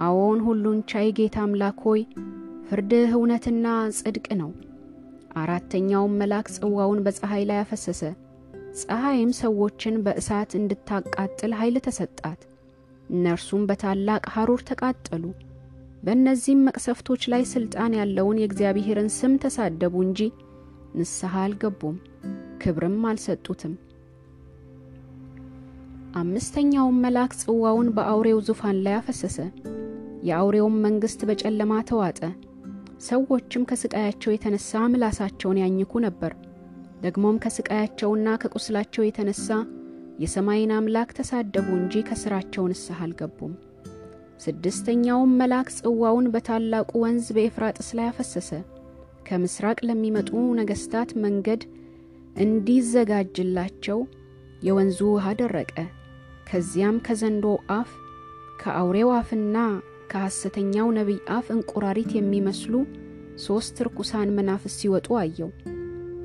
አዎን 0.00 0.40
ሁሉን 0.46 0.78
ቻይ 0.90 1.08
ጌታ 1.18 1.36
አምላክ 1.44 1.78
ሆይ 1.86 2.02
ፍርድህ 2.68 3.12
እውነትና 3.16 3.66
ጽድቅ 3.98 4.26
ነው። 4.40 4.50
አራተኛውም 5.36 6.16
መልአክ 6.20 6.46
ጽዋውን 6.56 7.02
በፀሐይ 7.06 7.44
ላይ 7.50 7.58
አፈሰሰ። 7.58 8.02
ፀሐይም 8.80 9.30
ሰዎችን 9.38 9.94
በእሳት 10.04 10.50
እንድታቃጥል 10.58 11.52
ኃይል 11.60 11.76
ተሰጣት። 11.86 12.40
እነርሱም 13.10 13.62
በታላቅ 13.68 14.22
ሐሩር 14.34 14.62
ተቃጠሉ። 14.70 15.24
በእነዚህም 16.02 16.64
መቅሰፍቶች 16.66 17.22
ላይ 17.32 17.42
ሥልጣን 17.52 17.96
ያለውን 18.00 18.40
የእግዚአብሔርን 18.40 19.08
ስም 19.14 19.32
ተሳደቡ 19.44 19.94
እንጂ 20.06 20.20
ንስሐ 20.94 21.34
አልገቡም፣ 21.44 21.96
ክብርም 22.62 23.02
አልሰጡትም። 23.08 23.74
አምስተኛውም 26.14 27.00
መልአክ 27.04 27.32
ጽዋውን 27.40 27.88
በአውሬው 27.96 28.38
ዙፋን 28.46 28.76
ላይ 28.84 28.94
አፈሰሰ። 28.98 29.38
የአውሬውም 30.22 30.76
መንግሥት 30.84 31.20
በጨለማ 31.28 31.72
ተዋጠ። 31.88 32.20
ሰዎችም 33.00 33.66
ከስቃያቸው 33.68 34.30
የተነሳ 34.32 34.80
ምላሳቸውን 34.92 35.60
ያኝኩ 35.62 36.00
ነበር። 36.06 36.32
ደግሞም 37.00 37.40
ከስቃያቸውና 37.44 38.28
ከቁስላቸው 38.42 39.02
የተነሳ 39.04 39.48
የሰማይን 40.20 40.72
አምላክ 40.76 41.10
ተሳደቡ 41.18 41.68
እንጂ 41.76 42.02
ከሥራቸው 42.08 42.64
ንስሐ 42.70 42.98
አልገቡም። 43.04 43.52
ስድስተኛውም 44.44 45.36
መልአክ 45.40 45.68
ጽዋውን 45.78 46.26
በታላቁ 46.34 46.90
ወንዝ 47.04 47.28
በኤፍራጥስ 47.36 47.90
ላይ 47.98 48.08
አፈሰሰ። 48.10 48.50
ከምሥራቅ 49.28 49.78
ለሚመጡ 49.88 50.30
ነገሥታት 50.58 51.10
መንገድ 51.24 51.62
እንዲዘጋጅላቸው 52.44 54.00
የወንዙ 54.62 55.00
ውሃ 55.10 55.26
ደረቀ። 55.40 55.74
ከዚያም 56.48 56.96
ከዘንዶ 57.06 57.46
አፍ 57.74 57.90
ከአውሬው 58.60 59.10
አፍና 59.16 59.56
ከሐሰተኛው 60.12 60.88
ነቢይ 60.96 61.18
አፍ 61.34 61.46
እንቁራሪት 61.54 62.10
የሚመስሉ 62.16 62.74
ሦስት 63.44 63.76
ርኩሳን 63.86 64.32
መናፍስ 64.36 64.76
ሲወጡ 64.80 65.08
አየው። 65.20 65.50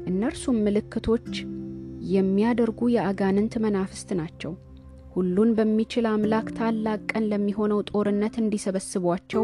እነርሱም 0.07 0.57
ምልክቶች 0.65 1.29
የሚያደርጉ 2.13 2.89
የአጋንንት 2.93 3.53
መናፍስት 3.65 4.09
ናቸው። 4.19 4.53
ሁሉን 5.13 5.51
በሚችል 5.57 6.05
አምላክ 6.11 6.47
ታላቅ 6.57 7.01
ቀን 7.11 7.27
ለሚሆነው 7.31 7.83
ጦርነት 7.91 8.35
እንዲሰበስቧቸው 8.41 9.43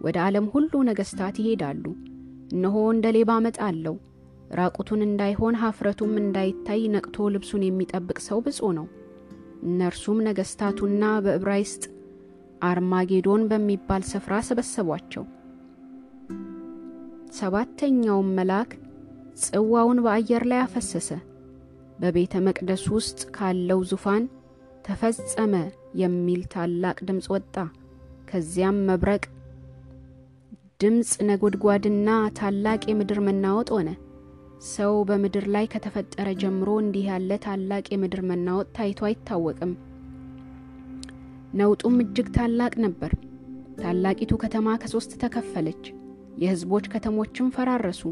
ወደ 0.00 0.16
ዓለም 0.26 0.46
ሁሉ 0.52 0.82
ነገሥታት 0.88 1.38
ይሄዳሉ። 1.42 1.84
እነሆ 2.52 2.76
እንደ 2.92 3.06
ሌባ 3.16 3.32
እመጣለሁ። 3.40 3.94
ራቁቱን 4.58 5.00
እንዳይሆን 5.06 5.58
ኀፍረቱም 5.62 6.14
እንዳይታይ 6.20 6.82
ነቅቶ 6.94 7.28
ልብሱን 7.34 7.64
የሚጠብቅ 7.66 8.18
ሰው 8.28 8.38
ብፁዕ 8.46 8.70
ነው። 8.78 8.86
እነርሱም 9.62 10.18
ነገሥታቱና 10.26 11.04
በዕብራይስጥ 11.24 11.84
አርማጌዶን 12.62 13.42
በሚባል 13.50 14.02
ስፍራ 14.10 14.34
ሰበሰቧቸው። 14.46 15.24
ሰባተኛውም 17.38 18.28
መልአክ 18.38 18.70
ጽዋውን 19.42 19.98
በአየር 20.04 20.44
ላይ 20.50 20.60
አፈሰሰ። 20.62 21.10
በቤተ 22.00 22.34
መቅደስ 22.46 22.84
ውስጥ 22.94 23.20
ካለው 23.36 23.80
ዙፋን 23.90 24.24
ተፈጸመ 24.84 25.54
የሚል 26.00 26.42
ታላቅ 26.52 26.96
ድምፅ 27.08 27.26
ወጣ። 27.34 27.54
ከዚያም 28.30 28.78
መብረቅ 28.88 29.22
ድምፅ፣ 30.80 31.10
ነጎድጓድና 31.28 32.08
ታላቅ 32.38 32.80
የምድር 32.88 33.18
መናወጥ 33.26 33.68
ሆነ። 33.76 33.88
ሰው 34.66 34.94
በምድር 35.08 35.44
ላይ 35.54 35.66
ከተፈጠረ 35.72 36.28
ጀምሮ 36.40 36.68
እንዲህ 36.82 37.04
ያለ 37.10 37.30
ታላቅ 37.44 37.84
የምድር 37.90 38.22
መናወጥ 38.30 38.68
ታይቶ 38.76 39.00
አይታወቅም። 39.08 39.72
ነውጡም 41.54 41.96
እጅግ 42.04 42.28
ታላቅ 42.36 42.72
ነበር። 42.84 43.12
ታላቂቱ 43.78 44.32
ከተማ 44.42 44.68
ከሦስት 44.82 45.12
ተከፈለች፣ 45.22 45.84
የሕዝቦች 46.42 46.86
ከተሞችም 46.92 47.52
ፈራረሱ። 47.54 48.02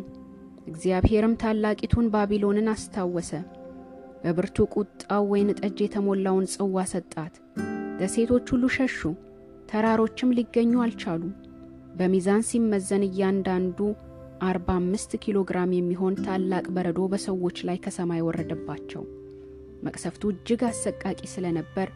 እግዚአብሔርም 0.67 1.35
ታላቂቱን 1.43 2.07
ባቢሎንን 2.15 2.71
አስታወሰ፣ 2.73 3.31
በብርቱ 4.23 4.57
ቁጣው 4.75 5.25
ወይን 5.33 5.51
ጠጅ 5.61 5.79
የተሞላውን 5.83 6.47
ጽዋ 6.55 6.85
ሰጣት። 6.93 7.35
ደሴቶች 8.01 8.47
ሁሉ 8.55 8.65
ሸሹ፣ 8.77 8.99
ተራሮችም 9.71 10.35
ሊገኙ 10.39 10.73
አልቻሉ። 10.85 11.23
በሚዛን 11.99 12.43
ሲመዘን 12.49 13.05
እያንዳንዱ 13.09 13.79
አርባ 14.43 14.69
አምስት 14.79 15.13
ኪሎ 15.23 15.39
ግራም 15.49 15.71
የሚሆን 15.75 16.15
ታላቅ 16.25 16.65
በረዶ 16.75 17.01
በሰዎች 17.13 17.59
ላይ 17.69 17.79
ከሰማይ 17.85 18.21
ወረደባቸው። 18.27 19.03
መቅሰፍቱ 19.87 20.23
እጅግ 20.33 20.63
አሰቃቂ 20.69 21.21
ስለነበር 21.33 21.89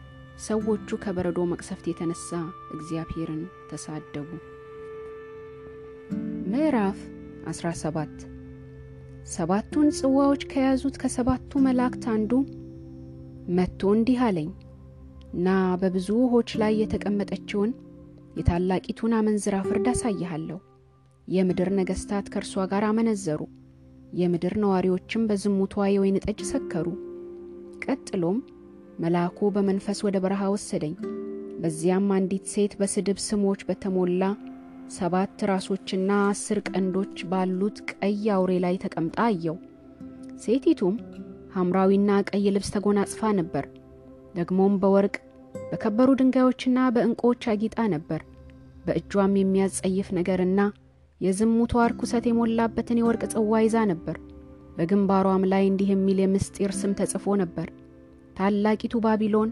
ሰዎቹ 0.45 0.97
ከበረዶ 1.03 1.39
መቅሰፍት 1.51 1.85
የተነሳ 1.89 2.29
እግዚአብሔርን 2.75 3.41
ተሳደቡ። 3.71 4.29
ምዕራፍ 6.51 6.99
17 7.51 8.25
ሰባቱን 9.33 9.87
ጽዋዎች 9.97 10.43
ከያዙት 10.51 10.95
ከሰባቱ 11.01 11.61
መላእክት 11.65 12.05
አንዱ 12.13 12.31
መጥቶ 13.57 13.91
እንዲህ 13.95 14.19
አለኝ፣ 14.25 14.49
ና 15.43 15.49
በብዙ 15.81 16.09
ውኆች 16.23 16.49
ላይ 16.61 16.73
የተቀመጠችውን 16.81 17.71
የታላቂቱን 18.37 19.15
አመንዝራ 19.17 19.55
ፍርድ 19.67 19.87
አሳይሃለሁ። 19.91 20.59
የምድር 21.27 21.69
ነገሥታት 21.77 22.25
ከእርሷ 22.33 22.63
ጋር 22.71 22.83
አመነዘሩ፣ 22.87 23.41
የምድር 24.19 24.53
ነዋሪዎችም 24.63 25.25
በዝሙቷ 25.29 25.83
የወይን 25.91 26.17
ጠጅ 26.25 26.39
ሰከሩ። 26.49 26.87
ቀጥሎም 27.85 28.37
መልአኩ 29.01 29.49
በመንፈስ 29.55 29.99
ወደ 30.07 30.17
በረሃ 30.23 30.49
ወሰደኝ። 30.53 30.95
በዚያም 31.61 32.07
አንዲት 32.15 32.45
ሴት 32.53 32.73
በስድብ 32.79 33.19
ስሞች 33.25 33.61
በተሞላ 33.67 34.23
ሰባት 34.91 35.43
ራሶችና 35.49 36.11
አስር 36.29 36.59
ቀንዶች 36.69 37.17
ባሉት 37.31 37.77
ቀይ 37.91 38.23
አውሬ 38.35 38.51
ላይ 38.65 38.75
ተቀምጣ 38.83 39.17
አየው። 39.27 39.57
ሴቲቱም 40.43 40.95
ሐምራዊና 41.55 42.11
ቀይ 42.29 42.45
ልብስ 42.55 42.71
ተጎናጽፋ 42.75 43.31
ነበር። 43.39 43.65
ደግሞም 44.35 44.75
በወርቅ 44.81 45.15
በከበሩ 45.65 46.09
ድንጋዮችና 46.19 46.77
በዕንቁዎች 46.95 47.43
አጊጣ 47.51 47.79
ነበር። 47.93 48.21
በእጇም 48.85 49.33
የሚያጸይፍ 49.39 50.07
ነገርና 50.17 50.59
የዝሙቷ 51.21 51.83
ርኩሰት 51.91 52.25
የሞላበትን 52.27 52.99
የወርቅ 53.01 53.23
ጽዋ 53.33 53.59
ይዛ 53.63 53.77
ነበር። 53.91 54.15
በግንባሯም 54.75 55.43
ላይ 55.51 55.63
እንዲህ 55.69 55.89
የሚል 55.93 56.19
የምስጢር 56.21 56.71
ስም 56.77 56.91
ተጽፎ 56.99 57.35
ነበር 57.41 57.67
ታላቂቱ 58.37 58.93
ባቢሎን 59.03 59.49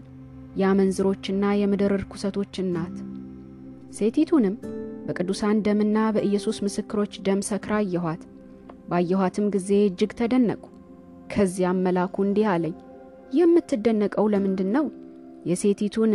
የአመንዝሮችና 0.60 1.52
የምድር 1.58 1.92
ርኩሰቶች 1.96 2.54
ናት። 2.70 2.96
ሴቲቱንም 3.98 4.54
በቅዱሳን 5.06 5.62
ደምና 5.66 5.98
በኢየሱስ 6.16 6.58
ምስክሮች 6.64 7.12
ደም 7.26 7.40
ሰክራ 7.48 7.72
አየኋት። 7.80 8.22
ባየኋትም 8.90 9.46
ጊዜ 9.54 9.70
እጅግ 9.86 10.12
ተደነቁ። 10.20 10.62
ከዚያም 11.32 11.82
መልአኩ 11.86 12.16
እንዲህ 12.26 12.46
አለኝ፣ 12.52 12.74
የምትደነቀው 13.38 14.26
ለምንድን 14.32 14.70
ነው? 14.76 14.86
የሴቲቱን 15.46 16.12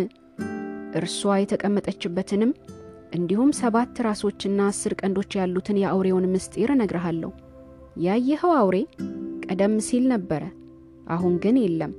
እርሷ 0.97 1.21
የተቀመጠችበትንም 1.37 2.51
እንዲሁም 3.15 3.49
ሰባት 3.59 3.95
ራሶችና 4.05 4.59
አስር 4.69 4.93
ቀንዶች 4.99 5.31
ያሉትን 5.39 5.79
የአውሬውን 5.81 6.25
ምስጢር 6.33 6.69
እነግርሃለሁ። 6.73 7.31
ያየኸው 8.05 8.53
አውሬ 8.59 8.77
ቀደም 9.45 9.75
ሲል 9.87 10.05
ነበረ፣ 10.13 10.43
አሁን 11.07 11.33
ግን 11.43 11.57
የለም። 11.61 11.93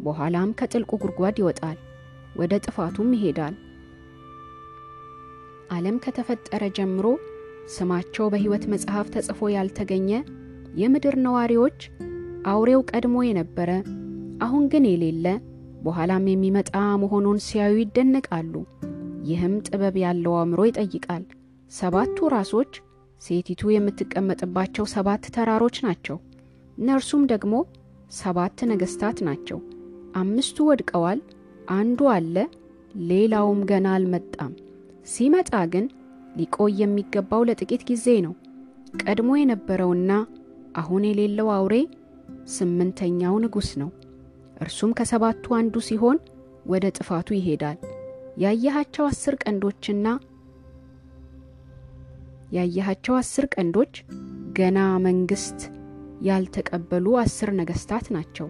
በኋላም 0.00 0.50
ከጥልቁ 0.58 0.90
ጉድጓድ 1.02 1.36
ይወጣል፣ 1.40 1.78
ወደ 2.36 2.54
ጥፋቱም 2.64 3.10
ይሄዳል። 3.16 3.54
ዓለም 5.76 5.96
ከተፈጠረ 6.04 6.64
ጀምሮ 6.76 7.06
ስማቸው 7.74 8.26
በሕይወት 8.32 8.64
መጽሐፍ 8.72 9.06
ተጽፎ 9.14 9.48
ያልተገኘ 9.54 10.10
የምድር 10.76 11.14
ነዋሪዎች 11.26 11.78
አውሬው 12.46 12.80
ቀድሞ 12.90 13.16
የነበረ 13.26 13.70
አሁን 14.42 14.64
ግን 14.72 14.84
የሌለ 14.88 15.26
በኋላም 15.82 16.24
የሚመጣ 16.30 16.72
መሆኑን 17.02 17.38
ሲያዩ 17.44 17.74
ይደነቃሉ። 17.80 18.54
ይህም 19.26 19.54
ጥበብ 19.66 19.96
ያለው 20.02 20.34
አእምሮ 20.38 20.60
ይጠይቃል። 20.68 21.22
ሰባቱ 21.70 22.28
ራሶች 22.34 22.72
ሴቲቱ 23.22 23.62
የምትቀመጥባቸው 23.72 24.84
ሰባት 24.92 25.24
ተራሮች 25.36 25.76
ናቸው። 25.86 26.16
እነርሱም 26.78 27.22
ደግሞ 27.32 27.54
ሰባት 28.18 28.58
ነገሥታት 28.70 29.18
ናቸው። 29.28 29.58
አምስቱ 30.16 30.66
ወድቀዋል፣ 30.68 31.20
አንዱ 31.76 32.00
አለ፣ 32.14 32.36
ሌላውም 33.08 33.60
ገና 33.70 33.86
አልመጣም። 33.96 34.52
ሲመጣ 35.08 35.54
ግን 35.72 35.86
ሊቆይ 36.36 36.72
የሚገባው 36.80 37.42
ለጥቂት 37.48 37.82
ጊዜ 37.90 38.06
ነው። 38.26 38.34
ቀድሞ 39.02 39.30
የነበረውና 39.38 40.12
አሁን 40.76 41.04
የሌለው 41.08 41.48
አውሬ 41.56 41.74
ስምንተኛው 42.56 43.34
ንጉሥ 43.44 43.70
ነው። 43.82 43.90
እርሱም 44.60 44.90
ከሰባቱ 44.98 45.54
አንዱ 45.58 45.76
ሲሆን 45.88 46.18
ወደ 46.66 46.84
ጥፋቱ 46.96 47.28
ይሄዳል። 47.36 47.78
ያየሃቸው 48.36 49.04
አስር 49.10 49.34
ቀንዶችና 49.42 50.06
ያየሃቸው 52.56 53.14
አስር 53.20 53.44
ቀንዶች 53.54 53.94
ገና 54.58 54.78
መንግሥት 55.06 55.60
ያልተቀበሉ 56.26 57.06
አስር 57.22 57.50
ነገሥታት 57.58 58.06
ናቸው። 58.16 58.48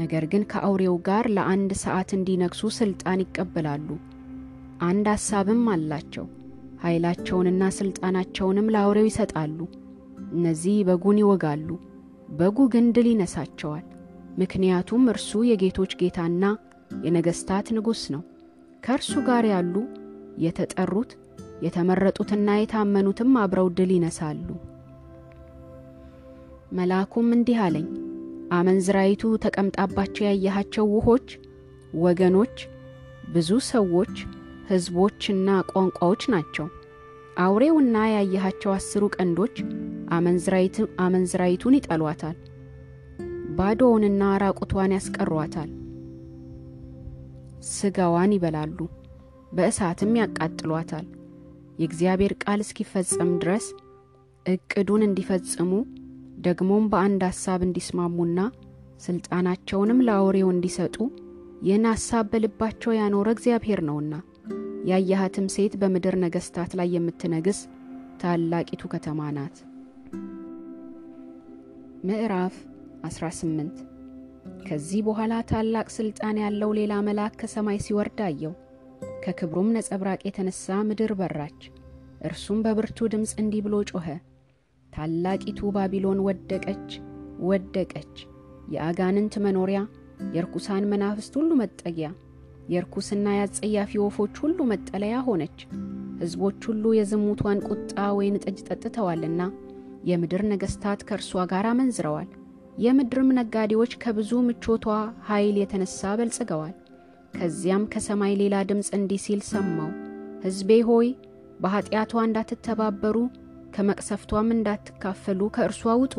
ነገር 0.00 0.24
ግን 0.32 0.42
ከአውሬው 0.50 0.96
ጋር 1.06 1.26
ለአንድ 1.36 1.70
ሰዓት 1.82 2.10
እንዲነግሱ 2.16 2.70
ሥልጣን 2.78 3.22
ይቀበላሉ። 3.24 3.88
አንድ 4.82 5.06
ሐሳብም 5.14 5.62
አላቸው። 5.74 6.26
ኃይላቸውንና 6.84 7.62
ሥልጣናቸውንም 7.78 8.70
ለአውሬው 8.74 9.08
ይሰጣሉ። 9.10 9.58
እነዚህ 10.32 10.76
በጉን 10.88 11.20
ይወጋሉ፣ 11.22 11.68
በጉ 12.36 12.58
ግን 12.74 12.86
ድል 12.96 13.08
ይነሳቸዋል። 13.12 13.86
ምክንያቱም 14.38 15.02
እርሱ 15.12 15.30
የጌቶች 15.48 15.92
ጌታና 16.00 16.44
የነገሥታት 17.04 17.66
ንጉሥ 17.76 18.02
ነው። 18.14 18.22
ከእርሱ 18.82 19.12
ጋር 19.26 19.44
ያሉ 19.50 19.74
የተጠሩት 20.44 21.10
የተመረጡትና 21.64 22.48
የታመኑትም 22.56 23.32
አብረው 23.42 23.68
ድል 23.76 23.90
ይነሳሉ። 23.96 24.46
መልአኩም 26.72 27.28
እንዲህ 27.36 27.58
አለኝ፣ 27.64 27.88
አመንዝራይቱ 28.58 29.22
ተቀምጣባቸው 29.44 30.24
ያየሃቸው 30.28 30.86
ውሆች፣ 30.94 31.28
ወገኖች፣ 32.02 32.56
ብዙ 33.34 33.50
ሰዎች፣ 33.70 34.14
ሕዝቦችና 34.70 35.48
ቋንቋዎች 35.70 36.24
ናቸው። 36.34 36.66
አውሬውና 37.38 37.96
ያየሃቸው 38.14 38.72
አስሩ 38.76 39.04
ቀንዶች 39.16 39.54
አመንዝራይቱን 41.04 41.76
ይጠሏታል፣ 41.78 42.36
ባዶውንና 43.56 44.22
ራቁቷን 44.42 44.96
ያስቀሯታል። 44.96 45.70
ስጋዋን 47.70 48.34
ይበላሉ፣ 48.36 48.78
በእሳትም 49.52 50.12
ያቃጥሏታል። 50.20 51.06
የእግዚአብሔር 51.78 52.32
ቃል 52.42 52.60
እስኪፈጸም 52.64 53.30
ድረስ 53.42 53.66
እቅዱን 54.46 55.02
እንዲፈጽሙ 55.06 55.70
ደግሞም 56.46 56.84
በአንድ 56.92 57.22
ሐሳብ 57.28 57.60
እንዲስማሙና 57.66 58.38
ሥልጣናቸውንም 59.04 60.02
ለአውሬው 60.06 60.48
እንዲሰጡ 60.54 60.96
ይህን 61.62 61.86
ሐሳብ 61.90 62.24
በልባቸው 62.32 62.92
ያኖረ 62.98 63.28
እግዚአብሔር 63.34 63.80
ነውና። 63.88 64.14
ያየሃትም 64.90 65.46
ሴት 65.54 65.74
በምድር 65.80 66.14
ነገሥታት 66.22 66.72
ላይ 66.78 66.88
የምትነግስ 66.94 67.58
ታላቂቱ 68.22 68.82
ከተማ 68.94 69.30
ናት። 69.36 69.56
ምዕራፍ 72.06 72.54
18 73.08 73.91
ከዚህ 74.66 75.00
በኋላ 75.06 75.34
ታላቅ 75.50 75.86
ሥልጣን 75.96 76.36
ያለው 76.42 76.70
ሌላ 76.78 76.92
መልአክ 77.06 77.34
ከሰማይ 77.40 77.78
ሲወርድ 77.84 78.20
አየው። 78.26 78.52
ከክብሩም 79.24 79.68
ነጸብራቅ 79.76 80.20
የተነሣ 80.26 80.74
ምድር 80.88 81.12
በራች። 81.20 81.60
እርሱም 82.22 82.58
በብርቱ 82.64 83.08
ድምፅ 83.12 83.32
እንዲህ 83.42 83.62
ብሎ 83.66 83.76
ጮኸ፣ 83.90 84.06
ታላቂቱ 84.90 85.70
ባቢሎን 85.76 86.20
ወደቀች፣ 86.26 86.90
ወደቀች፣ 87.46 88.14
የአጋንንት 88.74 89.34
መኖሪያ፣ 89.46 89.80
የርኩሳን 90.34 90.84
መናፍስት 90.92 91.32
ሁሉ 91.38 91.50
መጠጊያ፣ 91.62 92.08
የርኩስና 92.72 93.26
የአጸያፊ 93.34 93.92
ወፎች 94.02 94.36
ሁሉ 94.42 94.58
መጠለያ 94.72 95.16
ሆነች። 95.26 95.58
ሕዝቦች 96.20 96.60
ሁሉ 96.68 96.84
የዝሙቷን 96.96 97.60
ቁጣ 97.68 97.96
ወይን 98.18 98.36
ጠጅ 98.44 98.58
ጠጥተዋልና 98.68 99.42
የምድር 100.04 100.42
ነገሥታት 100.52 101.00
ከእርሷ 101.08 101.42
ጋር 101.50 101.66
አመንዝረዋል። 101.70 102.30
የምድርም 102.72 103.30
ነጋዴዎች 103.38 103.92
ከብዙ 104.02 104.30
ምቾቷ 104.46 104.84
ኃይል 105.28 105.56
የተነሳ 105.60 106.12
በልጽገዋል። 106.18 106.74
ከዚያም 107.36 107.84
ከሰማይ 107.92 108.32
ሌላ 108.40 108.54
ድምፅ 108.68 108.88
እንዲህ 108.96 109.20
ሲል 109.24 109.40
ሰማው፣ 109.50 109.90
ሕዝቤ 110.44 110.70
ሆይ 110.88 111.08
በኀጢአቷ 111.62 112.12
እንዳትተባበሩ 112.26 113.16
ከመቅሰፍቷም 113.74 114.48
እንዳትካፈሉ 114.54 115.40
ከእርሷ 115.54 115.94
ውጡ። 116.02 116.14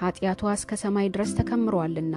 ኀጢአቷ 0.00 0.42
እስከ 0.56 0.76
ሰማይ 0.82 1.06
ድረስ 1.14 1.32
ተከምሯልና 1.38 2.16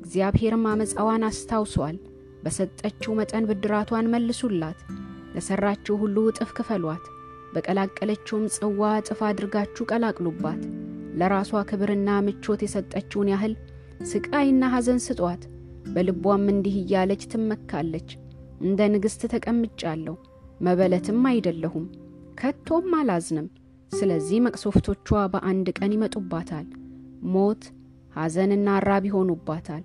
እግዚአብሔርም 0.00 0.64
አመፃዋን 0.70 1.26
አስታውሷል። 1.28 1.96
በሰጠችው 2.44 3.16
መጠን 3.18 3.48
ብድራቷን 3.50 4.10
መልሱላት፣ 4.12 4.78
ለሠራችው 5.34 5.96
ሁሉ 6.02 6.16
እጥፍ 6.30 6.52
ክፈሏት። 6.58 7.04
በቀላቀለችውም 7.54 8.46
ጽዋ 8.56 8.92
እጥፍ 9.00 9.20
አድርጋችሁ 9.28 9.84
ቀላቅሉባት። 9.90 10.62
ለራሷ 11.18 11.62
ክብርና 11.68 12.10
ምቾት 12.26 12.60
የሰጠችውን 12.64 13.30
ያህል 13.32 13.54
ስቃይና 14.10 14.64
ሐዘን 14.74 15.00
ስጧት። 15.06 15.42
በልቧም 15.86 16.44
እንዲህ 16.52 16.74
እያለች 16.80 17.22
ትመካለች፣ 17.32 18.08
እንደ 18.62 18.80
ንግሥት 18.94 19.22
ተቀምጫለሁ፣ 19.34 20.14
መበለትም 20.60 21.20
አይደለሁም፣ 21.30 21.86
ከቶም 22.40 22.90
አላዝንም። 22.98 23.48
ስለዚህ 23.92 24.38
መቅሰፍቶቿ 24.46 25.08
በአንድ 25.32 25.68
ቀን 25.78 25.94
ይመጡባታል፣ 25.96 26.66
ሞት 27.32 27.62
ሐዘንና 28.14 28.68
ራብ 28.86 29.04
ይሆኑባታል። 29.08 29.82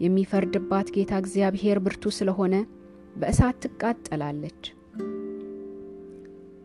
የሚፈርድባት 0.00 0.88
ጌታ 0.96 1.12
እግዚአብሔር 1.22 1.78
ብርቱ 1.84 2.10
ስለሆነ 2.18 2.54
በእሳት 3.16 3.56
ትቃጠላለች። 3.64 4.60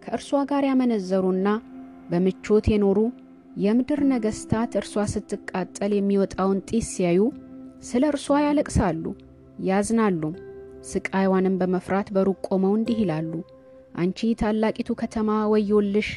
ከእርሷ 0.04 0.32
ጋር 0.50 0.64
ያመነዘሩና 0.70 1.48
በምቾት 2.10 2.66
የኖሩ 2.72 3.00
የምድር 3.58 4.00
ነገሥታት 4.12 4.72
እርሷ 4.80 5.04
ስትቃጠል 5.12 5.92
የሚወጣውን 5.96 6.60
ጢስ 6.70 6.88
ሲያዩ 6.94 7.20
ስለ 7.84 8.04
እርሷ 8.12 8.38
ያለቅሳሉ 8.44 9.04
ያዝናሉም። 9.68 10.36
ስቃይዋንም 10.90 11.58
በመፍራት 11.60 12.08
በሩቅ 12.16 12.40
ቆመው 12.48 12.74
እንዲህ 12.78 12.98
ይላሉ፣ 13.04 13.32
አንቺ 13.96 14.30
ታላቂቱ 14.42 14.90
ከተማ 15.02 15.30
ወዮልሽ፣ 15.52 16.10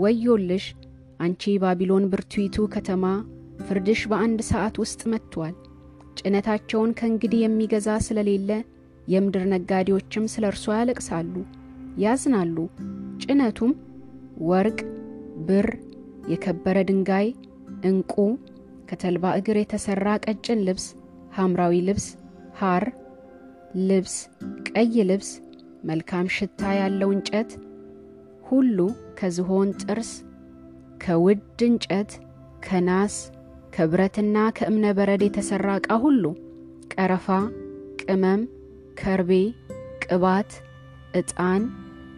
ወዮልሽ! 0.00 0.64
አንቺ 1.20 1.52
ባቢሎን 1.62 2.04
ብርቱይቱ 2.12 2.66
ከተማ 2.74 3.04
ፍርድሽ 3.66 4.00
በአንድ 4.10 4.40
ሰዓት 4.50 4.76
ውስጥ 4.82 5.00
መጥቷል። 5.12 5.54
ጭነታቸውን 6.18 6.90
ከእንግዲህ 6.98 7.40
የሚገዛ 7.42 7.88
ስለሌለ 8.06 8.50
የምድር 9.06 9.44
ነጋዴዎችም 9.52 10.24
ስለ 10.32 10.44
እርሷ 10.52 10.66
ያለቅሳሉ 10.78 11.34
ያዝናሉ። 11.98 12.56
ጭነቱም 13.22 13.72
ወርቅ፣ 14.48 14.78
ብር፣ 15.48 15.68
የከበረ 16.26 16.76
ድንጋይ፣ 16.88 17.26
ዕንቁ፣ 17.88 18.14
ከተልባ 18.90 19.24
እግር 19.38 19.56
የተሠራ 19.60 20.08
ቀጭን 20.24 20.60
ልብስ፣ 20.66 20.86
ሐምራዊ 21.36 21.74
ልብስ፣ 21.88 22.06
ሐር 22.60 22.84
ልብስ፣ 23.88 24.14
ቀይ 24.68 24.94
ልብስ፣ 25.10 25.30
መልካም 25.88 26.26
ሽታ 26.36 26.60
ያለው 26.80 27.10
እንጨት 27.16 27.50
ሁሉ 28.48 28.78
ከዝሆን 29.18 29.68
ጥርስ፣ 29.82 30.10
ከውድ 31.04 31.60
እንጨት፣ 31.68 32.10
ከናስ፣ 32.66 33.16
ከብረትና 33.76 34.36
ከእብነ 34.58 34.86
በረድ 34.98 35.22
የተሠራ 35.26 35.68
ዕቃ 35.80 35.90
ሁሉ፣ 36.04 36.24
ቀረፋ፣ 36.94 37.26
ቅመም፣ 38.02 38.42
ከርቤ፣ 39.00 39.32
ቅባት፣ 40.04 40.50
ዕጣን፣ 41.20 41.62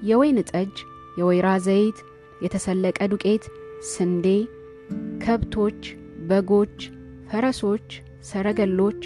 የወይን 0.09 0.39
ጠጅ፣ 0.51 0.75
የወይራ 1.19 1.49
ዘይት፣ 1.67 1.99
የተሰለቀ 2.45 2.99
ዱቄት፣ 3.13 3.45
ስንዴ፣ 3.87 4.27
ከብቶች፣ 5.23 5.81
በጎች፣ 6.29 6.79
ፈረሶች፣ 7.29 7.89
ሰረገሎች 8.23 9.01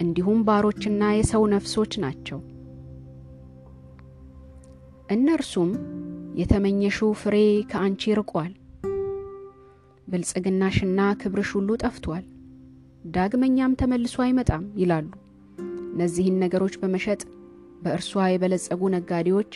እንዲሁም 0.00 0.38
ባሮችና 0.44 1.02
የሰው 1.12 1.42
ነፍሶች 1.46 1.92
ናቸው። 2.04 2.38
እነርሱም 5.10 5.70
የተመኘሽው 6.34 7.12
ፍሬ 7.20 7.36
ከአንቺ 7.70 8.14
ርቋል፣ 8.20 8.52
ብልጽግናሽና 10.08 11.00
ክብርሽ 11.22 11.50
ሁሉ 11.56 11.70
ጠፍቷል፣ 11.84 12.24
ዳግመኛም 13.12 13.78
ተመልሶ 13.80 14.16
አይመጣም 14.26 14.64
ይላሉ። 14.76 15.08
እነዚህን 15.92 16.40
ነገሮች 16.44 16.74
በመሸጥ 16.82 17.20
በእርሷ 17.82 18.26
የበለጸጉ 18.28 18.82
ነጋዴዎች 18.96 19.52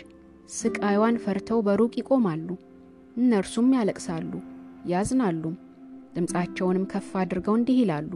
ስቃይዋን 0.52 1.20
ፈርተው 1.24 1.60
በሩቅ 1.66 1.92
ይቆማሉ። 2.00 2.48
እነርሱም 3.16 3.68
ያለቅሳሉ 3.76 4.32
ያዝናሉም። 4.90 5.54
ድምፃቸውንም 6.16 6.84
ከፍ 6.92 7.10
አድርገው 7.20 7.54
እንዲህ 7.58 7.76
ይላሉ፣ 7.80 8.10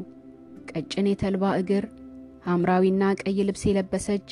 ቀጭን 0.71 1.07
የተልባ 1.11 1.45
እግር፣ 1.61 1.85
ሐምራዊና 2.47 3.03
ቀይ 3.23 3.39
ልብስ 3.49 3.63
የለበሰች 3.69 4.29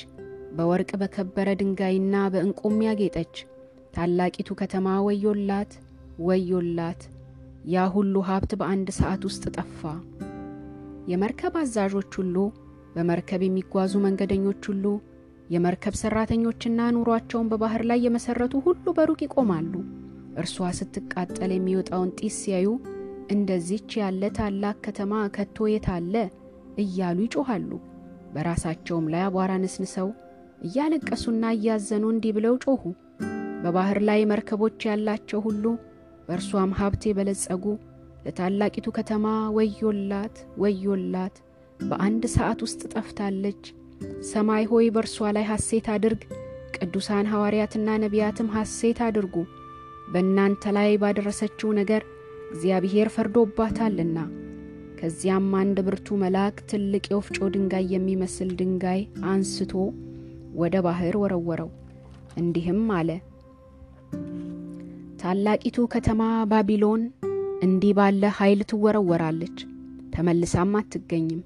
በወርቅ 0.56 0.90
በከበረ 1.00 1.48
ድንጋይና 1.60 2.16
በዕንቁም 2.32 2.76
ያጌጠች 2.86 3.34
ታላቂቱ 3.94 4.50
ከተማ 4.60 4.86
ወዮላት 5.06 5.72
ወዮላት! 6.20 7.00
ያ 7.72 7.84
ሁሉ 7.94 8.14
ሀብት 8.28 8.52
በአንድ 8.60 8.88
ሰዓት 8.98 9.22
ውስጥ 9.28 9.44
ጠፋ። 9.56 9.80
የመርከብ 11.10 11.54
አዛዦች 11.60 12.12
ሁሉ፣ 12.20 12.36
በመርከብ 12.94 13.42
የሚጓዙ 13.44 13.92
መንገደኞች 14.04 14.62
ሁሉ፣ 14.70 14.84
የመርከብ 15.54 15.94
ሠራተኞችና 16.00 16.80
ኑሯቸውን 16.96 17.48
በባሕር 17.50 17.82
ላይ 17.90 17.98
የመሠረቱ 18.04 18.54
ሁሉ 18.66 18.84
በሩቅ 18.98 19.20
ይቆማሉ። 19.26 19.72
እርሷ 20.36 20.66
ስትቃጠል 20.78 21.50
የሚወጣውን 21.54 22.10
ጢስ 22.18 22.36
ሲያዩ 22.42 22.68
እንደዚች 23.34 23.90
ያለ 24.00 24.22
ታላቅ 24.38 24.76
ከተማ 24.86 25.12
ከቶ 25.36 25.66
የት 25.72 25.86
አለ 25.94 26.14
እያሉ 26.82 27.18
ይጮኻሉ። 27.26 27.70
በራሳቸውም 28.34 29.06
ላይ 29.12 29.22
አቧራ 29.26 29.52
ነስንሰው 29.62 30.08
እያለቀሱና 30.66 31.44
እያዘኑ 31.56 32.04
እንዲህ 32.12 32.32
ብለው 32.36 32.54
ጮኹ። 32.64 32.82
በባሕር 33.64 33.98
ላይ 34.08 34.20
መርከቦች 34.30 34.78
ያላቸው 34.88 35.40
ሁሉ 35.46 35.64
በእርሷም 36.26 36.72
ሀብት 36.78 37.02
የበለጸጉ 37.06 37.64
ለታላቂቱ 38.26 38.86
ከተማ 38.98 39.24
ወዮላት 39.56 40.36
ወዮላት! 40.62 41.34
በአንድ 41.80 42.22
ሰዓት 42.34 42.60
ውስጥ 42.64 42.80
ጠፍታለች። 42.92 43.62
ሰማይ 44.30 44.64
ሆይ 44.70 44.86
በእርሷ 44.94 45.32
ላይ 45.36 45.44
ሐሴት 45.50 45.86
አድርግ፣ 45.94 46.22
ቅዱሳን 46.76 47.28
ሐዋርያትና 47.32 47.88
ነቢያትም 48.04 48.48
ሐሴት 48.56 48.98
አድርጉ። 49.06 49.34
በእናንተ 50.14 50.72
ላይ 50.76 50.90
ባደረሰችው 51.02 51.70
ነገር 51.78 52.02
እግዚአብሔር 52.50 53.08
ፈርዶባታልና። 53.14 54.18
ከዚያም 54.98 55.48
አንድ 55.60 55.78
ብርቱ 55.86 56.16
መልአክ 56.20 56.58
ትልቅ 56.70 57.04
የወፍጮ 57.08 57.48
ድንጋይ 57.54 57.86
የሚመስል 57.94 58.50
ድንጋይ 58.60 59.00
አንስቶ 59.30 59.72
ወደ 60.60 60.74
ባሕር 60.84 61.16
ወረወረው፣ 61.22 61.70
እንዲህም 62.40 62.82
አለ 62.98 63.10
ታላቂቱ 65.20 65.86
ከተማ 65.92 66.22
ባቢሎን 66.50 67.02
እንዲህ 67.64 67.92
ባለ 67.98 68.30
ኃይል 68.38 68.60
ትወረወራለች፣ 68.70 69.58
ተመልሳም 70.14 70.72
አትገኝም። 70.80 71.42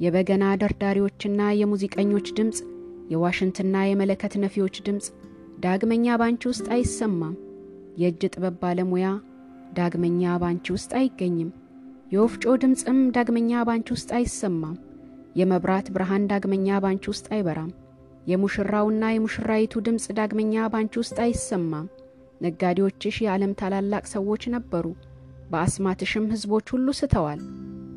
የበገና 0.00 0.44
ደርዳሪዎችና 0.62 1.40
የሙዚቀኞች 1.58 2.28
ድምፅ፣ 2.38 2.58
የዋሽንትና 3.12 3.84
የመለከት 3.86 4.34
ነፊዎች 4.42 4.76
ድምፅ 4.86 5.06
ዳግመኛ 5.64 6.16
ባንቺ 6.20 6.42
ውስጥ 6.50 6.66
አይሰማም። 6.76 7.34
የእጅ 7.96 8.22
ጥበብ 8.28 8.54
ባለሙያ 8.62 9.06
ዳግመኛ 9.76 10.32
ባንቺ 10.42 10.64
ውስጥ 10.76 10.90
አይገኝም። 10.98 11.50
የወፍጮ 12.12 12.54
ድምፅም 12.62 12.98
ዳግመኛ 13.16 13.60
ባንቺ 13.68 13.88
ውስጥ 13.96 14.10
አይሰማም። 14.18 14.76
የመብራት 15.40 15.86
ብርሃን 15.94 16.26
ዳግመኛ 16.32 16.78
ባንቺ 16.84 17.04
ውስጥ 17.12 17.26
አይበራም። 17.34 17.70
የሙሽራውና 18.26 19.04
የሙሽራይቱ 19.12 19.82
ድምፅ 19.86 20.06
ዳግመኛ 20.18 20.66
ባንቺ 20.72 20.94
ውስጥ 21.02 21.16
አይሰማም። 21.24 21.86
ነጋዴዎችሽ 22.40 23.16
የዓለም 23.24 23.56
ታላላቅ 23.60 24.04
ሰዎች 24.12 24.44
ነበሩ። 24.54 24.86
በአስማትሽም 25.50 26.30
ሕዝቦች 26.32 26.66
ሁሉ 26.74 26.88
ስተዋል። 27.00 27.40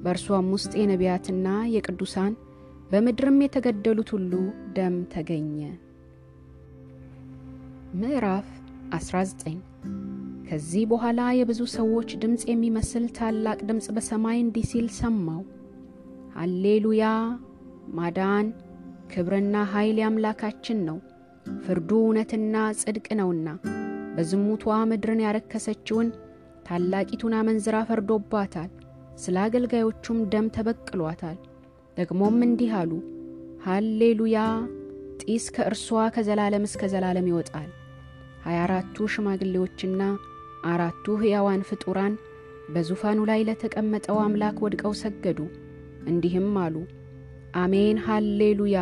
በእርሷም 0.03 0.49
ውስጥ 0.55 0.73
የነቢያትና 0.79 1.47
የቅዱሳን 1.75 2.33
በምድርም 2.91 3.37
የተገደሉት 3.43 4.09
ሁሉ 4.15 4.31
ደም 4.75 4.97
ተገኘ። 5.13 5.59
ምዕራፍ 7.99 8.47
19 8.95 9.74
ከዚህ 10.45 10.83
በኋላ 10.89 11.21
የብዙ 11.35 11.61
ሰዎች 11.75 12.09
ድምፅ 12.21 12.41
የሚመስል 12.49 13.05
ታላቅ 13.17 13.57
ድምፅ 13.69 13.87
በሰማይ 13.95 14.37
እንዲህ 14.41 14.65
ሲል 14.71 14.87
ሰማው። 14.97 15.41
ሃሌሉያ! 16.35 17.05
ማዳን 17.97 18.47
ክብርና 19.11 19.55
ኃይል 19.73 19.97
የአምላካችን 20.01 20.79
ነው፣ 20.87 20.97
ፍርዱ 21.63 21.89
እውነትና 22.01 22.53
ጽድቅ 22.81 23.07
ነውና 23.19 23.47
በዝሙቷ 24.15 24.75
ምድርን 24.91 25.23
ያረከሰችውን 25.25 26.07
ታላቂቱን 26.67 27.35
አመንዝራ 27.39 27.79
ፈርዶባታል። 27.89 28.69
ስለ 29.23 29.35
አገልጋዮቹም 29.45 30.19
ደም 30.31 30.47
ተበቅሏታል። 30.55 31.37
ደግሞም 31.97 32.37
እንዲህ 32.47 32.71
አሉ፣ 32.79 32.91
ሃሌሉያ! 33.65 34.37
ጢስ 35.21 35.47
ከእርሷ 35.55 35.85
ከዘላለም 36.15 36.65
እስከ 36.69 36.83
ዘላለም 36.93 37.29
ይወጣል። 37.31 37.69
ሀያ 38.45 38.59
አራቱ 38.65 39.07
ሽማግሌዎችና 39.13 40.01
አራቱ 40.65 41.05
ሕያዋን 41.21 41.61
ፍጡራን 41.69 42.13
በዙፋኑ 42.73 43.19
ላይ 43.29 43.41
ለተቀመጠው 43.47 44.17
አምላክ 44.21 44.57
ወድቀው 44.63 44.93
ሰገዱ፣ 45.01 45.39
እንዲህም 46.11 46.53
አሉ፣ 46.63 46.75
አሜን 47.55 47.97
ሃሌሉያ። 48.05 48.77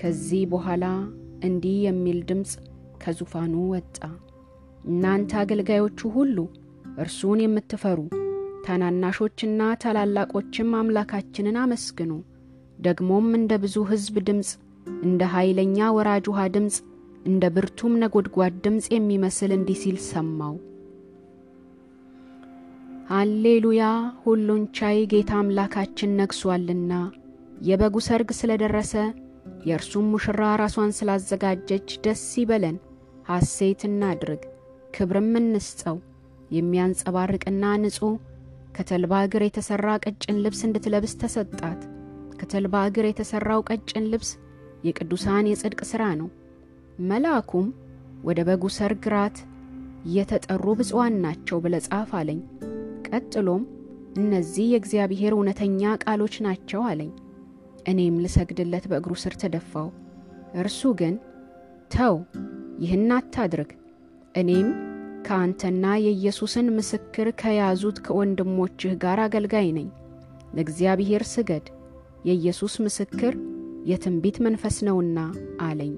ከዚህ 0.00 0.42
በኋላ 0.52 0.84
እንዲህ 1.48 1.76
የሚል 1.86 2.18
ድምፅ 2.28 2.52
ከዙፋኑ 3.02 3.54
ወጣ። 3.72 3.98
እናንተ 4.84 5.30
አገልጋዮቹ 5.40 6.00
ሁሉ 6.16 6.36
እርሱን 6.98 7.40
የምትፈሩ 7.44 7.98
ታናናሾችና 8.64 9.60
ታላላቆችም 9.82 10.70
አምላካችንን 10.80 11.58
አመስግኑ። 11.62 12.12
ደግሞም 12.78 13.28
እንደ 13.38 13.52
ብዙ 13.62 13.76
ሕዝብ 13.90 14.16
ድምፅ፣ 14.28 14.50
እንደ 15.04 15.22
ኃይለኛ 15.34 15.78
ወራጅ 15.96 16.24
ውሃ 16.32 16.42
ድምፅ፣ 16.56 16.76
እንደ 17.26 17.44
ብርቱም 17.54 17.94
ነጎድጓድ 18.02 18.54
ድምፅ 18.66 18.86
የሚመስል 18.94 19.50
እንዲህ 19.56 19.78
ሲል 19.82 19.98
ሰማው። 20.10 20.54
ሃሌሉያ! 23.10 23.84
ሁሉን 24.24 24.60
ቻይ 24.76 24.98
ጌታ 25.12 25.30
አምላካችን 25.38 26.10
ነግሷልና 26.18 26.92
የበጉ 27.68 27.96
ሰርግ 28.06 28.28
ስለ 28.38 28.50
ደረሰ 28.62 28.92
የእርሱም 29.66 30.06
ሙሽራ 30.12 30.50
ራሷን 30.60 30.92
ስላዘጋጀች 30.98 31.88
ደስ 32.04 32.22
ይበለን፣ 32.40 32.76
ሐሴት 33.28 33.82
እናድርግ፣ 33.88 34.42
ክብርም 34.94 35.32
እንስጠው። 35.40 35.98
የሚያንጸባርቅና 36.50 37.64
ንጹሕ 37.82 38.14
ከተልባ 38.76 39.22
እግር 39.26 39.44
የተሠራ 39.46 39.96
ቀጭን 40.04 40.40
ልብስ 40.44 40.62
እንድትለብስ 40.68 41.16
ተሰጣት። 41.22 41.82
ከተልባ 42.36 42.86
እግር 42.88 43.08
የተሠራው 43.10 43.66
ቀጭን 43.70 44.08
ልብስ 44.12 44.32
የቅዱሳን 44.84 45.50
የጽድቅ 45.50 45.80
ሥራ 45.92 46.04
ነው። 46.20 46.28
መልአኩም 47.10 47.68
ወደ 48.24 48.40
በጉ 48.48 48.74
ሰርግ 48.76 49.04
ራት 49.12 49.38
የተጠሩ 50.10 50.64
ብፁዓን 50.78 51.16
ናቸው 51.22 51.58
ብለህ 51.64 51.86
ጻፍ 51.88 52.12
አለኝ። 52.18 52.40
ቀጥሎም 53.12 53.62
እነዚህ 54.16 54.66
የእግዚአብሔር 54.70 55.32
እውነተኛ 55.36 55.92
ቃሎች 56.04 56.34
ናቸው 56.46 56.80
አለኝ። 56.88 57.10
እኔም 57.90 58.16
ልሰግድለት 58.24 58.84
በእግሩ 58.90 59.12
ስር 59.22 59.34
ተደፋው። 59.42 59.88
እርሱ 60.60 60.80
ግን 61.00 61.14
ተው፣ 61.92 62.14
ይህን 62.80 63.10
አታድርግ፣ 63.16 63.70
እኔም 64.34 64.68
ከአንተና 65.26 65.84
የኢየሱስን 66.04 66.66
ምስክር 66.76 67.28
ከያዙት 67.40 67.96
ከወንድሞችህ 68.04 68.92
ጋር 69.02 69.18
አገልጋይ 69.24 69.68
ነኝ። 69.78 69.88
ለእግዚአብሔር 70.54 71.24
ስገድ፣ 71.32 71.66
የኢየሱስ 72.28 72.74
ምስክር 72.84 73.34
የትንቢት 73.90 74.36
መንፈስ 74.46 74.76
ነውና 74.86 75.18
አለኝ። 75.62 75.92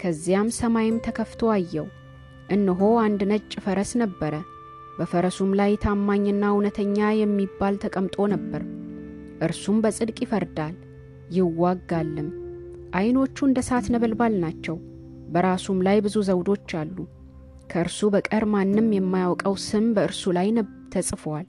ከዚያም 0.00 0.48
ሰማይም 0.58 0.96
ተከፍቶ 1.06 1.50
አየው። 1.54 1.86
እነሆ 2.50 2.80
አንድ 3.04 3.20
ነጭ 3.30 3.52
ፈረስ 3.64 3.90
ነበረ። 4.02 4.34
በፈረሱም 4.98 5.50
ላይ 5.58 5.72
ታማኝና 5.82 6.44
እውነተኛ 6.52 7.08
የሚባል 7.18 7.74
ተቀምጦ 7.82 8.26
ነበር። 8.34 8.62
እርሱም 9.46 9.76
በጽድቅ 9.84 10.18
ይፈርዳል 10.24 10.76
ይዋጋልም። 11.36 12.28
ዐይኖቹ 12.98 13.36
እንደ 13.48 13.58
እሳት 13.64 13.86
ነበልባል 13.94 14.34
ናቸው። 14.44 14.76
በራሱም 15.32 15.78
ላይ 15.86 15.98
ብዙ 16.04 16.16
ዘውዶች 16.28 16.70
አሉ። 16.80 16.96
ከእርሱ 17.70 18.00
በቀር 18.14 18.44
ማንም 18.52 18.88
የማያውቀው 18.96 19.54
ስም 19.66 19.86
በእርሱ 19.96 20.32
ላይ 20.38 20.48
ተጽፏል። 20.94 21.46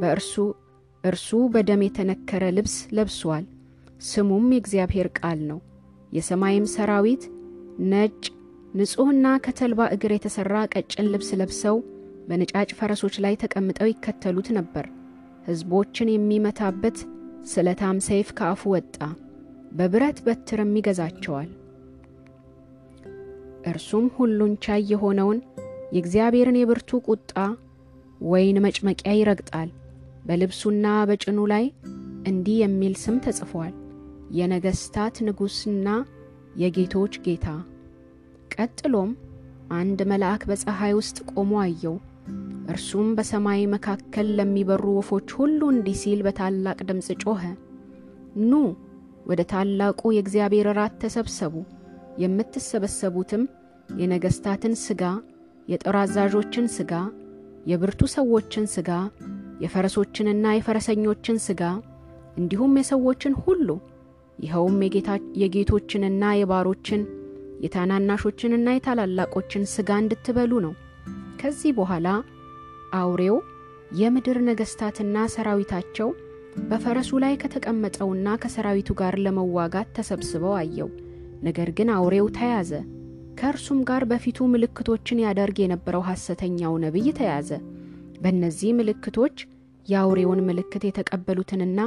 በእርሱ 0.00 0.34
እርሱ 1.04 1.28
በደም 1.54 1.80
የተነከረ 1.84 2.44
ልብስ 2.56 2.76
ለብሷል። 2.96 3.44
ስሙም 4.06 4.46
የእግዚአብሔር 4.54 5.08
ቃል 5.18 5.40
ነው። 5.50 5.58
የሰማይም 6.12 6.66
ሰራዊት 6.74 7.22
ነጭ 7.90 8.22
ንጹሕና 8.74 9.26
ከተልባ 9.44 9.80
እግር 9.94 10.12
የተሠራ 10.14 10.56
ቀጭን 10.74 11.06
ልብስ 11.12 11.30
ለብሰው 11.40 11.76
በነጫጭ 12.28 12.70
ፈረሶች 12.78 13.14
ላይ 13.24 13.34
ተቀምጠው 13.42 13.88
ይከተሉት 13.90 14.48
ነበር። 14.58 14.86
ሕዝቦችን 15.46 16.12
የሚመታበት 16.12 16.98
ስለታም 17.52 17.98
ሰይፍ 18.06 18.28
ከአፉ 18.38 18.62
ወጣ፣ 18.74 18.96
በብረት 19.72 20.18
በትርም 20.26 20.70
ይገዛቸዋል። 20.78 21.50
እርሱም 23.70 24.06
ሁሉን 24.16 24.52
ቻይ 24.64 24.82
የሆነውን 24.92 25.38
የእግዚአብሔርን 25.94 26.58
የብርቱ 26.60 27.00
ቁጣ 27.08 27.32
ወይን 28.26 28.56
መጭመቂያ 28.64 29.12
ይረግጣል። 29.16 29.70
በልብሱና 30.26 30.86
በጭኑ 31.08 31.40
ላይ 31.52 31.64
እንዲህ 32.26 32.56
የሚል 32.62 32.94
ስም 33.02 33.16
ተጽፏል፣ 33.24 33.72
የነገሥታት 34.30 35.16
ንጉሥና 35.26 35.88
የጌቶች 36.56 37.14
ጌታ። 37.24 37.46
ቀጥሎም 38.54 39.10
አንድ 39.72 40.00
መልአክ 40.10 40.42
በፀሐይ 40.48 40.92
ውስጥ 40.98 41.18
ቆሞ 41.32 41.52
አየው። 41.62 41.96
እርሱም 42.68 43.08
በሰማይ 43.16 43.60
መካከል 43.72 44.26
ለሚበሩ 44.38 44.84
ወፎች 44.98 45.28
ሁሉ 45.38 45.60
እንዲህ 45.72 45.96
ሲል 46.02 46.20
በታላቅ 46.26 46.78
ድምፅ 46.88 47.08
ጮኸ፣ 47.22 47.42
ኑ 48.42 48.60
ወደ 49.26 49.40
ታላቁ 49.52 50.00
የእግዚአብሔር 50.14 50.68
እራት 50.72 50.94
ተሰብሰቡ፣ 51.02 51.54
የምትሰበሰቡትም 52.22 53.42
የነገሥታትን 53.96 54.74
ሥጋ፣ 54.82 55.02
የጦር 55.68 55.96
አዛዦችን 56.02 56.66
ሥጋ፣ 56.76 56.92
የብርቱ 57.66 58.02
ሰዎችን 58.14 58.64
ሥጋ፣ 58.74 58.90
የፈረሶችንና 59.64 60.46
የፈረሰኞችን 60.54 61.36
ሥጋ 61.46 61.62
እንዲሁም 62.38 62.78
የሰዎችን 62.80 63.34
ሁሉ 63.44 63.68
ይኸውም 64.38 64.78
የጌቶችንና 65.40 66.24
የባሮችን 66.38 67.02
የታናናሾችንና 67.64 68.68
የታላላቆችን 68.74 69.64
ሥጋ 69.74 69.90
እንድትበሉ 70.02 70.52
ነው። 70.64 70.72
ከዚህ 71.40 71.72
በኋላ 71.76 72.08
አውሬው 72.92 73.36
የምድር 73.92 74.38
ነገሥታትና 74.48 75.16
ሰራዊታቸው 75.32 76.08
በፈረሱ 76.62 77.10
ላይ 77.24 77.34
ከተቀመጠውና 77.42 78.28
ከሰራዊቱ 78.42 78.90
ጋር 79.00 79.14
ለመዋጋት 79.24 79.88
ተሰብስበው 79.96 80.54
አየው። 80.58 80.88
ነገር 81.42 81.68
ግን 81.78 81.88
አውሬው 81.96 82.26
ተያዘ፣ 82.36 82.70
ከእርሱም 83.38 83.78
ጋር 83.88 84.02
በፊቱ 84.10 84.48
ምልክቶችን 84.52 85.22
ያደርግ 85.24 85.58
የነበረው 85.62 86.02
ሐሰተኛው 86.08 86.74
ነቢይ 86.84 87.08
ተያዘ። 87.18 87.50
በእነዚህ 88.22 88.70
ምልክቶች 88.78 89.36
የአውሬውን 89.86 90.44
ምልክት 90.48 90.82
የተቀበሉትንና 90.86 91.80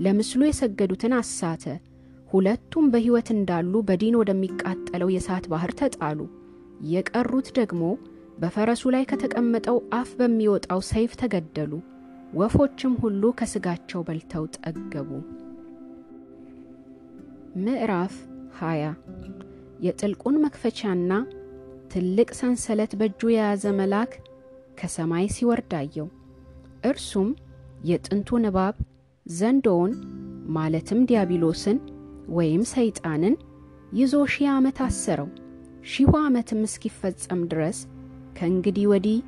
ለምስሉ 0.00 0.40
የሰገዱትን 0.46 1.12
አሳተ። 1.18 1.64
ሁለቱም 2.30 2.86
በሕይወት 2.92 3.28
እንዳሉ 3.34 3.74
በዲን 3.88 4.18
ወደሚቃጠለው 4.20 5.10
የእሳት 5.12 5.44
ባሕር 5.52 5.72
ተጣሉ። 5.80 6.18
የቀሩት 6.90 7.48
ደግሞ 7.58 7.82
በፈረሱ 8.36 8.82
ላይ 8.94 9.04
ከተቀመጠው 9.10 9.76
አፍ 9.98 10.10
በሚወጣው 10.18 10.80
ሰይፍ 10.90 11.12
ተገደሉ። 11.20 11.72
ወፎችም 12.32 12.94
ሁሉ 13.02 13.22
ከሥጋቸው 13.38 14.00
በልተው 14.06 14.44
ጠገቡ። 14.58 15.10
ምዕራፍ 17.58 18.14
20 18.58 18.90
የጥልቁን 19.86 20.36
መክፈቻና 20.44 21.12
ትልቅ 21.92 22.28
ሰንሰለት 22.40 22.92
በእጁ 23.00 23.30
የያዘ 23.32 23.64
መልአክ 23.80 24.12
ከሰማይ 24.78 25.26
ሲወርድ 25.34 25.72
አየው። 25.80 26.08
እርሱም 26.90 27.28
የጥንቱን 27.90 28.44
እባብ 28.50 28.76
ዘንዶውን 29.26 29.92
ማለትም 30.56 31.00
ዲያብሎስን 31.08 31.78
ወይም 32.36 32.62
ሰይጣንን 32.72 33.34
ይዞ 33.98 34.14
ሺህ 34.34 34.48
ዓመት 34.54 34.78
አሰረው። 34.86 35.28
ሺሁ 35.86 36.12
ዓመትም 36.22 36.60
እስኪፈጸም 36.68 37.42
ድረስ 37.50 37.78
ከእንግዲህ 38.36 38.86
ወዲህ 38.90 39.18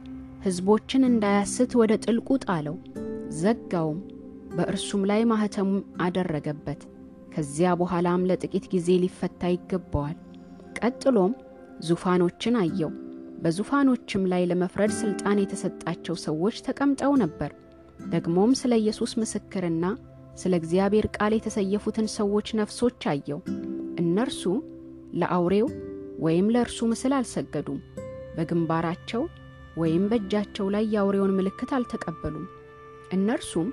ሕዝቦችን 0.44 1.02
እንዳያስት 1.08 1.72
ወደ 1.80 1.92
ጥልቁ 2.04 2.28
ጣለው፣ 2.44 2.76
ዘጋውም፣ 3.38 3.98
በእርሱም 4.56 5.02
ላይ 5.10 5.22
ማኅተም 5.30 5.70
አደረገበት። 6.02 6.80
ከዚያ 7.32 7.70
በኋላም 7.80 8.26
ለጥቂት 8.28 8.64
ጊዜ 8.72 8.88
ሊፈታ 9.02 9.50
ይገባዋል። 9.52 10.16
ቀጥሎም 10.78 11.32
ዙፋኖችን 11.88 12.54
አየው። 12.62 12.92
በዙፋኖችም 13.42 14.22
ላይ 14.32 14.42
ለመፍረድ 14.50 14.92
ሥልጣን 15.00 15.42
የተሰጣቸው 15.42 16.16
ሰዎች 16.24 16.56
ተቀምጠው 16.66 17.12
ነበር። 17.22 17.50
ደግሞም 18.08 18.52
ስለ 18.60 18.72
ኢየሱስ 18.82 19.12
ምስክርና 19.20 19.84
ስለ 20.36 20.52
እግዚአብሔር 20.60 21.06
ቃል 21.16 21.32
የተሰየፉትን 21.36 22.08
ሰዎች 22.16 22.48
ነፍሶች 22.60 23.02
አየው። 23.12 23.40
እነርሱ 24.02 24.42
ለአውሬው 25.20 25.68
ወይም 26.18 26.46
ለእርሱ 26.54 26.78
ምስል 26.92 27.12
አልሰገዱም፣ 27.18 27.80
በግንባራቸው 28.38 29.22
ወይም 29.76 30.04
በእጃቸው 30.10 30.66
ላይ 30.74 30.84
የአውሬውን 30.92 31.36
ምልክት 31.38 31.70
አልተቀበሉም። 31.76 32.46
እነርሱም 33.12 33.68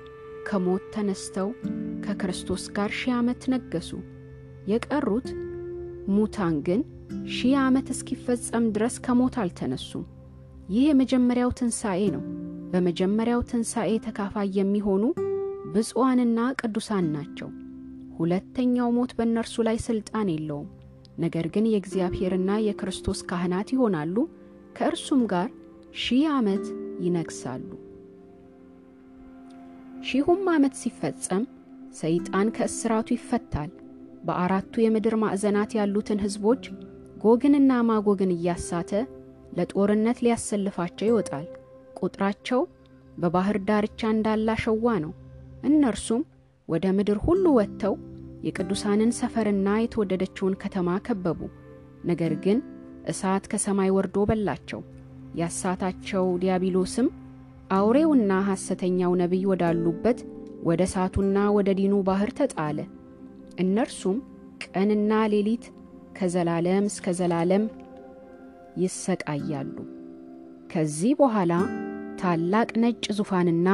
ከሞት 0.48 0.84
ተነስተው 0.94 1.48
ከክርስቶስ 2.04 2.64
ጋር 2.76 2.90
ሺህ 2.98 3.14
ዓመት 3.16 3.42
ነገሱ። 3.54 3.90
የቀሩት 4.70 5.28
ሙታን 6.08 6.56
ግን 6.66 6.80
ሺህ 7.28 7.54
ዓመት 7.62 7.88
እስኪፈጸም 7.94 8.64
ድረስ 8.74 8.96
ከሞት 9.04 9.36
አልተነሱም። 9.42 10.04
ይህ 10.68 10.84
የመጀመሪያው 10.88 11.50
ትንሣኤ 11.58 12.02
ነው። 12.14 12.22
በመጀመሪያው 12.72 13.40
ትንሣኤ 13.50 13.90
ተካፋይ 14.06 14.48
የሚሆኑ 14.58 15.02
ብፁዓንና 15.74 16.38
ቅዱሳን 16.60 17.06
ናቸው። 17.14 17.48
ሁለተኛው 18.18 18.88
ሞት 18.96 19.10
በእነርሱ 19.18 19.56
ላይ 19.66 19.76
ሥልጣን 19.86 20.28
የለውም። 20.32 20.68
ነገር 21.18 21.46
ግን 21.54 21.66
የእግዚአብሔርና 21.70 22.50
የክርስቶስ 22.64 23.20
ካህናት 23.28 23.68
ይሆናሉ፣ 23.74 24.16
ከእርሱም 24.76 25.22
ጋር 25.32 25.48
ሺህ 26.00 26.24
ዓመት 26.32 26.64
ይነግሣሉ። 27.04 27.68
ሺሁም 30.08 30.42
ዓመት 30.54 30.74
ሲፈጸም 30.80 31.44
ሰይጣን 32.00 32.48
ከእስራቱ 32.56 33.08
ይፈታል። 33.16 33.70
በአራቱ 34.26 34.74
የምድር 34.82 35.14
ማዕዘናት 35.22 35.70
ያሉትን 35.78 36.22
ሕዝቦች 36.24 36.62
ጎግንና 37.22 37.72
ማጎግን 37.88 38.32
እያሳተ 38.34 38.90
ለጦርነት 39.58 40.18
ሊያሰልፋቸው 40.24 41.08
ይወጣል። 41.08 41.46
ቁጥራቸው 42.00 42.60
በባሕር 43.16 43.58
ዳርቻ 43.68 44.00
እንዳለ 44.14 44.48
አሸዋ 44.56 44.96
ነው። 45.04 45.12
እነርሱም 45.68 46.22
ወደ 46.68 46.86
ምድር 46.96 47.18
ሁሉ 47.24 47.44
ወጥተው 47.58 47.94
የቅዱሳንን 48.46 49.10
ሰፈርና 49.18 49.68
የተወደደችውን 49.80 50.58
ከተማ 50.62 50.98
ከበቡ። 51.06 51.40
ነገር 52.04 52.32
ግን 52.44 52.58
እሳት 53.06 53.44
ከሰማይ 53.52 53.90
ወርዶ 53.96 54.16
በላቸው። 54.30 54.80
ያሳታቸው 55.40 56.26
ዲያብሎስም 56.42 57.08
አውሬውና 57.70 58.32
ሐሰተኛው 58.48 59.12
ነቢይ 59.22 59.44
ወዳሉበት 59.50 60.18
ወደ 60.62 60.82
እሳቱና 60.88 61.38
ወደ 61.56 61.68
ዲኑ 61.78 61.94
ባሕር 62.06 62.30
ተጣለ። 62.38 62.78
እነርሱም 63.58 64.18
ቀንና 64.66 65.12
ሌሊት 65.32 65.64
ከዘላለም 66.18 66.84
እስከ 66.90 67.12
ዘላለም 67.18 67.64
ይሰቃያሉ። 68.82 69.76
ከዚህ 70.72 71.12
በኋላ 71.20 71.52
ታላቅ 72.20 72.68
ነጭ 72.82 73.04
ዙፋንና 73.18 73.68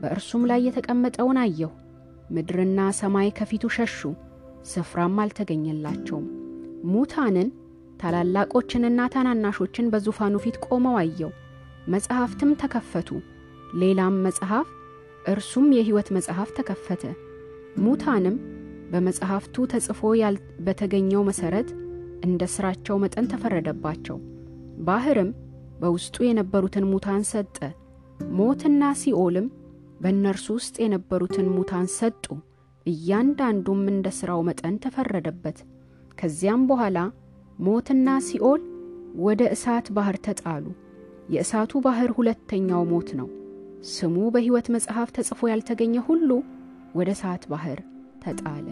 በእርሱም 0.00 0.42
ላይ 0.50 0.60
የተቀመጠውን 0.66 1.38
አየሁ። 1.44 1.72
ምድርና 2.30 2.80
ሰማይ 2.98 3.28
ከፊቱ 3.38 3.64
ሸሹ፣ 3.76 3.98
ስፍራም 4.70 5.16
አልተገኘላቸውም። 5.22 6.26
ሙታንን 6.92 7.48
ታላላቆችንና 8.00 9.00
ታናናሾችን 9.12 9.90
በዙፋኑ 9.92 10.34
ፊት 10.44 10.56
ቆመው 10.66 10.96
አየው። 11.00 11.30
መጽሐፍትም 11.88 12.50
ተከፈቱ። 12.62 13.08
ሌላም 13.80 14.14
መጽሐፍ 14.26 14.68
እርሱም 15.24 15.66
የሕይወት 15.76 16.08
መጽሐፍ 16.16 16.50
ተከፈተ። 16.58 17.02
ሙታንም 17.78 18.36
በመጽሐፍቱ 18.90 19.64
ተጽፎ 19.72 20.00
በተገኘው 20.66 21.22
መሠረት 21.28 21.68
እንደ 22.26 22.42
ሥራቸው 22.52 22.96
መጠን 23.02 23.26
ተፈረደባቸው። 23.32 24.18
ባሕርም 24.86 25.30
በውስጡ 25.80 26.16
የነበሩትን 26.26 26.86
ሙታን 26.92 27.22
ሰጠ። 27.30 27.56
ሞትና 28.38 28.82
ሲኦልም 29.00 29.46
በእነርሱ 30.00 30.46
ውስጥ 30.58 30.76
የነበሩትን 30.82 31.46
ሙታን 31.56 31.86
ሰጡ። 31.96 32.24
እያንዳንዱም 32.86 33.82
እንደ 33.92 34.08
ሥራው 34.18 34.40
መጠን 34.48 34.74
ተፈረደበት። 34.84 35.58
ከዚያም 36.18 36.62
በኋላ 36.68 36.98
ሞትና 37.58 38.08
ሲኦል 38.24 38.62
ወደ 39.18 39.42
እሳት 39.54 39.86
ባሕር 39.96 40.16
ተጣሉ። 40.26 40.64
የእሳቱ 41.34 41.80
ባሕር 41.84 42.10
ሁለተኛው 42.16 42.82
ሞት 42.90 43.08
ነው። 43.20 43.28
ስሙ 43.90 44.16
በሕይወት 44.34 44.66
መጽሐፍ 44.74 45.08
ተጽፎ 45.16 45.48
ያልተገኘ 45.50 45.96
ሁሉ 46.08 46.30
ወደ 46.94 47.08
እሳት 47.16 47.42
ባሕር 47.50 47.80
ተጣለ። 48.24 48.66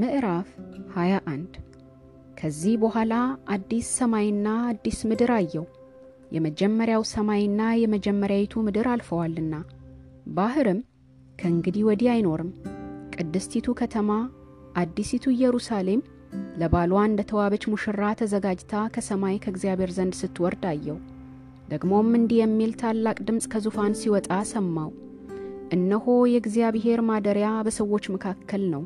ምዕራፍ 0.00 0.48
21 0.94 1.58
ከዚህ 2.40 2.74
በኋላ 2.82 3.14
አዲስ 3.54 3.86
ሰማይና 3.98 4.48
አዲስ 4.70 4.98
ምድር 5.10 5.30
አየው። 5.36 5.66
የመጀመሪያው 6.32 7.02
ሰማይና 7.12 7.62
የመጀመሪያይቱ 7.80 8.62
ምድር 8.66 8.86
አልፈዋልና፣ 8.92 9.54
ባሕርም 10.36 10.80
ከእንግዲህ 11.38 11.82
ወዲህ 11.88 12.08
አይኖርም። 12.12 12.50
ቅድስቲቱ 13.14 13.68
ከተማ 13.80 14.10
አዲሲቱ 14.76 15.24
ኢየሩሳሌም 15.34 16.00
ለባሏ 16.60 16.92
እንደ 17.04 17.20
ተዋበች 17.30 17.64
ሙሽራ 17.72 18.02
ተዘጋጅታ 18.20 18.82
ከሰማይ 18.94 19.36
ከእግዚአብሔር 19.44 19.90
ዘንድ 19.96 20.14
ስትወርድ 20.20 20.64
አየው። 20.70 20.98
ደግሞም 21.68 22.08
እንዲህ 22.18 22.38
የሚል 22.42 22.72
ታላቅ 22.80 23.16
ድምፅ 23.26 23.44
ከዙፋን 23.52 23.92
ሲወጣ 24.00 24.30
ሰማው። 24.52 24.90
እነሆ 25.72 26.04
የእግዚአብሔር 26.30 27.00
ማደሪያ 27.08 27.50
በሰዎች 27.66 28.04
መካከል 28.14 28.62
ነው። 28.72 28.82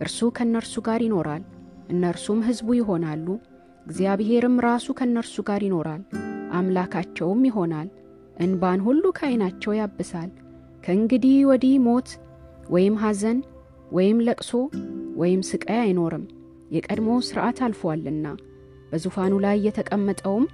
እርሱ 0.00 0.30
ከእነርሱ 0.36 0.74
ጋር 0.88 1.00
ይኖራል፣ 1.06 1.42
እነርሱም 1.90 2.40
ሕዝቡ 2.48 2.68
ይሆናሉ። 2.78 3.26
እግዚአብሔርም 3.86 4.56
ራሱ 4.66 4.86
ከእነርሱ 4.98 5.36
ጋር 5.48 5.62
ይኖራል፣ 5.68 6.02
አምላካቸውም 6.58 7.42
ይሆናል። 7.48 7.88
እንባን 8.36 8.80
ሁሉ 8.86 9.04
ከዓይናቸው 9.16 9.72
ያብሳል። 9.78 10.30
ከእንግዲህ 10.84 11.36
ወዲህ 11.48 11.76
ሞት 11.86 12.10
ወይም 12.70 12.96
ሐዘን 13.02 13.38
ወይም 13.92 14.18
ለቅሶ 14.20 14.50
ወይም 15.18 15.40
ስቃይ 15.48 15.80
አይኖርም፣ 15.82 16.24
የቀድሞ 16.74 17.08
ሥርዓት 17.28 17.58
አልፎአልና። 17.66 18.26
በዙፋኑ 18.90 19.34
ላይ 19.44 19.56
የተቀመጠውም 19.66 20.44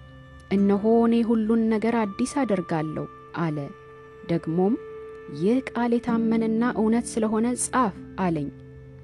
እነሆ 0.54 0.84
እኔ 1.06 1.14
ሁሉን 1.28 1.62
ነገር 1.72 1.94
አዲስ 2.02 2.32
አደርጋለሁ 2.42 3.04
አለ። 3.44 3.58
ደግሞም 4.30 4.74
ይህ 5.40 5.58
ቃል 5.70 5.92
የታመነና 5.96 6.64
እውነት 6.78 7.06
ስለሆነ 7.12 7.46
ጻፍ 7.64 7.94
አለኝ። 8.24 8.48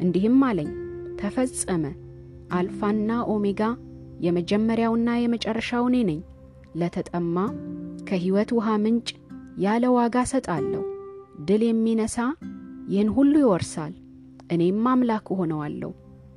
እንዲህም 0.00 0.38
አለኝ፣ 0.48 0.70
ተፈጸመ። 1.20 1.84
አልፋና 2.52 3.10
ኦሜጋ 3.34 3.62
የመጀመሪያውና 4.24 5.10
የመጨረሻው 5.18 5.84
እኔ 5.90 5.98
ነኝ። 6.08 6.20
ለተጠማ 6.80 7.36
ከሕይወት 8.08 8.50
ውሃ 8.56 8.68
ምንጭ 8.84 9.08
ያለ 9.64 9.84
ዋጋ 9.96 10.16
ሰጣለሁ። 10.32 10.82
ድል 11.48 11.62
የሚነሳ 11.66 12.16
ይህን 12.92 13.10
ሁሉ 13.16 13.34
ይወርሳል። 13.42 13.92
እኔም 14.50 14.86
አምላክ 14.92 15.26
እሆነዋለሁ፣ 15.30 15.90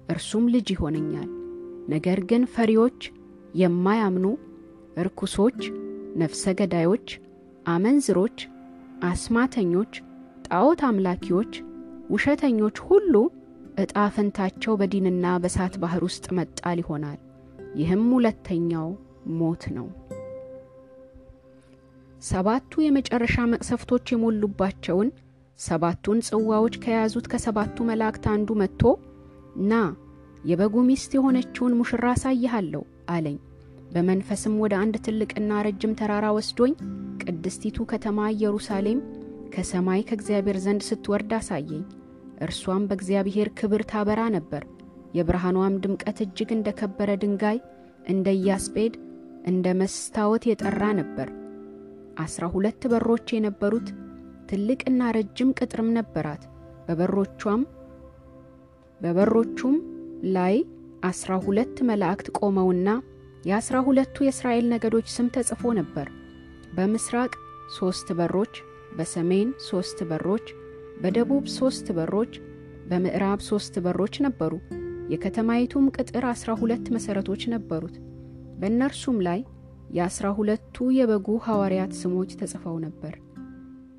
እርሱም 0.09 0.45
ልጅ 0.53 0.67
ይሆነኛል። 0.73 1.29
ነገር 1.89 2.19
ግን 2.29 2.43
ፈሪዎች፣ 2.53 2.99
የማያምኑ 3.61 4.25
ርኩሶች፣ 4.99 5.59
ነፍሰ 6.17 6.53
ገዳዮች፣ 6.59 7.07
አመንዝሮች፣ 7.67 8.37
አስማተኞች፣ 9.09 9.93
ጣዖት 10.47 10.81
አምላኪዎች፣ 10.89 11.53
ውሸተኞች 12.09 12.77
ሁሉ 12.87 13.13
ዕጣ 13.79 13.95
ፈንታቸው 14.15 14.73
በዲንና 14.79 15.25
በሳት 15.43 15.75
ባሕር 15.81 16.03
ውስጥ 16.07 16.25
መጣል 16.37 16.79
ይሆናል። 16.83 17.19
ይህም 17.75 18.03
ሁለተኛው 18.15 18.89
ሞት 19.39 19.63
ነው። 19.77 19.87
ሰባቱ 22.23 22.81
የመጨረሻ 22.83 23.35
መቅሰፍቶች 23.53 24.05
የሞሉባቸውን 24.13 25.09
ሰባቱን 25.63 26.19
ጽዋዎች 26.27 26.75
ከያዙት 26.83 27.25
ከሰባቱ 27.31 27.85
መላእክት 27.89 28.25
አንዱ 28.31 28.49
መጥቶ 28.61 28.81
ና 29.69 29.81
የበጉ 30.43 30.75
ሚስት 30.87 31.11
የሆነችውን 31.17 31.77
ሙሽራ 31.79 32.05
አሳይሃለሁ 32.15 32.81
አለኝ። 33.13 33.37
በመንፈስም 33.93 34.53
ወደ 34.63 34.73
አንድ 34.81 34.95
ትልቅና 35.05 35.61
ረጅም 35.67 35.97
ተራራ 35.99 36.27
ወስዶኝ 36.37 36.73
ቅድስቲቱ 37.23 37.85
ከተማ 37.91 38.29
ኢየሩሳሌም 38.33 38.99
ከሰማይ 39.53 40.01
ከእግዚአብሔር 40.07 40.57
ዘንድ 40.63 40.81
ስትወርድ 40.87 41.33
አሳየኝ። 41.39 41.83
እርሷም 42.43 42.87
በእግዚአብሔር 42.89 43.49
ክብር 43.59 43.81
ታበራ 43.91 44.21
ነበር። 44.35 44.63
የብርሃኗም 45.17 45.79
ድምቀት 45.83 46.19
እጅግ 46.25 46.51
እንደ 46.55 46.69
ከበረ 46.79 47.11
ድንጋይ 47.23 47.57
እንደ 48.07 48.27
ኢያስጴድ 48.39 48.93
እንደ 49.45 49.67
መስታወት 49.79 50.43
የጠራ 50.49 50.83
ነበር። 50.99 51.29
አስራ 52.19 52.45
ሁለት 52.53 52.81
በሮች 52.91 53.27
የነበሩት 53.35 53.87
ትልቅና 54.53 55.03
ረጅም 55.15 55.51
ቅጥርም 55.59 55.87
ነበራት። 55.95 56.41
በበሮቿም 56.87 57.61
በበሮቹም 59.01 59.75
ላይ 60.35 60.55
አስራ 61.03 61.31
ሁለት 61.45 61.77
መላእክት 61.89 62.27
ቆመውና 62.39 62.89
የአስራ 63.45 63.77
ሁለቱ 63.87 64.15
የእስራኤል 64.25 64.67
ነገዶች 64.73 65.07
ስም 65.15 65.31
ተጽፎ 65.37 65.73
ነበር። 65.79 66.07
በምስራቅ 66.73 67.33
ሦስት 67.77 68.07
በሮች፣ 68.19 68.53
በሰሜን 68.95 69.49
ሦስት 69.69 69.99
በሮች፣ 70.11 70.45
በደቡብ 71.01 71.47
ሦስት 71.57 71.89
በሮች፣ 71.97 72.33
በምዕራብ 72.87 73.41
ሦስት 73.49 73.75
በሮች 73.85 74.15
ነበሩ። 74.27 74.53
የከተማይቱም 75.09 75.91
ቅጥር 75.97 76.25
አስራ 76.27 76.51
ሁለት 76.61 76.87
መሠረቶች 76.95 77.43
ነበሩት። 77.55 77.97
በእነርሱም 78.59 79.19
ላይ 79.21 79.41
የአስራ 79.89 80.27
ሁለቱ 80.37 80.77
የበጉ 80.93 81.39
ሐዋርያት 81.47 81.93
ስሞች 81.99 82.31
ተጽፈው 82.39 82.77
ነበር። 82.79 83.13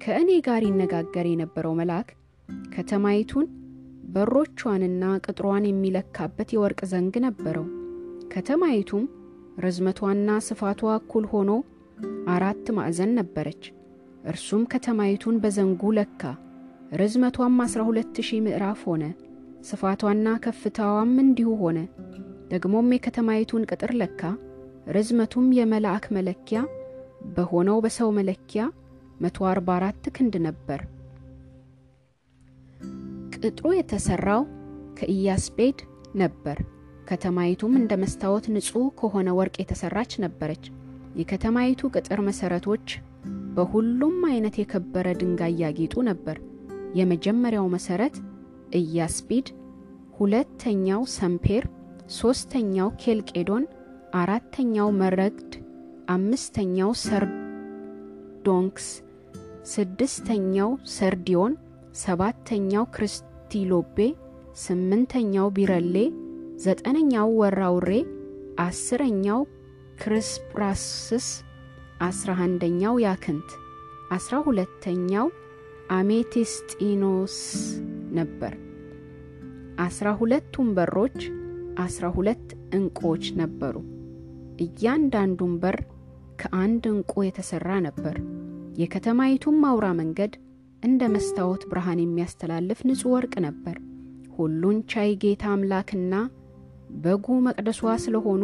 ከእኔ 0.05 0.31
ጋር 0.47 0.63
ይነጋገር 0.67 1.27
የነበረው 1.29 1.73
መልአክ 1.79 2.09
ከተማይቱን 2.75 3.47
በሮቿንና 4.15 5.05
ቅጥሯን 5.25 5.65
የሚለካበት 5.69 6.49
የወርቅ 6.55 6.81
ዘንግ 6.91 7.15
ነበረው። 7.25 7.65
ከተማይቱም 8.35 9.05
ርዝመቷና 9.65 10.37
ስፋቷ 10.49 10.93
እኩል 10.99 11.25
ሆኖ 11.33 11.51
አራት 12.29 12.67
ማዕዘን 12.79 13.15
ነበረች። 13.21 13.63
እርሱም 14.25 14.63
ከተማይቱን 14.73 15.41
በዘንጉ 15.43 15.95
ለካ። 15.99 16.23
ርዝመቷም 17.01 17.59
አስራ 17.67 17.83
ሁለት 17.89 18.23
ሺህ 18.29 18.45
ምዕራፍ 18.47 18.83
ሆነ። 18.91 19.05
ስፋቷና 19.63 20.37
ከፍታዋም 20.45 21.19
እንዲሁ 21.25 21.51
ሆነ። 21.63 21.79
ደግሞም 22.49 22.95
የከተማይቱን 22.95 23.69
ቅጥር 23.71 23.95
ለካ። 24.01 24.23
ርዝመቱም 24.91 25.49
የመልአክ 25.59 26.07
መለኪያ 26.17 26.59
በሆነው 27.37 27.79
በሰው 27.85 28.11
መለኪያ 28.13 28.63
144 29.21 30.11
ክንድ 30.17 30.35
ነበር። 30.47 30.81
ቅጥሩ 33.37 33.73
የተሠራው 33.75 34.43
ከኢያስጴድ 34.99 35.79
ነበር። 36.15 36.59
ከተማይቱም 37.09 37.73
እንደ 37.81 37.93
መስታወት 38.03 38.45
ንጹሕ 38.55 38.87
ከሆነ 39.01 39.29
ወርቅ 39.39 39.57
የተሠራች 39.61 40.13
ነበረች። 40.25 40.65
የከተማይቱ 41.17 41.91
ቅጥር 41.95 42.21
መሠረቶች 42.29 42.87
በሁሉም 43.57 44.17
አይነት 44.31 44.55
የከበረ 44.61 45.07
ድንጋይ 45.21 45.55
ያጌጡ 45.63 45.95
ነበር። 46.09 46.39
የመጀመሪያው 46.95 47.67
መሠረት 47.75 48.17
ኢያስጲድ፣ 48.81 49.47
ሁለተኛው 50.19 51.03
ሰንፔር፣ 51.15 51.65
ሦስተኛው 52.17 52.89
ኬልቄዶን፣ 53.03 53.65
አራተኛው 54.15 54.89
መረግድ፣ 55.01 55.53
አምስተኛው 56.09 56.91
ሰርዶንክስ፣ 58.45 58.87
ስድስተኛው 59.65 60.71
ሰርዲዮን፣ 60.95 61.53
ሰባተኛው 61.97 62.85
ክርስቲሎቤ፣ 62.95 63.97
ስምንተኛው 64.63 65.47
ቢረሌ፣ 65.57 65.95
ዘጠነኛው 66.65 67.29
ወራውሬ፣ 67.39 67.89
አስረኛው 68.65 69.41
ክርስፕራስስ፣ 70.03 71.29
አስራ 72.09 72.33
አንደኛው 72.47 73.01
ያክንት፣ 73.07 73.49
አስራ 74.11 74.43
ሁለተኛው 74.49 75.27
አሜቴስጢኖስ 75.93 77.39
ነበር። 78.19 78.55
አስራ 79.81 80.09
ሁለቱም 80.21 80.71
በሮች 80.77 81.19
አስራ 81.79 82.07
ሁለት 82.19 82.47
ዕንቁዎች 82.75 83.27
ነበሩ። 83.41 83.77
እያንዳንዱም 84.61 85.55
በር 85.59 85.79
ከአንድ 86.41 86.85
ዕንቁ 86.91 87.13
የተሠራ 87.25 87.71
ነበር። 87.87 88.17
የከተማይቱም 88.81 89.59
አውራ 89.69 89.87
መንገድ 89.99 90.33
እንደ 90.83 91.03
መስታወት 91.13 91.63
ብርሃን 91.71 92.01
የሚያስተላልፍ 92.03 92.81
ንጹሕ 92.89 93.11
ወርቅ 93.13 93.35
ነበር። 93.47 93.77
ሁሉን 94.37 94.79
ቻይ 94.93 95.11
ጌታ 95.23 95.45
አምላክና 95.53 96.15
በጉ 97.05 97.27
መቅደሷ 97.47 97.93
ስለሆኑ 98.05 98.43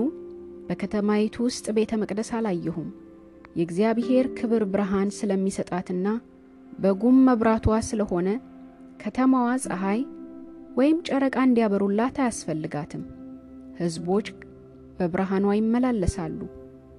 በከተማይቱ 0.66 1.36
ውስጥ 1.46 1.66
ቤተ 1.76 1.92
መቅደስ 2.00 2.30
አላየሁም። 2.38 2.88
የእግዚአብሔር 3.56 4.26
ክብር 4.38 4.62
ብርሃን 4.72 5.08
ስለሚሰጣትና 5.16 6.06
በጉም 6.78 7.16
መብራቷ 7.26 7.76
ስለሆነ 7.88 8.28
ከተማዋ 9.02 9.48
ፀሐይ 9.64 10.00
ወይም 10.76 10.98
ጨረቃ 11.08 11.36
እንዲያበሩላት 11.46 12.16
አያስፈልጋትም። 12.22 13.02
ሕዝቦች 13.80 14.26
በብርሃኗ 14.98 15.46
ይመላለሳሉ፣ 15.58 16.38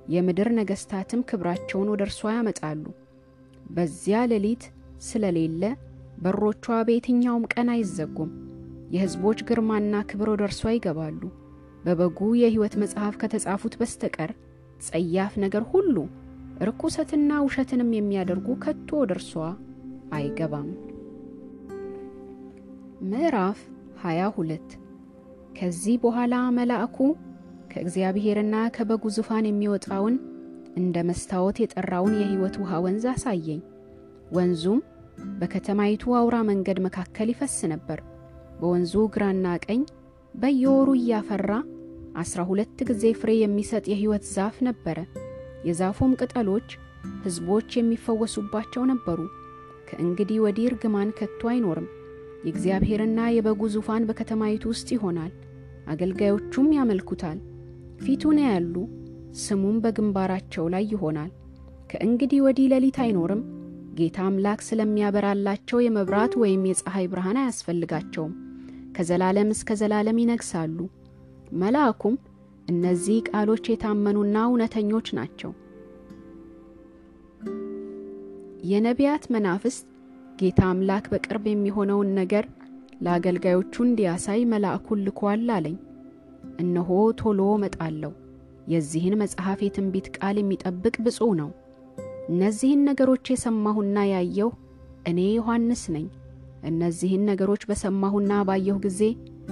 የምድር 0.08 0.50
ነገሥታትም 0.58 1.26
ክብራቸውን 1.30 1.92
ወደ 1.94 2.04
እርሷ 2.08 2.22
ያመጣሉ። 2.36 2.84
በዚያ 3.70 4.20
ሌሊት 4.32 4.64
ስለሌለ 5.02 5.64
በሮቿ 6.24 6.66
በየትኛውም 6.88 7.50
ቀን 7.54 7.70
አይዘጉም። 7.74 8.32
የሕዝቦች 8.92 9.40
ግርማና 9.50 9.96
ክብር 10.10 10.30
ወደ 10.34 10.44
እርሷ 10.48 10.72
ይገባሉ። 10.76 11.22
በበጉ 11.86 12.20
የሕይወት 12.40 12.74
መጽሐፍ 12.82 13.14
ከተጻፉት 13.22 13.76
በስተቀር 13.80 14.32
ጸያፍ 14.82 15.34
ነገር 15.44 15.64
ሁሉ 15.72 15.96
ርኩሰትና 16.68 17.32
ውሸትንም 17.46 17.90
የሚያደርጉ 17.96 18.48
ከቶ 18.64 18.90
ወደ 19.02 19.14
እርሷ 19.18 19.32
አይገባም። 20.14 20.70
ምዕራፍ 23.12 23.60
22 24.02 24.76
ከዚህ 25.58 25.96
በኋላ 26.04 26.36
መልአኩ 26.58 26.98
ከእግዚአብሔርና 27.72 28.56
ከበጉ 28.76 29.04
ዙፋን 29.16 29.46
የሚወጣውን 29.48 30.16
እንደ 30.78 30.98
መስታወት 31.08 31.58
የጠራውን 31.62 32.14
የሕይወት 32.20 32.56
ውሃ 32.62 32.80
ወንዝ 32.86 33.06
አሳየኝ። 33.12 33.62
ወንዙም 34.36 34.80
በከተማይቱ 35.40 36.14
አውራ 36.20 36.36
መንገድ 36.50 36.78
መካከል 36.86 37.30
ይፈስ 37.34 37.58
ነበር። 37.74 38.00
በወንዙ 38.60 38.94
ግራና 39.14 39.48
ቀኝ 39.66 39.82
በየወሩ 40.34 40.90
እያፈራ 41.00 41.52
አስራ 42.22 42.42
ሁለት 42.50 42.80
ጊዜ 42.90 43.04
ፍሬ 43.20 43.32
የሚሰጥ 43.40 43.86
የሕይወት 43.92 44.26
ዛፍ 44.32 44.56
ነበረ። 44.68 44.98
የዛፉም 45.68 46.16
ቅጠሎች 46.22 46.70
ሕዝቦች 47.24 47.70
የሚፈወሱባቸው 47.78 48.84
ነበሩ። 48.92 49.20
ከእንግዲህ 49.90 50.38
ወዲህ 50.44 50.68
እርግማን 50.70 51.16
ከቶ 51.18 51.42
አይኖርም። 51.52 51.88
የእግዚአብሔርና 52.44 53.22
የበጉ 53.34 53.62
ዙፋን 53.74 54.06
በከተማይቱ 54.10 54.64
ውስጥ 54.72 54.90
ይሆናል። 54.96 55.32
አገልጋዮቹም 55.88 56.68
ያመልኩታል። 56.78 57.40
ፊቱን 58.04 58.38
ያያሉ፣ 58.42 58.76
ስሙም 59.42 59.76
በግንባራቸው 59.84 60.66
ላይ 60.74 60.84
ይሆናል። 60.92 61.32
ከእንግዲህ 61.92 62.40
ወዲህ 62.46 62.70
ሌሊት 62.72 62.98
አይኖርም። 63.04 63.42
ጌታ 63.98 64.18
አምላክ 64.28 64.60
ስለሚያበራላቸው 64.68 65.80
የመብራት 65.82 66.34
ወይም 66.42 66.62
የፀሐይ 66.70 67.08
ብርሃን 67.12 67.40
አያስፈልጋቸውም። 67.42 68.34
ከዘላለም 68.96 69.50
እስከ 69.56 69.76
ዘላለም 69.82 70.22
ይነግሳሉ። 70.22 70.78
መልአኩም 71.62 72.16
እነዚህ 72.72 73.18
ቃሎች 73.30 73.66
የታመኑና 73.70 74.38
እውነተኞች 74.48 75.08
ናቸው። 75.18 75.52
የነቢያት 78.72 79.24
መናፍስት 79.34 79.86
ጌታ 80.40 80.62
አምላክ 80.72 81.06
በቅርብ 81.12 81.46
የሚሆነውን 81.50 82.10
ነገር 82.20 82.46
ለአገልጋዮቹ 83.02 83.76
እንዲያሳይ 83.86 84.42
መልአኩን 84.52 85.00
ልኳል 85.08 85.48
አለኝ። 85.56 85.78
እነሆ 86.60 86.90
ቶሎ 87.20 87.42
እመጣለሁ። 87.56 88.12
የዚህን 88.68 89.16
መጽሐፍ 89.22 89.60
የትንቢት 89.64 90.08
ቃል 90.18 90.36
የሚጠብቅ 90.40 90.96
ብፁዕ 91.06 91.30
ነው። 91.40 91.50
እነዚህን 92.32 92.82
ነገሮች 92.90 93.26
የሰማሁና 93.34 94.00
ያየሁ 94.12 94.50
እኔ 95.08 95.20
ዮሐንስ 95.32 95.84
ነኝ። 95.96 96.08
እነዚህን 96.70 97.24
ነገሮች 97.30 97.62
በሰማሁና 97.70 98.34
ባየሁ 98.48 98.78
ጊዜ 98.84 99.02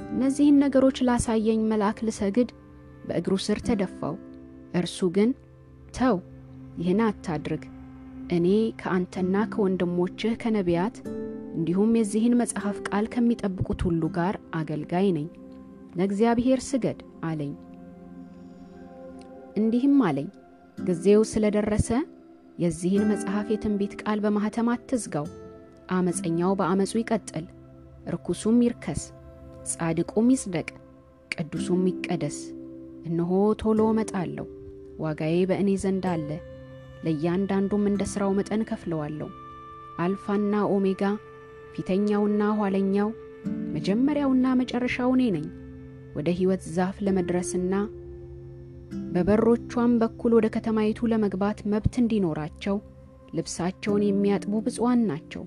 እነዚህን 0.09 0.57
ነገሮች 0.63 0.97
ላሳየኝ 1.07 1.61
መልአክ 1.71 1.97
ልሰግድ 2.07 2.49
በእግሩ 3.07 3.35
ስር 3.45 3.59
ተደፋው። 3.67 4.15
እርሱ 4.79 4.99
ግን 5.15 5.29
ተው፣ 5.97 6.15
ይህን 6.79 6.99
አታድርግ፣ 7.05 7.63
እኔ 8.31 8.47
ከአንተና 8.81 9.35
ከወንድሞችህ 9.53 10.33
ከነቢያት 10.41 10.97
እንዲሁም 11.55 11.91
የዚህን 11.99 12.37
መጽሐፍ 12.41 12.77
ቃል 12.87 13.05
ከሚጠብቁት 13.13 13.79
ሁሉ 13.87 14.01
ጋር 14.17 14.35
አገልጋይ 14.55 15.07
ነኝ። 15.17 15.27
ለእግዚአብሔር 15.89 16.59
ስገድ 16.65 16.99
አለኝ። 17.23 17.53
እንዲህም 19.59 19.97
አለኝ፣ 20.07 20.27
ጊዜው 20.79 21.21
ስለደረሰ 21.31 21.89
የዚህን 22.57 23.05
መጽሐፍ 23.11 23.47
የትንቢት 23.51 23.93
ቃል 24.01 24.19
በማኅተም 24.23 24.69
አትዝጋው። 24.73 25.27
አመፀኛው 25.91 26.51
በአመፁ 26.59 26.91
ይቀጥል፣ 27.01 27.45
ርኩሱም 28.13 28.57
ይርከስ፣ 28.65 29.01
ጻድቁም 29.71 30.27
ይጽደቅ፣ 30.33 30.67
ቅዱሱም 31.31 31.83
ይቀደስ። 31.91 32.37
እነሆ 33.09 33.31
ቶሎ 33.61 33.79
እመጣለሁ፣ 33.93 34.45
ዋጋዬ 34.99 35.37
በእኔ 35.49 35.69
ዘንድ 35.83 36.05
አለ፣ 36.13 36.29
ለእያንዳንዱም 37.05 37.83
እንደ 37.89 38.03
ሥራው 38.11 38.31
መጠን 38.39 38.63
ከፍለዋለሁ። 38.69 39.29
አልፋና 39.99 40.53
ኦሜጋ፣ 40.75 41.03
ፊተኛውና 41.73 42.43
ኋለኛው፣ 42.59 43.09
መጀመሪያውና 43.75 44.45
መጨረሻው 44.61 45.09
እኔ 45.15 45.23
ነኝ። 45.35 45.47
ወደ 46.15 46.29
ሕይወት 46.37 46.63
ዛፍ 46.75 46.97
ለመድረስና 47.05 47.73
በበሮቿም 49.13 49.91
በኩል 50.01 50.31
ወደ 50.37 50.47
ከተማይቱ 50.55 51.07
ለመግባት 51.11 51.59
መብት 51.71 51.95
እንዲኖራቸው 52.01 52.77
ልብሳቸውን 53.33 54.03
የሚያጥቡ 54.05 54.53
ብፁዓን 54.65 55.01
ናቸው። 55.09 55.43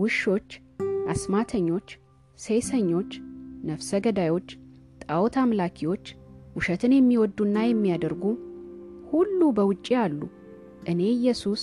ውሾች፣ 0.00 0.50
አስማተኞች፣ 1.12 1.88
ሴሰኞች፣ 2.38 3.10
ነፍሰ 3.70 3.98
ገዳዮች፣ 4.04 4.48
ጣዖት 5.04 5.34
አምላኪዎች፣ 5.42 6.04
ውሸትን 6.56 6.92
የሚወዱና 6.96 7.58
የሚያደርጉ 7.66 8.24
ሁሉ 9.10 9.40
በውጪ 9.56 9.88
አሉ። 10.02 10.20
እኔ 10.90 11.00
ኢየሱስ 11.16 11.62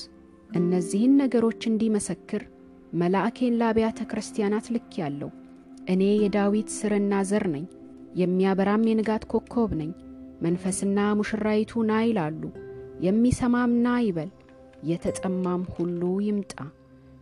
እነዚህን 0.49 1.13
ነገሮች 1.21 1.61
እንዲመሰክር 1.71 2.43
መልአኬን 2.99 3.57
ለአብያተ 3.59 3.99
ክርስቲያናት 4.11 4.67
ልኬአለሁ። 4.75 5.29
እኔ 5.93 6.03
የዳዊት 6.21 6.69
ሥርና 6.77 7.13
ዘር 7.29 7.45
ነኝ፣ 7.53 7.65
የሚያበራም 8.17 8.87
የንጋት 8.89 9.23
ኮከብ 9.31 9.71
ነኝ። 9.79 9.91
መንፈስና 10.41 10.99
ሙሽራይቱ 11.19 11.83
ና 11.87 11.99
ይላሉ። 12.05 12.41
የሚሰማም 13.05 13.73
ይበል፣ 14.05 14.29
የተጠማም 14.89 15.63
ሁሉ 15.75 16.01
ይምጣ፣ 16.25 16.53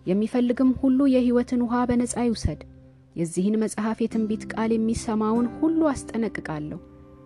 የሚፈልግም 0.05 0.71
ሁሉ 0.81 0.99
የሕይወትን 1.11 1.61
ውኃ 1.65 1.75
በነፃ 1.89 2.15
ይውሰድ። 2.25 2.61
የዚህን 3.15 3.55
መጽሐፍ 3.61 3.97
የትንቢት 4.03 4.43
ቃል 4.53 4.71
የሚሰማውን 4.73 5.47
ሁሉ 5.57 5.81
አስጠነቅቃለሁ። 5.91 6.79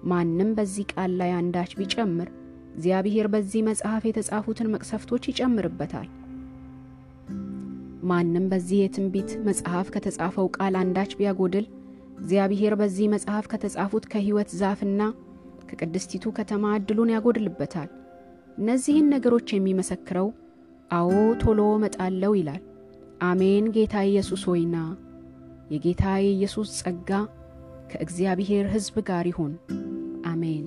ማንም 0.04 0.50
በዚህ 0.58 0.86
ቃል 0.94 1.12
ላይ 1.22 1.32
አንዳች 1.38 1.72
ቢጨምር 1.80 2.30
እግዚአብሔር 2.74 3.28
በዚህ 3.28 3.62
መጽሐፍ 3.68 4.04
የተጻፉትን 4.08 4.72
መቅሰፍቶች 4.74 5.24
ይጨምርበታል። 5.30 6.08
ማንም 8.04 8.46
በዚህ 8.52 8.78
የትንቢት 8.80 9.32
መጽሐፍ 9.48 9.88
ከተጻፈው 9.96 10.48
ቃል 10.58 10.76
አንዳች 10.82 11.12
ቢያጎድል 11.18 11.66
እግዚአብሔር 12.20 12.74
በዚህ 12.80 13.08
መጽሐፍ 13.14 13.46
ከተጻፉት 13.52 14.06
ከሕይወት 14.12 14.50
ዛፍና 14.60 15.02
ከቅድስቲቱ 15.70 16.26
ከተማ 16.38 16.74
ዕድሉን 16.78 17.14
ያጎድልበታል። 17.14 17.90
እነዚህን 18.58 19.12
ነገሮች 19.14 19.48
የሚመሰክረው 19.54 20.28
አዎ 20.92 21.12
ቶሎ 21.42 21.60
እመጣለሁ 21.76 22.32
ይላል። 22.40 22.64
አሜን። 23.24 23.66
ጌታ 23.76 23.96
ኢየሱስ 24.10 24.44
ሆይና 24.50 24.76
የጌታ 25.72 26.04
የኢየሱስ 26.20 26.70
ጸጋ 26.80 27.10
ከእግዚአብሔር 27.92 28.66
ሕዝብ 28.74 28.96
ጋር 29.10 29.26
ይሁን። 29.32 29.54
አሜን። 30.26 30.66